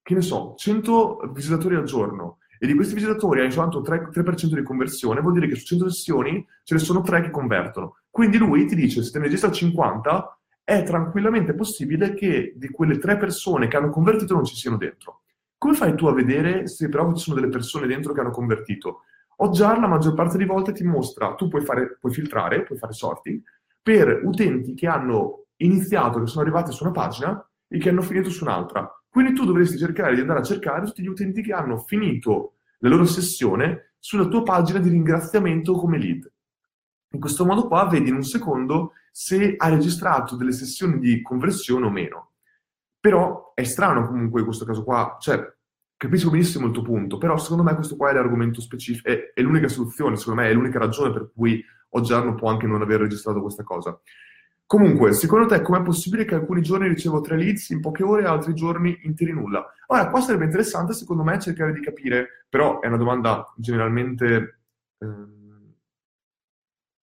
che 0.00 0.14
ne 0.14 0.22
so, 0.22 0.54
100 0.56 1.32
visitatori 1.34 1.74
al 1.74 1.84
giorno 1.84 2.38
e 2.58 2.66
di 2.66 2.74
questi 2.74 2.94
visitatori 2.94 3.40
hai 3.40 3.50
soltanto 3.50 3.82
3%, 3.82 4.10
3% 4.10 4.54
di 4.54 4.62
conversione, 4.62 5.20
vuol 5.20 5.34
dire 5.34 5.48
che 5.48 5.56
su 5.56 5.64
100 5.66 5.88
sessioni 5.90 6.46
ce 6.62 6.74
ne 6.74 6.80
sono 6.80 7.02
3 7.02 7.22
che 7.22 7.30
convertono. 7.30 7.96
Quindi 8.10 8.38
lui 8.38 8.66
ti 8.66 8.74
dice, 8.74 9.02
se 9.02 9.10
te 9.10 9.18
ne 9.18 9.24
registra 9.24 9.50
50, 9.50 10.38
è 10.64 10.82
tranquillamente 10.82 11.54
possibile 11.54 12.14
che 12.14 12.52
di 12.56 12.68
quelle 12.70 12.98
tre 12.98 13.16
persone 13.16 13.68
che 13.68 13.76
hanno 13.76 13.90
convertito 13.90 14.34
non 14.34 14.44
ci 14.44 14.56
siano 14.56 14.76
dentro. 14.76 15.20
Come 15.58 15.74
fai 15.74 15.94
tu 15.94 16.06
a 16.06 16.12
vedere 16.12 16.66
se 16.66 16.88
però 16.88 17.12
ci 17.14 17.22
sono 17.22 17.36
delle 17.36 17.50
persone 17.50 17.86
dentro 17.86 18.12
che 18.12 18.20
hanno 18.20 18.30
convertito? 18.30 19.02
Oggiar 19.36 19.78
la 19.78 19.86
maggior 19.86 20.14
parte 20.14 20.36
delle 20.36 20.50
volte 20.50 20.72
ti 20.72 20.82
mostra, 20.82 21.34
tu 21.34 21.48
puoi, 21.48 21.62
fare, 21.62 21.98
puoi 22.00 22.12
filtrare, 22.12 22.62
puoi 22.62 22.78
fare 22.78 22.94
sorting, 22.94 23.40
per 23.80 24.22
utenti 24.24 24.74
che 24.74 24.88
hanno 24.88 25.44
iniziato, 25.58 26.18
che 26.18 26.26
sono 26.26 26.42
arrivati 26.42 26.72
su 26.72 26.82
una 26.82 26.92
pagina 26.92 27.48
e 27.68 27.78
che 27.78 27.90
hanno 27.90 28.02
finito 28.02 28.30
su 28.30 28.42
un'altra. 28.42 28.90
Quindi 29.16 29.32
tu 29.32 29.46
dovresti 29.46 29.78
cercare 29.78 30.14
di 30.14 30.20
andare 30.20 30.40
a 30.40 30.42
cercare 30.42 30.84
tutti 30.84 31.00
gli 31.00 31.06
utenti 31.06 31.40
che 31.40 31.54
hanno 31.54 31.78
finito 31.78 32.56
la 32.80 32.90
loro 32.90 33.06
sessione 33.06 33.94
sulla 33.98 34.26
tua 34.26 34.42
pagina 34.42 34.78
di 34.78 34.90
ringraziamento 34.90 35.72
come 35.72 35.96
lead. 35.96 36.30
In 37.12 37.20
questo 37.20 37.46
modo 37.46 37.66
qua 37.66 37.86
vedi 37.86 38.10
in 38.10 38.16
un 38.16 38.24
secondo 38.24 38.92
se 39.10 39.54
ha 39.56 39.70
registrato 39.70 40.36
delle 40.36 40.52
sessioni 40.52 40.98
di 40.98 41.22
conversione 41.22 41.86
o 41.86 41.90
meno. 41.90 42.32
Però 43.00 43.52
è 43.54 43.64
strano 43.64 44.06
comunque 44.06 44.44
questo 44.44 44.66
caso 44.66 44.84
qua, 44.84 45.16
cioè 45.18 45.50
capisco 45.96 46.28
benissimo 46.28 46.66
il 46.66 46.72
tuo 46.72 46.82
punto, 46.82 47.16
però 47.16 47.38
secondo 47.38 47.62
me 47.62 47.74
questo 47.74 47.96
qua 47.96 48.10
è 48.10 48.12
l'argomento 48.12 48.60
specifico, 48.60 49.08
è, 49.08 49.32
è 49.32 49.40
l'unica 49.40 49.68
soluzione, 49.68 50.16
secondo 50.16 50.42
me 50.42 50.50
è 50.50 50.52
l'unica 50.52 50.78
ragione 50.78 51.10
per 51.10 51.30
cui 51.34 51.64
Oggiarno 51.96 52.34
può 52.34 52.50
anche 52.50 52.66
non 52.66 52.82
aver 52.82 53.00
registrato 53.00 53.40
questa 53.40 53.62
cosa. 53.62 53.98
Comunque, 54.66 55.12
secondo 55.12 55.46
te 55.46 55.62
com'è 55.62 55.80
possibile 55.82 56.24
che 56.24 56.34
alcuni 56.34 56.60
giorni 56.60 56.88
ricevo 56.88 57.20
tre 57.20 57.36
leads 57.36 57.70
in 57.70 57.80
poche 57.80 58.02
ore 58.02 58.22
e 58.22 58.26
altri 58.26 58.52
giorni 58.52 58.98
interi 59.02 59.32
nulla? 59.32 59.64
Ora, 59.86 60.10
qua 60.10 60.20
sarebbe 60.20 60.44
interessante 60.44 60.92
secondo 60.92 61.22
me 61.22 61.38
cercare 61.38 61.72
di 61.72 61.80
capire, 61.80 62.46
però 62.48 62.80
è 62.80 62.88
una 62.88 62.96
domanda 62.96 63.52
generalmente... 63.56 64.60
Eh, 64.98 65.34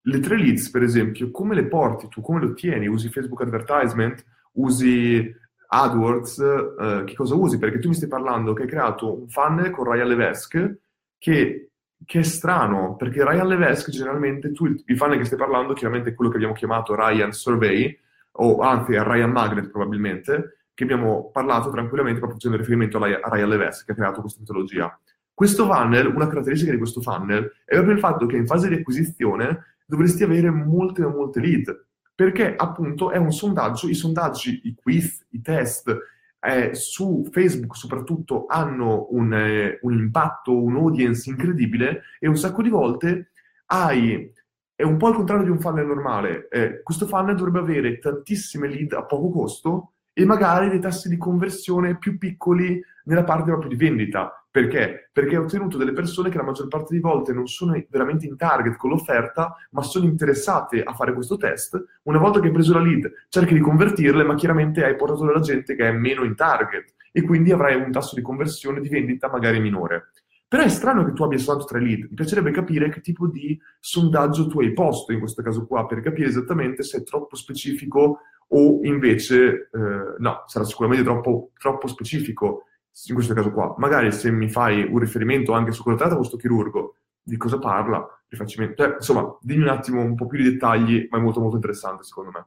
le 0.02 0.20
tre 0.20 0.38
leads, 0.38 0.70
per 0.70 0.82
esempio, 0.82 1.30
come 1.30 1.54
le 1.54 1.66
porti 1.66 2.08
tu? 2.08 2.22
Come 2.22 2.40
le 2.40 2.46
ottieni? 2.46 2.86
Usi 2.86 3.10
Facebook 3.10 3.42
Advertisement? 3.42 4.24
Usi 4.52 5.34
AdWords? 5.68 6.38
Uh, 6.38 7.04
che 7.04 7.14
cosa 7.14 7.34
usi? 7.34 7.58
Perché 7.58 7.78
tu 7.78 7.88
mi 7.88 7.94
stai 7.94 8.08
parlando 8.08 8.54
che 8.54 8.62
hai 8.62 8.68
creato 8.68 9.20
un 9.20 9.28
funnel 9.28 9.70
con 9.70 9.90
Ryan 9.90 10.08
Levesque 10.08 10.80
che, 11.18 11.69
che 12.04 12.20
è 12.20 12.22
strano, 12.22 12.96
perché 12.96 13.24
Ryan 13.24 13.46
Levesque 13.46 13.92
generalmente, 13.92 14.52
tu 14.52 14.66
il 14.66 14.96
funnel 14.96 15.18
che 15.18 15.24
stai 15.24 15.38
parlando 15.38 15.72
chiaramente 15.74 16.14
quello 16.14 16.30
che 16.30 16.36
abbiamo 16.36 16.54
chiamato 16.54 16.94
Ryan 16.94 17.32
Survey, 17.32 17.98
o 18.32 18.60
anzi 18.60 18.96
a 18.96 19.02
Ryan 19.02 19.30
Magnet 19.30 19.70
probabilmente, 19.70 20.58
che 20.74 20.84
abbiamo 20.84 21.30
parlato 21.30 21.70
tranquillamente 21.70 22.18
proprio 22.18 22.38
facendo 22.38 22.58
riferimento 22.58 22.98
a 22.98 23.28
Ryan 23.28 23.48
Levesque 23.48 23.84
che 23.84 23.92
ha 23.92 23.94
creato 23.94 24.20
questa 24.20 24.40
metodologia. 24.40 24.98
Questo 25.34 25.66
funnel, 25.66 26.06
una 26.06 26.26
caratteristica 26.26 26.70
di 26.70 26.78
questo 26.78 27.00
funnel, 27.00 27.52
è 27.64 27.74
proprio 27.74 27.94
il 27.94 28.00
fatto 28.00 28.26
che 28.26 28.36
in 28.36 28.46
fase 28.46 28.68
di 28.68 28.74
acquisizione 28.76 29.76
dovresti 29.84 30.22
avere 30.22 30.50
molte 30.50 31.02
molte 31.06 31.40
lead, 31.40 31.86
perché 32.14 32.54
appunto 32.56 33.10
è 33.10 33.16
un 33.16 33.32
sondaggio, 33.32 33.88
i 33.88 33.94
sondaggi, 33.94 34.60
i 34.64 34.74
quiz, 34.74 35.26
i 35.30 35.40
test 35.40 35.94
eh, 36.40 36.74
su 36.74 37.28
Facebook 37.30 37.76
soprattutto 37.76 38.46
hanno 38.46 39.08
un, 39.10 39.32
eh, 39.34 39.78
un 39.82 39.92
impatto, 39.92 40.56
un 40.56 40.76
audience 40.76 41.28
incredibile 41.28 42.02
e 42.18 42.28
un 42.28 42.36
sacco 42.36 42.62
di 42.62 42.68
volte 42.70 43.30
hai 43.66 44.32
è 44.80 44.82
un 44.82 44.96
po' 44.96 45.10
il 45.10 45.14
contrario 45.14 45.44
di 45.44 45.50
un 45.50 45.60
funnel 45.60 45.86
normale. 45.86 46.48
Eh, 46.48 46.82
questo 46.82 47.06
funnel 47.06 47.36
dovrebbe 47.36 47.58
avere 47.58 47.98
tantissime 47.98 48.66
lead 48.66 48.94
a 48.94 49.04
poco 49.04 49.28
costo 49.28 49.92
e 50.14 50.24
magari 50.24 50.70
dei 50.70 50.80
tassi 50.80 51.10
di 51.10 51.18
conversione 51.18 51.98
più 51.98 52.16
piccoli 52.16 52.82
nella 53.04 53.24
parte 53.24 53.44
proprio 53.44 53.68
di 53.68 53.76
vendita. 53.76 54.39
Perché? 54.52 55.10
Perché 55.12 55.36
ha 55.36 55.40
ottenuto 55.40 55.78
delle 55.78 55.92
persone 55.92 56.28
che 56.28 56.36
la 56.36 56.42
maggior 56.42 56.66
parte 56.66 56.92
di 56.92 57.00
volte 57.00 57.32
non 57.32 57.46
sono 57.46 57.80
veramente 57.88 58.26
in 58.26 58.36
target 58.36 58.76
con 58.76 58.90
l'offerta, 58.90 59.54
ma 59.70 59.82
sono 59.82 60.06
interessate 60.06 60.82
a 60.82 60.92
fare 60.92 61.12
questo 61.12 61.36
test. 61.36 61.80
Una 62.04 62.18
volta 62.18 62.40
che 62.40 62.48
hai 62.48 62.52
preso 62.52 62.72
la 62.72 62.80
lead, 62.80 63.08
cerchi 63.28 63.54
di 63.54 63.60
convertirle, 63.60 64.24
ma 64.24 64.34
chiaramente 64.34 64.84
hai 64.84 64.96
portato 64.96 65.24
della 65.24 65.38
gente 65.38 65.76
che 65.76 65.86
è 65.86 65.92
meno 65.92 66.24
in 66.24 66.34
target 66.34 66.94
e 67.12 67.22
quindi 67.22 67.52
avrai 67.52 67.76
un 67.76 67.92
tasso 67.92 68.16
di 68.16 68.22
conversione 68.22 68.80
di 68.80 68.88
vendita 68.88 69.30
magari 69.30 69.60
minore. 69.60 70.10
Però 70.48 70.64
è 70.64 70.68
strano 70.68 71.04
che 71.04 71.12
tu 71.12 71.22
abbia 71.22 71.38
soltanto 71.38 71.66
tre 71.66 71.80
lead. 71.80 72.08
Mi 72.08 72.14
piacerebbe 72.14 72.50
capire 72.50 72.88
che 72.88 73.00
tipo 73.00 73.28
di 73.28 73.56
sondaggio 73.78 74.48
tu 74.48 74.58
hai 74.58 74.72
posto 74.72 75.12
in 75.12 75.20
questo 75.20 75.42
caso 75.42 75.64
qua, 75.64 75.86
per 75.86 76.00
capire 76.00 76.28
esattamente 76.28 76.82
se 76.82 76.98
è 76.98 77.02
troppo 77.04 77.36
specifico 77.36 78.18
o 78.48 78.80
invece 78.82 79.68
eh, 79.72 80.14
no, 80.18 80.42
sarà 80.46 80.64
sicuramente 80.64 81.04
troppo, 81.04 81.52
troppo 81.56 81.86
specifico 81.86 82.64
in 83.06 83.14
questo 83.14 83.34
caso 83.34 83.50
qua. 83.52 83.74
Magari 83.78 84.12
se 84.12 84.30
mi 84.30 84.48
fai 84.48 84.84
un 84.84 84.98
riferimento 84.98 85.52
anche 85.52 85.72
su 85.72 85.82
cosa 85.82 85.96
tratta 85.96 86.16
questo 86.16 86.36
chirurgo, 86.36 86.96
di 87.22 87.36
cosa 87.36 87.58
parla, 87.58 88.06
rifacimento. 88.28 88.82
Cioè, 88.82 88.94
insomma, 88.94 89.36
dimmi 89.40 89.62
un 89.62 89.68
attimo 89.68 90.02
un 90.02 90.14
po' 90.14 90.26
più 90.26 90.38
di 90.38 90.50
dettagli, 90.50 91.08
ma 91.10 91.18
è 91.18 91.20
molto 91.20 91.40
molto 91.40 91.56
interessante 91.56 92.02
secondo 92.04 92.30
me. 92.30 92.46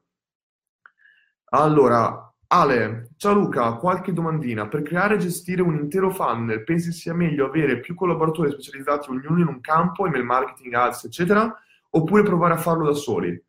Allora, 1.50 2.34
Ale, 2.48 3.10
ciao 3.18 3.34
Luca, 3.34 3.74
qualche 3.74 4.14
domandina. 4.14 4.68
Per 4.68 4.82
creare 4.82 5.16
e 5.16 5.20
gestire 5.20 5.62
un 5.62 5.76
intero 5.76 6.12
funnel, 6.12 6.64
pensi 6.64 6.92
sia 6.92 7.14
meglio 7.14 7.46
avere 7.46 7.80
più 7.80 7.96
collaboratori 7.96 8.52
specializzati 8.52 9.10
ognuno 9.10 9.40
in 9.40 9.48
un 9.48 9.62
campo, 9.62 10.06
email 10.06 10.24
marketing, 10.24 10.74
ads, 10.74 11.06
eccetera, 11.06 11.52
oppure 11.90 12.24
provare 12.24 12.54
a 12.54 12.58
farlo 12.58 12.86
da 12.86 12.94
soli? 12.94 13.44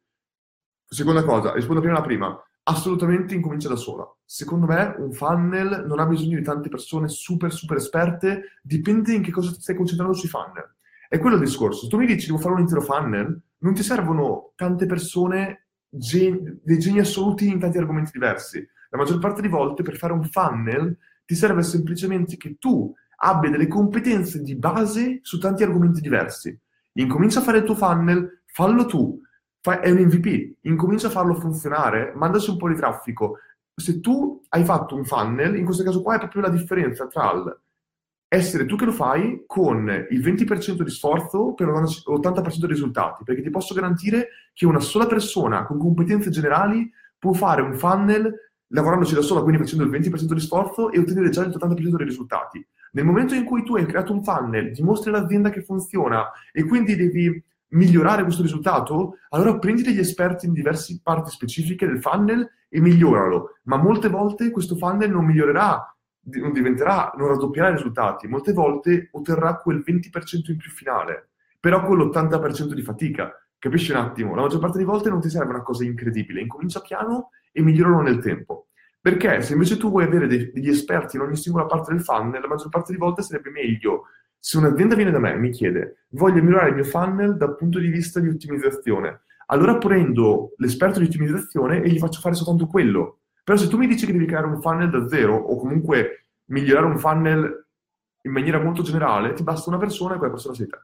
Seconda 0.86 1.24
cosa, 1.24 1.52
rispondo 1.52 1.80
prima 1.80 1.96
alla 1.96 2.04
prima 2.04 2.44
assolutamente 2.64 3.34
incomincia 3.34 3.68
da 3.68 3.76
sola. 3.76 4.06
Secondo 4.24 4.66
me 4.66 4.94
un 4.98 5.12
funnel 5.12 5.84
non 5.86 5.98
ha 5.98 6.06
bisogno 6.06 6.38
di 6.38 6.44
tante 6.44 6.68
persone 6.68 7.08
super 7.08 7.52
super 7.52 7.76
esperte, 7.76 8.58
dipende 8.62 9.12
in 9.12 9.22
che 9.22 9.30
cosa 9.30 9.52
ti 9.52 9.60
stai 9.60 9.76
concentrando 9.76 10.14
sui 10.14 10.28
funnel. 10.28 10.74
È 11.08 11.18
quello 11.18 11.36
il 11.36 11.42
discorso. 11.42 11.82
Se 11.82 11.88
tu 11.88 11.98
mi 11.98 12.06
dici 12.06 12.26
devo 12.26 12.38
fare 12.38 12.54
un 12.54 12.60
intero 12.60 12.80
funnel, 12.80 13.40
non 13.58 13.74
ti 13.74 13.82
servono 13.82 14.52
tante 14.56 14.86
persone, 14.86 15.68
gen- 15.88 16.60
dei 16.62 16.78
geni 16.78 17.00
assoluti 17.00 17.48
in 17.48 17.58
tanti 17.58 17.78
argomenti 17.78 18.10
diversi. 18.12 18.66
La 18.90 18.98
maggior 18.98 19.18
parte 19.18 19.42
di 19.42 19.48
volte 19.48 19.82
per 19.82 19.96
fare 19.96 20.12
un 20.12 20.24
funnel 20.24 20.96
ti 21.24 21.34
serve 21.34 21.62
semplicemente 21.62 22.36
che 22.36 22.56
tu 22.58 22.92
abbia 23.16 23.50
delle 23.50 23.68
competenze 23.68 24.42
di 24.42 24.56
base 24.56 25.20
su 25.22 25.38
tanti 25.38 25.62
argomenti 25.62 26.00
diversi. 26.00 26.58
Incomincia 26.94 27.40
a 27.40 27.42
fare 27.42 27.58
il 27.58 27.64
tuo 27.64 27.74
funnel, 27.74 28.42
fallo 28.46 28.86
tu, 28.86 29.20
Fai, 29.64 29.78
è 29.78 29.90
un 29.90 29.96
MVP, 29.96 30.56
incomincia 30.66 31.06
a 31.06 31.10
farlo 31.10 31.36
funzionare, 31.36 32.12
mandaci 32.14 32.50
un 32.50 32.58
po' 32.58 32.68
di 32.68 32.74
traffico. 32.74 33.38
Se 33.74 33.98
tu 34.00 34.42
hai 34.50 34.62
fatto 34.62 34.94
un 34.94 35.06
funnel, 35.06 35.56
in 35.56 35.64
questo 35.64 35.82
caso 35.82 36.02
qua 36.02 36.16
è 36.16 36.18
proprio 36.18 36.42
la 36.42 36.50
differenza 36.50 37.06
tra 37.06 37.32
il 37.32 37.60
essere 38.28 38.66
tu 38.66 38.76
che 38.76 38.84
lo 38.84 38.92
fai 38.92 39.44
con 39.46 39.88
il 40.10 40.20
20% 40.20 40.82
di 40.82 40.90
sforzo 40.90 41.54
per 41.54 41.68
l'80% 41.68 42.58
di 42.58 42.66
risultati, 42.66 43.24
perché 43.24 43.40
ti 43.40 43.48
posso 43.48 43.72
garantire 43.72 44.28
che 44.52 44.66
una 44.66 44.80
sola 44.80 45.06
persona 45.06 45.64
con 45.64 45.78
competenze 45.78 46.28
generali 46.28 46.90
può 47.18 47.32
fare 47.32 47.62
un 47.62 47.74
funnel 47.78 48.34
lavorandoci 48.66 49.14
da 49.14 49.22
sola, 49.22 49.40
quindi 49.40 49.62
facendo 49.62 49.84
il 49.84 49.90
20% 49.90 50.34
di 50.34 50.40
sforzo 50.40 50.90
e 50.90 50.98
ottenere 50.98 51.30
già 51.30 51.42
il 51.42 51.56
80% 51.56 51.96
dei 51.96 52.06
risultati. 52.06 52.66
Nel 52.92 53.06
momento 53.06 53.34
in 53.34 53.44
cui 53.44 53.62
tu 53.62 53.76
hai 53.76 53.86
creato 53.86 54.12
un 54.12 54.22
funnel, 54.22 54.72
dimostri 54.72 55.08
all'azienda 55.08 55.48
che 55.48 55.62
funziona 55.62 56.30
e 56.52 56.64
quindi 56.64 56.96
devi 56.96 57.42
migliorare 57.68 58.22
questo 58.22 58.42
risultato, 58.42 59.18
allora 59.30 59.58
prendi 59.58 59.82
degli 59.82 59.98
esperti 59.98 60.46
in 60.46 60.52
diverse 60.52 61.00
parti 61.02 61.30
specifiche 61.30 61.86
del 61.86 62.00
funnel 62.00 62.48
e 62.68 62.80
miglioralo. 62.80 63.58
Ma 63.64 63.76
molte 63.76 64.08
volte 64.08 64.50
questo 64.50 64.76
funnel 64.76 65.10
non 65.10 65.24
migliorerà 65.24 65.94
non 66.24 66.52
diventerà, 66.52 67.12
non 67.16 67.28
raddoppierà 67.28 67.68
i 67.68 67.74
risultati, 67.74 68.26
molte 68.26 68.52
volte 68.52 69.08
otterrà 69.12 69.56
quel 69.56 69.82
20% 69.86 70.50
in 70.50 70.56
più 70.56 70.70
finale, 70.70 71.30
però 71.60 71.84
con 71.84 71.98
l'80% 71.98 72.72
di 72.72 72.82
fatica. 72.82 73.32
Capisci 73.58 73.92
un 73.92 73.98
attimo? 73.98 74.34
La 74.34 74.42
maggior 74.42 74.60
parte 74.60 74.78
delle 74.78 74.90
volte 74.90 75.08
non 75.08 75.20
ti 75.20 75.30
serve 75.30 75.50
una 75.50 75.62
cosa 75.62 75.84
incredibile, 75.84 76.40
incomincia 76.40 76.80
piano 76.80 77.30
e 77.52 77.62
miglioralo 77.62 78.00
nel 78.02 78.20
tempo. 78.20 78.68
Perché 79.00 79.42
se 79.42 79.52
invece 79.52 79.76
tu 79.76 79.90
vuoi 79.90 80.04
avere 80.04 80.26
degli 80.26 80.68
esperti 80.68 81.16
in 81.16 81.22
ogni 81.22 81.36
singola 81.36 81.66
parte 81.66 81.92
del 81.92 82.02
funnel, 82.02 82.40
la 82.40 82.48
maggior 82.48 82.70
parte 82.70 82.92
delle 82.92 83.04
volte 83.04 83.22
sarebbe 83.22 83.50
meglio 83.50 84.04
se 84.44 84.58
un'azienda 84.58 84.94
viene 84.94 85.10
da 85.10 85.18
me 85.18 85.32
e 85.32 85.38
mi 85.38 85.50
chiede 85.50 86.04
voglio 86.10 86.42
migliorare 86.42 86.70
il 86.70 86.74
mio 86.74 86.84
funnel 86.84 87.36
dal 87.36 87.56
punto 87.56 87.78
di 87.78 87.88
vista 87.88 88.20
di 88.20 88.28
ottimizzazione, 88.28 89.22
allora 89.46 89.78
prendo 89.78 90.52
l'esperto 90.58 90.98
di 90.98 91.06
ottimizzazione 91.06 91.82
e 91.82 91.88
gli 91.88 91.98
faccio 91.98 92.20
fare 92.20 92.34
soltanto 92.34 92.66
quello 92.66 93.20
però 93.44 93.58
se 93.58 93.68
tu 93.68 93.76
mi 93.76 93.86
dici 93.86 94.06
che 94.06 94.12
devi 94.12 94.24
creare 94.24 94.46
un 94.46 94.60
funnel 94.62 94.88
da 94.88 95.06
zero 95.06 95.36
o 95.36 95.58
comunque 95.58 96.28
migliorare 96.46 96.86
un 96.86 96.98
funnel 96.98 97.66
in 98.22 98.32
maniera 98.32 98.58
molto 98.58 98.82
generale, 98.82 99.34
ti 99.34 99.42
basta 99.42 99.68
una 99.68 99.78
persona 99.78 100.14
e 100.14 100.16
quella 100.16 100.32
persona 100.32 100.54
sei 100.54 100.66
te. 100.66 100.78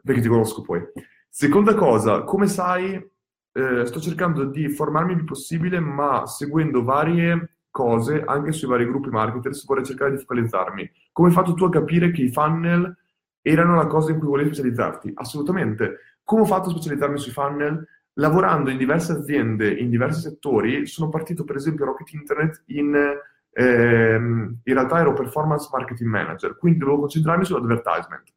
Perché 0.00 0.20
ti 0.20 0.28
conosco 0.28 0.62
poi. 0.62 0.80
Seconda 1.28 1.74
cosa, 1.74 2.22
come 2.22 2.46
sai, 2.46 2.94
eh, 2.94 3.84
sto 3.84 4.00
cercando 4.00 4.44
di 4.44 4.68
formarmi 4.68 5.10
il 5.10 5.18
più 5.18 5.26
possibile, 5.26 5.80
ma 5.80 6.24
seguendo 6.24 6.84
varie 6.84 7.56
cose, 7.72 8.22
anche 8.24 8.52
sui 8.52 8.68
vari 8.68 8.86
gruppi 8.86 9.08
marketers, 9.08 9.66
vorrei 9.66 9.84
cercare 9.84 10.12
di 10.12 10.18
focalizzarmi. 10.18 10.88
Come 11.10 11.28
hai 11.28 11.34
fatto 11.34 11.54
tu 11.54 11.64
a 11.64 11.70
capire 11.70 12.12
che 12.12 12.22
i 12.22 12.30
funnel 12.30 12.96
erano 13.40 13.74
la 13.74 13.88
cosa 13.88 14.12
in 14.12 14.20
cui 14.20 14.28
volevi 14.28 14.54
specializzarti? 14.54 15.10
Assolutamente. 15.16 15.98
Come 16.22 16.42
ho 16.42 16.46
fatto 16.46 16.68
a 16.68 16.70
specializzarmi 16.70 17.18
sui 17.18 17.32
funnel? 17.32 17.84
lavorando 18.14 18.70
in 18.70 18.76
diverse 18.76 19.12
aziende, 19.12 19.72
in 19.72 19.88
diversi 19.88 20.20
settori, 20.20 20.86
sono 20.86 21.08
partito 21.08 21.44
per 21.44 21.56
esempio 21.56 21.84
a 21.84 21.88
Rocket 21.88 22.12
Internet 22.12 22.62
in, 22.66 22.94
ehm, 23.52 24.60
in 24.62 24.74
realtà 24.74 24.98
ero 24.98 25.12
performance 25.12 25.68
marketing 25.72 26.10
manager, 26.10 26.56
quindi 26.56 26.80
dovevo 26.80 27.00
concentrarmi 27.00 27.44
sull'advertisement. 27.44 28.32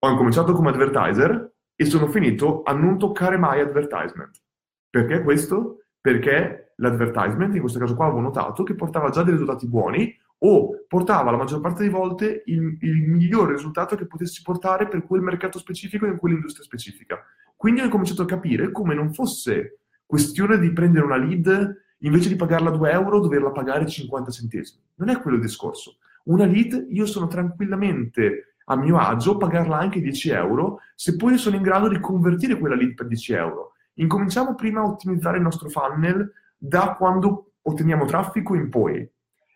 Ho 0.00 0.10
incominciato 0.10 0.52
come 0.52 0.70
advertiser 0.70 1.52
e 1.76 1.84
sono 1.84 2.08
finito 2.08 2.62
a 2.62 2.72
non 2.72 2.98
toccare 2.98 3.36
mai 3.36 3.60
advertisement. 3.60 4.42
Perché 4.88 5.22
questo? 5.22 5.82
Perché 6.00 6.69
l'advertisement, 6.80 7.54
in 7.54 7.60
questo 7.60 7.78
caso 7.78 7.94
qua 7.94 8.06
avevo 8.06 8.20
notato, 8.20 8.62
che 8.62 8.74
portava 8.74 9.10
già 9.10 9.22
dei 9.22 9.32
risultati 9.32 9.66
buoni 9.66 10.14
o 10.42 10.84
portava 10.88 11.30
la 11.30 11.36
maggior 11.36 11.60
parte 11.60 11.84
delle 11.84 11.94
volte 11.94 12.42
il, 12.46 12.76
il 12.80 13.08
miglior 13.08 13.50
risultato 13.50 13.94
che 13.94 14.06
potessi 14.06 14.42
portare 14.42 14.88
per 14.88 15.04
quel 15.04 15.20
mercato 15.20 15.58
specifico 15.58 16.06
e 16.06 16.10
in 16.10 16.16
quell'industria 16.16 16.64
specifica. 16.64 17.22
Quindi 17.56 17.82
ho 17.82 17.88
cominciato 17.88 18.22
a 18.22 18.26
capire 18.26 18.72
come 18.72 18.94
non 18.94 19.12
fosse 19.12 19.80
questione 20.06 20.58
di 20.58 20.72
prendere 20.72 21.04
una 21.04 21.18
lead 21.18 21.76
invece 21.98 22.28
di 22.28 22.36
pagarla 22.36 22.70
2 22.70 22.90
euro, 22.90 23.20
doverla 23.20 23.50
pagare 23.50 23.86
50 23.86 24.30
centesimi. 24.30 24.82
Non 24.96 25.10
è 25.10 25.20
quello 25.20 25.36
il 25.36 25.42
discorso. 25.42 25.98
Una 26.24 26.46
lead 26.46 26.86
io 26.88 27.04
sono 27.04 27.26
tranquillamente 27.26 28.54
a 28.64 28.76
mio 28.76 28.98
agio 28.98 29.36
pagarla 29.36 29.78
anche 29.78 30.00
10 30.00 30.30
euro 30.30 30.78
se 30.94 31.16
poi 31.16 31.36
sono 31.36 31.56
in 31.56 31.62
grado 31.62 31.88
di 31.88 32.00
convertire 32.00 32.58
quella 32.58 32.76
lead 32.76 32.94
per 32.94 33.06
10 33.06 33.32
euro. 33.34 33.72
Incominciamo 33.94 34.54
prima 34.54 34.80
a 34.80 34.86
ottimizzare 34.86 35.36
il 35.36 35.42
nostro 35.42 35.68
funnel 35.68 36.32
da 36.60 36.94
quando 36.96 37.52
otteniamo 37.62 38.04
traffico 38.04 38.54
in 38.54 38.68
poi. 38.68 39.08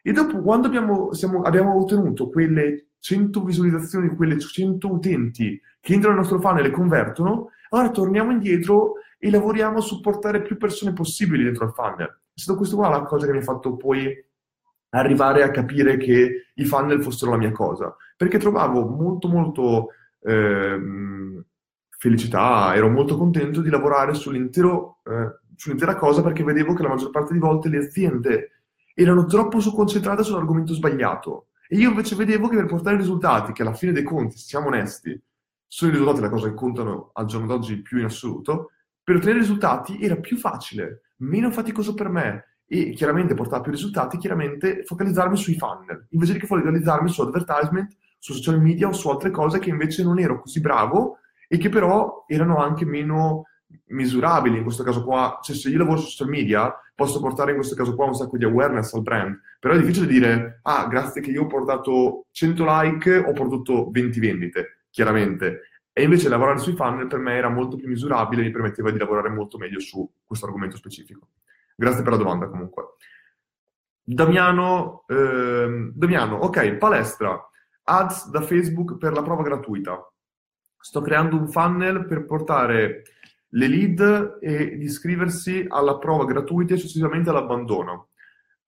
E 0.02 0.12
dopo, 0.12 0.40
quando 0.40 0.66
abbiamo, 0.66 1.12
siamo, 1.12 1.42
abbiamo 1.42 1.76
ottenuto 1.76 2.30
quelle 2.30 2.92
100 2.98 3.44
visualizzazioni, 3.44 4.14
quelle 4.14 4.38
100 4.38 4.90
utenti 4.90 5.61
che 5.80 5.92
entrano 5.92 6.16
nel 6.16 6.24
nostro 6.24 6.40
funnel 6.40 6.66
e 6.66 6.70
convertono, 6.70 7.50
Ora 7.74 7.90
torniamo 7.90 8.30
indietro 8.30 8.94
e 9.18 9.30
lavoriamo 9.30 9.80
su 9.80 10.00
portare 10.00 10.42
più 10.42 10.57
persone 10.57 10.92
possibili 10.92 11.42
dentro 11.42 11.64
al 11.64 11.74
funnel. 11.74 12.20
È 12.32 12.40
stato 12.40 12.57
questo 12.57 12.76
qua 12.76 12.88
la 12.88 13.02
cosa 13.02 13.26
che 13.26 13.32
mi 13.32 13.38
ha 13.38 13.42
fatto 13.42 13.74
poi 13.74 14.14
arrivare 14.90 15.42
a 15.42 15.50
capire 15.50 15.96
che 15.96 16.50
i 16.55 16.64
funnel 16.64 17.02
fossero 17.02 17.32
la 17.32 17.36
mia 17.36 17.50
cosa, 17.50 17.96
perché 18.16 18.38
trovavo 18.38 18.86
molto 18.86 19.26
molto 19.26 19.88
ehm, 20.20 21.44
felicità, 21.98 22.76
ero 22.76 22.88
molto 22.88 23.16
contento 23.16 23.61
di 23.61 23.70
lavorare 23.70 24.14
sull'intero, 24.14 25.00
eh, 25.05 25.40
sull'intera 25.64 25.96
cosa 25.96 26.22
perché 26.22 26.44
vedevo 26.44 26.74
che 26.74 26.82
la 26.82 26.90
maggior 26.90 27.10
parte 27.10 27.32
di 27.32 27.38
volte 27.38 27.70
le 27.70 27.78
aziende 27.78 28.50
erano 28.94 29.24
troppo 29.24 29.58
concentrate 29.58 30.22
sull'argomento 30.22 30.74
sbagliato. 30.74 31.48
E 31.66 31.78
io 31.78 31.88
invece 31.88 32.14
vedevo 32.14 32.48
che 32.48 32.56
per 32.56 32.66
portare 32.66 32.98
risultati, 32.98 33.52
che 33.52 33.62
alla 33.62 33.72
fine 33.72 33.92
dei 33.92 34.02
conti, 34.02 34.36
siamo 34.36 34.66
onesti, 34.66 35.18
sono 35.66 35.90
i 35.90 35.94
risultati 35.94 36.20
la 36.20 36.28
cosa 36.28 36.48
che 36.48 36.54
contano 36.54 37.10
al 37.14 37.24
giorno 37.24 37.46
d'oggi 37.46 37.80
più 37.80 37.98
in 37.98 38.04
assoluto, 38.04 38.72
per 39.02 39.16
ottenere 39.16 39.38
risultati 39.38 40.02
era 40.02 40.16
più 40.16 40.36
facile, 40.36 41.00
meno 41.18 41.50
faticoso 41.50 41.94
per 41.94 42.10
me 42.10 42.58
e 42.66 42.90
chiaramente 42.90 43.32
portava 43.32 43.62
più 43.62 43.72
risultati, 43.72 44.18
chiaramente 44.18 44.82
focalizzarmi 44.84 45.36
sui 45.36 45.56
funnel, 45.56 46.06
invece 46.10 46.36
che 46.36 46.46
focalizzarmi 46.46 47.08
su 47.08 47.22
advertisement, 47.22 47.96
su 48.18 48.34
social 48.34 48.60
media 48.60 48.88
o 48.88 48.92
su 48.92 49.08
altre 49.08 49.30
cose 49.30 49.58
che 49.58 49.70
invece 49.70 50.02
non 50.02 50.18
ero 50.18 50.40
così 50.40 50.60
bravo 50.60 51.20
e 51.48 51.56
che 51.56 51.70
però 51.70 52.24
erano 52.26 52.58
anche 52.58 52.84
meno 52.84 53.44
misurabili 53.89 54.59
in 54.59 54.62
questo 54.62 54.82
caso 54.82 55.05
qua. 55.05 55.39
Cioè 55.43 55.55
se 55.55 55.68
io 55.68 55.78
lavoro 55.78 55.99
su 55.99 56.09
social 56.09 56.28
media 56.28 56.74
posso 56.95 57.20
portare 57.20 57.51
in 57.51 57.57
questo 57.57 57.74
caso 57.74 57.95
qua 57.95 58.07
un 58.07 58.14
sacco 58.14 58.37
di 58.37 58.45
awareness 58.45 58.93
al 58.95 59.03
brand, 59.03 59.39
però 59.59 59.74
è 59.74 59.78
difficile 59.78 60.07
dire, 60.07 60.61
ah, 60.62 60.87
grazie 60.87 61.20
che 61.20 61.30
io 61.30 61.43
ho 61.43 61.47
portato 61.47 62.26
100 62.30 62.64
like, 62.66 63.16
ho 63.16 63.32
prodotto 63.32 63.91
20 63.91 64.20
vendite 64.20 64.85
chiaramente. 64.91 65.61
E 65.93 66.03
invece 66.03 66.28
lavorare 66.28 66.59
sui 66.59 66.74
funnel 66.74 67.07
per 67.07 67.18
me 67.18 67.35
era 67.35 67.49
molto 67.49 67.76
più 67.76 67.89
misurabile 67.89 68.43
e 68.43 68.47
mi 68.47 68.51
permetteva 68.51 68.91
di 68.91 68.99
lavorare 68.99 69.28
molto 69.28 69.59
meglio 69.59 69.78
su 69.80 70.09
questo 70.24 70.47
argomento 70.47 70.76
specifico. 70.76 71.28
Grazie 71.76 72.03
per 72.03 72.12
la 72.12 72.18
domanda 72.18 72.49
comunque. 72.49 72.95
Damiano, 74.03 75.05
ehm, 75.09 75.93
Damiano, 75.95 76.37
ok, 76.37 76.74
palestra, 76.74 77.41
ads 77.85 78.28
da 78.30 78.41
Facebook 78.41 78.97
per 78.99 79.12
la 79.12 79.22
prova 79.22 79.43
gratuita. 79.43 80.12
Sto 80.78 81.01
creando 81.01 81.37
un 81.37 81.49
funnel 81.49 82.07
per 82.07 82.26
portare 82.26 83.03
le 83.55 83.68
lead 83.68 84.38
e 84.40 84.62
iscriversi 84.80 85.64
alla 85.68 85.98
prova 85.98 86.24
gratuita 86.24 86.74
e 86.74 86.76
successivamente 86.76 87.30
all'abbandono. 87.30 88.09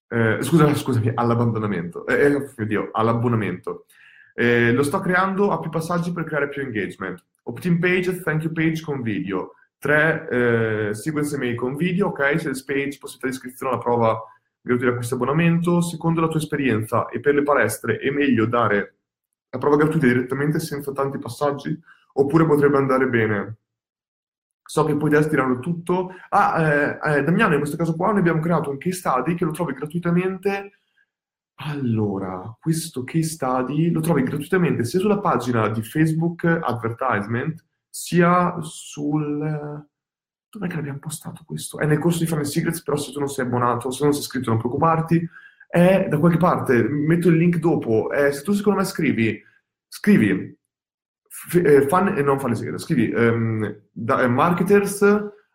Eh, 0.09 0.39
scusa, 0.41 0.73
scusami, 0.75 1.13
all'abbandonamento, 1.15 2.07
eh, 2.07 2.33
eh, 2.33 2.63
oddio, 2.63 2.91
all'abbonamento. 2.93 3.87
Eh, 4.35 4.73
lo 4.73 4.83
sto 4.83 5.01
creando 5.01 5.51
a 5.51 5.59
più 5.59 5.71
passaggi 5.71 6.13
per 6.13 6.25
creare 6.25 6.49
più 6.49 6.63
engagement. 6.63 7.25
Opt-in 7.45 7.79
page, 7.79 8.21
thank 8.23 8.43
you 8.43 8.53
page 8.53 8.83
con 8.83 9.03
video. 9.03 9.53
Tre, 9.79 10.29
eh, 10.31 10.95
sequence 10.95 11.35
email 11.35 11.55
con 11.55 11.77
video, 11.77 12.09
ok, 12.09 12.41
sales 12.41 12.63
page, 12.65 12.99
possibilità 12.99 13.27
di 13.27 13.35
iscrizione 13.35 13.73
alla 13.73 13.83
prova 13.83 14.23
gratuita 14.61 14.87
di 14.87 14.93
acquisto 14.93 15.15
abbonamento. 15.15 15.81
Secondo 15.81 16.21
la 16.21 16.29
tua 16.29 16.41
esperienza 16.41 17.09
e 17.09 17.21
per 17.21 17.35
le 17.35 17.43
palestre 17.43 17.99
è 17.99 18.11
meglio 18.11 18.47
dare 18.47 18.95
la 19.51 19.59
prova 19.59 19.77
gratuita 19.77 20.07
direttamente 20.07 20.59
senza 20.59 20.93
tanti 20.93 21.19
passaggi 21.19 21.79
oppure 22.15 22.47
potrebbe 22.47 22.77
andare 22.77 23.07
bene? 23.07 23.57
So 24.67 24.85
che 24.85 24.97
poi 24.97 25.11
test 25.11 25.29
tirano 25.29 25.59
tutto. 25.61 26.11
Ah, 26.31 26.61
eh, 26.61 26.99
eh, 27.03 27.23
Damiano, 27.23 27.53
in 27.53 27.61
questo 27.61 27.77
caso 27.77 27.95
qua 27.95 28.11
noi 28.11 28.19
abbiamo 28.19 28.41
creato 28.41 28.71
un 28.71 28.79
case 28.79 28.97
study 28.97 29.35
che 29.35 29.45
lo 29.45 29.53
trovi 29.53 29.73
gratuitamente 29.73 30.73
allora, 31.59 32.55
questo 32.61 33.03
case 33.03 33.31
study 33.31 33.91
lo 33.91 34.01
trovi 34.01 34.23
gratuitamente 34.23 34.85
sia 34.85 35.01
sulla 35.01 35.21
pagina 35.21 35.69
di 35.69 35.83
Facebook 35.83 36.45
Advertisement, 36.45 37.65
sia 37.89 38.57
sul... 38.61 39.87
Dov'è 40.49 40.69
che 40.69 40.77
l'abbiamo 40.77 40.99
postato 40.99 41.43
questo? 41.47 41.79
È 41.79 41.87
nel 41.87 41.99
corso 41.99 42.19
di 42.19 42.27
Funnel 42.27 42.47
Secrets, 42.47 42.83
però 42.83 42.97
se 42.97 43.11
tu 43.11 43.19
non 43.19 43.29
sei 43.29 43.47
abbonato, 43.47 43.91
se 43.91 44.05
non 44.05 44.13
sei 44.13 44.23
iscritto 44.23 44.51
non 44.51 44.59
preoccuparti, 44.59 45.27
è 45.67 46.07
da 46.09 46.19
qualche 46.19 46.39
parte, 46.39 46.83
metto 46.83 47.29
il 47.29 47.37
link 47.37 47.57
dopo, 47.59 48.11
è, 48.11 48.31
se 48.33 48.43
tu 48.43 48.53
secondo 48.53 48.81
me 48.81 48.85
scrivi, 48.85 49.43
scrivi, 49.89 50.59
f- 51.49 51.63
eh, 51.63 51.87
fan, 51.87 52.17
eh, 52.17 52.23
non 52.23 52.39
Secrets, 52.39 52.83
scrivi 52.83 53.13
um, 53.15 53.81
da, 53.93 54.23
eh, 54.23 54.29
marketers 54.29 55.03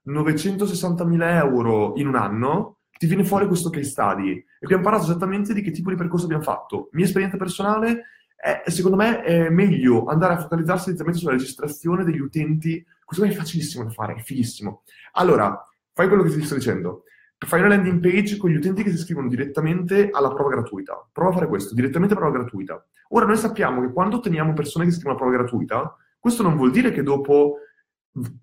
960.000 0.05 1.36
euro 1.36 1.93
in 1.95 2.07
un 2.07 2.15
anno, 2.15 2.77
ti 2.97 3.07
viene 3.07 3.23
fuori 3.23 3.47
questo 3.47 3.69
case 3.69 3.89
study 3.89 4.32
e 4.32 4.45
abbiamo 4.61 4.84
parlato 4.84 5.05
esattamente 5.05 5.53
di 5.53 5.61
che 5.61 5.71
tipo 5.71 5.89
di 5.89 5.95
percorso 5.95 6.25
abbiamo 6.25 6.43
fatto. 6.43 6.89
Mia 6.91 7.05
esperienza 7.05 7.38
personale 7.38 8.03
è, 8.36 8.63
secondo 8.67 8.97
me 8.97 9.21
è 9.21 9.49
meglio 9.49 10.05
andare 10.05 10.34
a 10.34 10.38
focalizzarsi 10.38 10.86
direttamente 10.86 11.19
sulla 11.19 11.34
registrazione 11.34 12.03
degli 12.03 12.19
utenti. 12.19 12.84
Questo 13.03 13.25
è 13.25 13.32
facilissimo 13.32 13.84
da 13.84 13.89
fare, 13.89 14.15
è 14.15 14.21
fighissimo. 14.21 14.84
Allora, 15.13 15.67
fai 15.93 16.07
quello 16.07 16.23
che 16.23 16.29
ti 16.29 16.43
sto 16.43 16.55
dicendo. 16.55 17.03
Fai 17.43 17.59
una 17.59 17.69
landing 17.69 17.99
page 17.99 18.37
con 18.37 18.51
gli 18.51 18.55
utenti 18.55 18.83
che 18.83 18.89
si 18.89 18.97
iscrivono 18.97 19.27
direttamente 19.27 20.09
alla 20.11 20.31
prova 20.31 20.49
gratuita. 20.49 21.09
Prova 21.11 21.31
a 21.31 21.33
fare 21.33 21.47
questo, 21.47 21.73
direttamente 21.73 22.13
alla 22.13 22.23
prova 22.23 22.37
gratuita. 22.39 22.85
Ora, 23.09 23.25
noi 23.25 23.37
sappiamo 23.37 23.81
che 23.81 23.91
quando 23.91 24.17
otteniamo 24.17 24.53
persone 24.53 24.85
che 24.85 24.91
si 24.91 24.97
iscrivono 24.97 25.19
alla 25.23 25.31
prova 25.31 25.43
gratuita, 25.43 25.97
questo 26.19 26.43
non 26.43 26.55
vuol 26.55 26.69
dire 26.71 26.91
che 26.91 27.01
dopo 27.01 27.55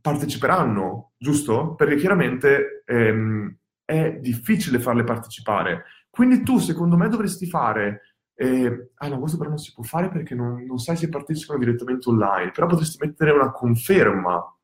parteciperanno, 0.00 1.12
giusto? 1.16 1.74
Perché 1.74 1.96
chiaramente 1.96 2.82
ehm, 2.86 3.56
è 3.84 4.18
difficile 4.20 4.80
farle 4.80 5.04
partecipare. 5.04 5.84
Quindi 6.10 6.42
tu, 6.42 6.58
secondo 6.58 6.96
me, 6.96 7.08
dovresti 7.08 7.46
fare... 7.46 8.02
Eh, 8.34 8.90
ah 8.94 9.08
no, 9.08 9.18
questo 9.18 9.36
però 9.36 9.50
non 9.50 9.58
si 9.58 9.72
può 9.72 9.82
fare 9.82 10.08
perché 10.08 10.34
non, 10.34 10.64
non 10.64 10.78
sai 10.78 10.96
se 10.96 11.08
partecipano 11.08 11.58
direttamente 11.58 12.08
online, 12.08 12.50
però 12.50 12.66
potresti 12.66 13.04
mettere 13.04 13.30
una 13.30 13.50
conferma. 13.50 14.57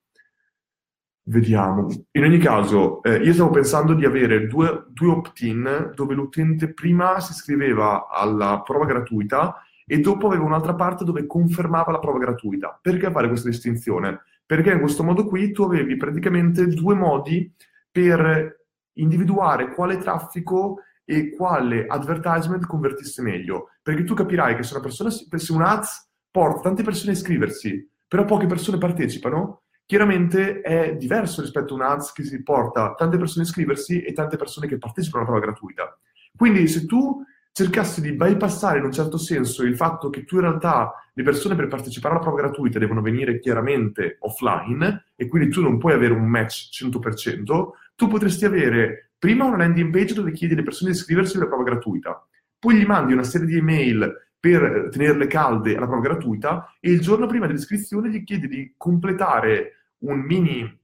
Vediamo. 1.26 1.88
In 2.12 2.24
ogni 2.24 2.36
caso, 2.36 3.02
eh, 3.02 3.16
io 3.16 3.32
stavo 3.32 3.48
pensando 3.48 3.94
di 3.94 4.04
avere 4.04 4.46
due, 4.46 4.84
due 4.90 5.08
opt-in 5.08 5.92
dove 5.94 6.14
l'utente 6.14 6.74
prima 6.74 7.18
si 7.20 7.32
iscriveva 7.32 8.08
alla 8.08 8.60
prova 8.62 8.84
gratuita 8.84 9.56
e 9.86 10.00
dopo 10.00 10.26
aveva 10.26 10.44
un'altra 10.44 10.74
parte 10.74 11.02
dove 11.02 11.26
confermava 11.26 11.92
la 11.92 11.98
prova 11.98 12.18
gratuita. 12.18 12.78
Perché 12.80 13.10
fare 13.10 13.28
questa 13.28 13.48
distinzione? 13.48 14.20
Perché 14.44 14.72
in 14.72 14.80
questo 14.80 15.02
modo 15.02 15.24
qui 15.24 15.50
tu 15.50 15.62
avevi 15.62 15.96
praticamente 15.96 16.66
due 16.66 16.94
modi 16.94 17.50
per 17.90 18.66
individuare 18.94 19.72
quale 19.72 19.96
traffico 19.96 20.80
e 21.06 21.34
quale 21.34 21.86
advertisement 21.86 22.66
convertisse 22.66 23.22
meglio. 23.22 23.70
Perché 23.82 24.04
tu 24.04 24.12
capirai 24.12 24.56
che 24.56 24.62
se 24.62 24.74
una 24.74 24.82
persona, 24.82 25.08
se 25.08 25.52
un 25.52 25.62
ads 25.62 26.10
porta 26.30 26.60
tante 26.60 26.82
persone 26.82 27.12
a 27.12 27.14
iscriversi, 27.14 27.90
però 28.06 28.26
poche 28.26 28.46
persone 28.46 28.76
partecipano, 28.76 29.62
chiaramente 29.86 30.60
è 30.60 30.96
diverso 30.96 31.40
rispetto 31.40 31.74
a 31.74 31.76
un 31.76 31.82
ads 31.82 32.12
che 32.12 32.24
si 32.24 32.42
porta 32.42 32.94
tante 32.94 33.18
persone 33.18 33.44
a 33.44 33.48
iscriversi 33.48 34.02
e 34.02 34.12
tante 34.12 34.36
persone 34.36 34.66
che 34.66 34.78
partecipano 34.78 35.24
alla 35.24 35.32
prova 35.32 35.46
gratuita. 35.46 35.98
Quindi 36.36 36.66
se 36.68 36.86
tu 36.86 37.22
cercassi 37.52 38.00
di 38.00 38.12
bypassare 38.14 38.78
in 38.78 38.84
un 38.84 38.92
certo 38.92 39.16
senso 39.16 39.62
il 39.62 39.76
fatto 39.76 40.10
che 40.10 40.24
tu 40.24 40.34
in 40.36 40.40
realtà 40.40 40.92
le 41.12 41.22
persone 41.22 41.54
per 41.54 41.68
partecipare 41.68 42.14
alla 42.14 42.22
prova 42.22 42.40
gratuita 42.40 42.80
devono 42.80 43.00
venire 43.00 43.38
chiaramente 43.38 44.16
offline 44.20 45.04
e 45.14 45.28
quindi 45.28 45.50
tu 45.50 45.62
non 45.62 45.78
puoi 45.78 45.92
avere 45.92 46.14
un 46.14 46.26
match 46.26 46.70
100%, 46.82 47.68
tu 47.94 48.08
potresti 48.08 48.44
avere 48.44 49.12
prima 49.16 49.44
una 49.44 49.58
landing 49.58 49.92
page 49.92 50.14
dove 50.14 50.32
chiedi 50.32 50.54
alle 50.54 50.64
persone 50.64 50.90
di 50.90 50.96
iscriversi 50.96 51.36
alla 51.36 51.46
prova 51.46 51.62
gratuita, 51.62 52.26
poi 52.58 52.74
gli 52.74 52.86
mandi 52.86 53.12
una 53.12 53.22
serie 53.22 53.46
di 53.46 53.58
email 53.58 54.23
per 54.44 54.90
tenerle 54.90 55.26
calde 55.26 55.74
alla 55.74 55.86
prova 55.86 56.02
gratuita 56.02 56.76
e 56.78 56.90
il 56.90 57.00
giorno 57.00 57.26
prima 57.26 57.46
dell'iscrizione 57.46 58.10
gli 58.10 58.22
chiedi 58.24 58.46
di 58.46 58.74
completare 58.76 59.94
un 60.00 60.18
mini 60.20 60.80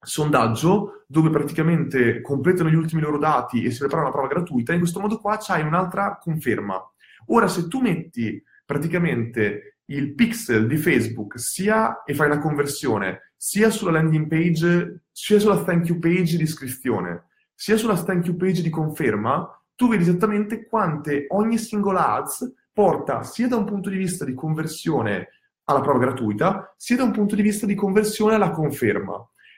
sondaggio 0.00 1.04
dove 1.06 1.30
praticamente 1.30 2.20
completano 2.20 2.68
gli 2.68 2.74
ultimi 2.74 3.02
loro 3.02 3.16
dati 3.16 3.62
e 3.62 3.70
si 3.70 3.78
preparano 3.78 4.08
la 4.08 4.12
prova 4.12 4.26
gratuita, 4.26 4.72
in 4.72 4.80
questo 4.80 4.98
modo 4.98 5.20
qua 5.20 5.38
c'hai 5.40 5.62
un'altra 5.62 6.18
conferma. 6.20 6.82
Ora, 7.26 7.46
se 7.46 7.68
tu 7.68 7.80
metti 7.80 8.42
praticamente 8.64 9.82
il 9.84 10.12
pixel 10.16 10.66
di 10.66 10.76
Facebook 10.76 11.38
sia 11.38 12.02
e 12.02 12.12
fai 12.12 12.26
una 12.26 12.40
conversione 12.40 13.34
sia 13.36 13.70
sulla 13.70 13.92
landing 13.92 14.26
page, 14.26 15.02
sia 15.12 15.38
sulla 15.38 15.62
thank 15.62 15.86
you 15.86 16.00
page 16.00 16.36
di 16.36 16.42
iscrizione, 16.42 17.26
sia 17.54 17.76
sulla 17.76 18.02
thank 18.02 18.26
you 18.26 18.34
page 18.34 18.62
di 18.62 18.70
conferma, 18.70 19.48
tu 19.76 19.86
vedi 19.86 20.02
esattamente 20.02 20.66
quante 20.66 21.26
ogni 21.28 21.56
singola 21.56 22.14
ads 22.14 22.52
porta 22.76 23.22
sia 23.22 23.48
da 23.48 23.56
un 23.56 23.64
punto 23.64 23.88
di 23.88 23.96
vista 23.96 24.26
di 24.26 24.34
conversione 24.34 25.28
alla 25.64 25.80
prova 25.80 25.98
gratuita, 25.98 26.74
sia 26.76 26.96
da 26.96 27.04
un 27.04 27.10
punto 27.10 27.34
di 27.34 27.40
vista 27.40 27.64
di 27.64 27.74
conversione 27.74 28.34
alla 28.34 28.50
conferma. 28.50 29.14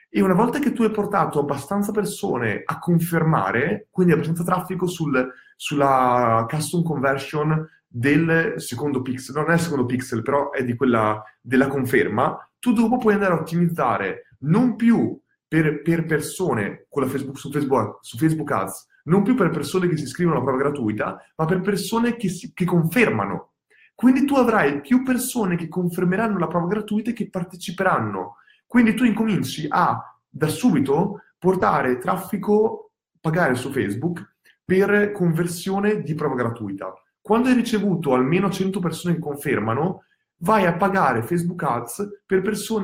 E 0.09 0.21
una 0.21 0.33
volta 0.33 0.59
che 0.59 0.71
tu 0.71 0.83
hai 0.83 0.89
portato 0.89 1.37
abbastanza 1.37 1.91
persone 1.91 2.61
a 2.63 2.79
confermare, 2.79 3.87
quindi 3.91 4.13
abbastanza 4.13 4.45
traffico 4.45 4.87
sul, 4.87 5.33
sulla 5.57 6.45
custom 6.47 6.81
conversion 6.81 7.67
del 7.85 8.53
secondo 8.55 9.01
pixel, 9.01 9.35
non 9.35 9.51
è 9.51 9.55
il 9.55 9.59
secondo 9.59 9.85
pixel, 9.85 10.21
però 10.21 10.51
è 10.51 10.63
di 10.63 10.77
quella 10.77 11.21
della 11.41 11.67
conferma, 11.67 12.37
tu 12.57 12.71
dopo 12.71 12.97
puoi 12.99 13.15
andare 13.15 13.33
a 13.33 13.39
ottimizzare 13.39 14.29
non 14.43 14.77
più 14.77 15.19
per, 15.45 15.81
per 15.81 16.05
persone 16.05 16.85
con 16.87 17.03
la 17.03 17.09
Facebook, 17.09 17.37
su, 17.37 17.51
Facebook, 17.51 17.97
su 17.99 18.17
Facebook 18.17 18.49
Ads, 18.49 18.87
non 19.09 19.23
più 19.23 19.35
per 19.35 19.49
persone 19.49 19.87
che 19.87 19.97
si 19.97 20.03
iscrivono 20.03 20.37
alla 20.37 20.45
prova 20.45 20.61
gratuita, 20.61 21.17
ma 21.35 21.45
per 21.45 21.61
persone 21.61 22.15
che, 22.15 22.29
si, 22.29 22.53
che 22.53 22.65
confermano. 22.65 23.53
Quindi 23.93 24.25
tu 24.25 24.35
avrai 24.35 24.79
più 24.81 25.03
persone 25.03 25.57
che 25.57 25.67
confermeranno 25.67 26.37
la 26.37 26.47
prova 26.47 26.67
gratuita 26.67 27.09
e 27.09 27.13
che 27.13 27.29
parteciperanno 27.29 28.37
quindi 28.69 28.93
tu 28.93 29.03
incominci 29.03 29.65
a 29.67 29.99
da 30.29 30.47
subito 30.47 31.23
portare 31.39 31.97
traffico, 31.97 32.91
pagare 33.19 33.55
su 33.55 33.71
Facebook 33.71 34.35
per 34.63 35.11
conversione 35.11 36.03
di 36.03 36.13
prova 36.13 36.35
gratuita. 36.35 36.93
Quando 37.19 37.47
hai 37.47 37.55
ricevuto 37.55 38.13
almeno 38.13 38.51
100 38.51 38.79
persone 38.79 39.15
che 39.15 39.21
confermano, 39.21 40.03
vai 40.41 40.67
a 40.67 40.75
pagare 40.75 41.23
Facebook 41.23 41.63
Ads 41.63 42.21
per, 42.27 42.43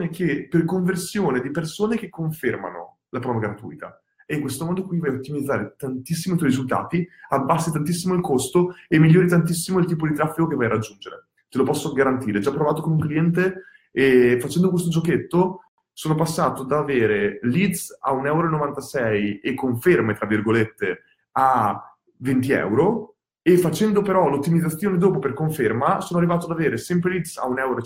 che, 0.10 0.48
per 0.50 0.66
conversione 0.66 1.40
di 1.40 1.52
persone 1.52 1.98
che 1.98 2.10
confermano 2.10 3.02
la 3.10 3.20
prova 3.20 3.38
gratuita. 3.38 4.02
E 4.26 4.36
in 4.36 4.42
questo 4.42 4.66
modo 4.66 4.86
qui 4.86 5.00
vai 5.00 5.12
a 5.12 5.14
ottimizzare 5.14 5.76
tantissimo 5.78 6.36
i 6.36 6.38
tuoi 6.38 6.50
risultati, 6.50 7.08
abbassi 7.30 7.72
tantissimo 7.72 8.16
il 8.16 8.22
costo 8.22 8.76
e 8.88 8.98
migliori 9.00 9.28
tantissimo 9.28 9.80
il 9.80 9.86
tipo 9.86 10.08
di 10.08 10.14
traffico 10.14 10.48
che 10.48 10.56
vai 10.56 10.66
a 10.66 10.70
raggiungere. 10.70 11.28
Te 11.48 11.58
lo 11.58 11.64
posso 11.64 11.92
garantire. 11.94 12.40
Già 12.40 12.52
provato 12.52 12.82
con 12.82 12.94
un 12.94 13.00
cliente 13.00 13.66
e 13.92 14.38
facendo 14.42 14.70
questo 14.70 14.90
giochetto 14.90 15.62
sono 15.94 16.16
passato 16.16 16.64
da 16.64 16.80
avere 16.80 17.40
leads 17.44 17.98
a 18.02 18.14
1,96 18.14 18.26
euro 18.26 19.40
e 19.42 19.54
conferme, 19.54 20.14
tra 20.14 20.26
virgolette, 20.26 21.04
a 21.34 21.98
20 22.18 22.52
euro 22.52 23.16
e 23.42 23.58
facendo 23.58 24.02
però 24.02 24.28
l'ottimizzazione 24.28 24.98
dopo 24.98 25.20
per 25.20 25.34
conferma 25.34 26.02
sono 26.02 26.20
arrivato 26.20 26.48
ad 26.48 26.52
avere 26.52 26.78
sempre 26.78 27.12
leads 27.12 27.38
a 27.38 27.48
1,50 27.48 27.60
euro 27.60 27.82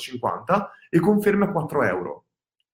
e 0.90 1.00
conferme 1.00 1.46
a 1.46 1.52
4 1.52 1.84
euro. 1.84 2.24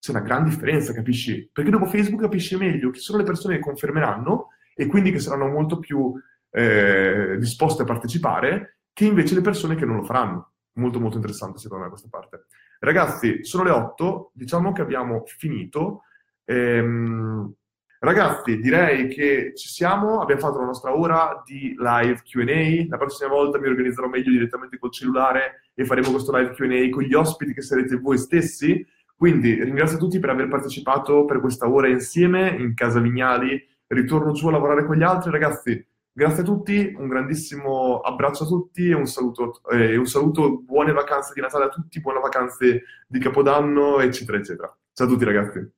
C'è 0.05 0.11
una 0.11 0.21
gran 0.21 0.43
differenza, 0.43 0.93
capisci? 0.93 1.49
Perché 1.51 1.71
dopo 1.71 1.87
Facebook 1.87 2.21
capisce 2.21 2.57
meglio 2.57 2.91
chi 2.91 2.99
sono 2.99 3.17
le 3.17 3.23
persone 3.23 3.55
che 3.55 3.61
confermeranno 3.61 4.49
e 4.75 4.85
quindi 4.85 5.11
che 5.11 5.17
saranno 5.17 5.47
molto 5.47 5.79
più 5.79 6.13
eh, 6.51 7.37
disposte 7.39 7.81
a 7.81 7.85
partecipare 7.85 8.81
che 8.93 9.05
invece 9.05 9.33
le 9.33 9.41
persone 9.41 9.73
che 9.73 9.83
non 9.83 9.95
lo 9.95 10.03
faranno. 10.03 10.51
Molto 10.73 10.99
molto 10.99 11.15
interessante 11.15 11.57
secondo 11.57 11.85
me 11.85 11.89
questa 11.89 12.07
parte. 12.11 12.45
Ragazzi, 12.77 13.43
sono 13.43 13.63
le 13.63 13.71
8, 13.71 14.29
diciamo 14.35 14.73
che 14.73 14.83
abbiamo 14.83 15.23
finito. 15.25 16.03
Ehm, 16.43 17.51
ragazzi, 17.97 18.59
direi 18.59 19.07
che 19.07 19.53
ci 19.55 19.69
siamo, 19.69 20.21
abbiamo 20.21 20.41
fatto 20.41 20.59
la 20.59 20.65
nostra 20.65 20.95
ora 20.95 21.41
di 21.43 21.75
live 21.75 22.21
QA. 22.23 22.85
La 22.89 22.97
prossima 22.97 23.31
volta 23.31 23.57
mi 23.57 23.65
organizzerò 23.65 24.07
meglio 24.07 24.29
direttamente 24.29 24.77
col 24.77 24.91
cellulare 24.91 25.63
e 25.73 25.83
faremo 25.83 26.11
questo 26.11 26.31
live 26.37 26.53
QA 26.53 26.89
con 26.91 27.01
gli 27.01 27.15
ospiti 27.15 27.55
che 27.55 27.63
sarete 27.63 27.95
voi 27.95 28.19
stessi. 28.19 28.85
Quindi 29.17 29.63
ringrazio 29.63 29.97
tutti 29.97 30.19
per 30.19 30.29
aver 30.29 30.47
partecipato 30.47 31.25
per 31.25 31.39
questa 31.39 31.69
ora 31.69 31.87
insieme 31.87 32.49
in 32.49 32.73
Casa 32.73 32.99
Vignali. 32.99 33.61
Ritorno 33.87 34.33
giù 34.33 34.47
a 34.47 34.51
lavorare 34.51 34.85
con 34.85 34.95
gli 34.95 35.03
altri, 35.03 35.31
ragazzi. 35.31 35.85
Grazie 36.11 36.43
a 36.43 36.45
tutti, 36.45 36.95
un 36.97 37.07
grandissimo 37.07 37.99
abbraccio 37.99 38.45
a 38.45 38.47
tutti 38.47 38.87
e 38.87 38.93
un 38.93 39.05
saluto, 39.05 39.61
eh, 39.69 39.97
un 39.97 40.05
saluto, 40.05 40.61
buone 40.61 40.93
vacanze 40.93 41.33
di 41.33 41.41
Natale 41.41 41.65
a 41.65 41.69
tutti, 41.69 41.99
buone 41.99 42.21
vacanze 42.21 42.83
di 43.05 43.19
Capodanno, 43.19 43.99
eccetera, 43.99 44.37
eccetera. 44.37 44.77
Ciao 44.93 45.07
a 45.07 45.09
tutti 45.09 45.25
ragazzi. 45.25 45.74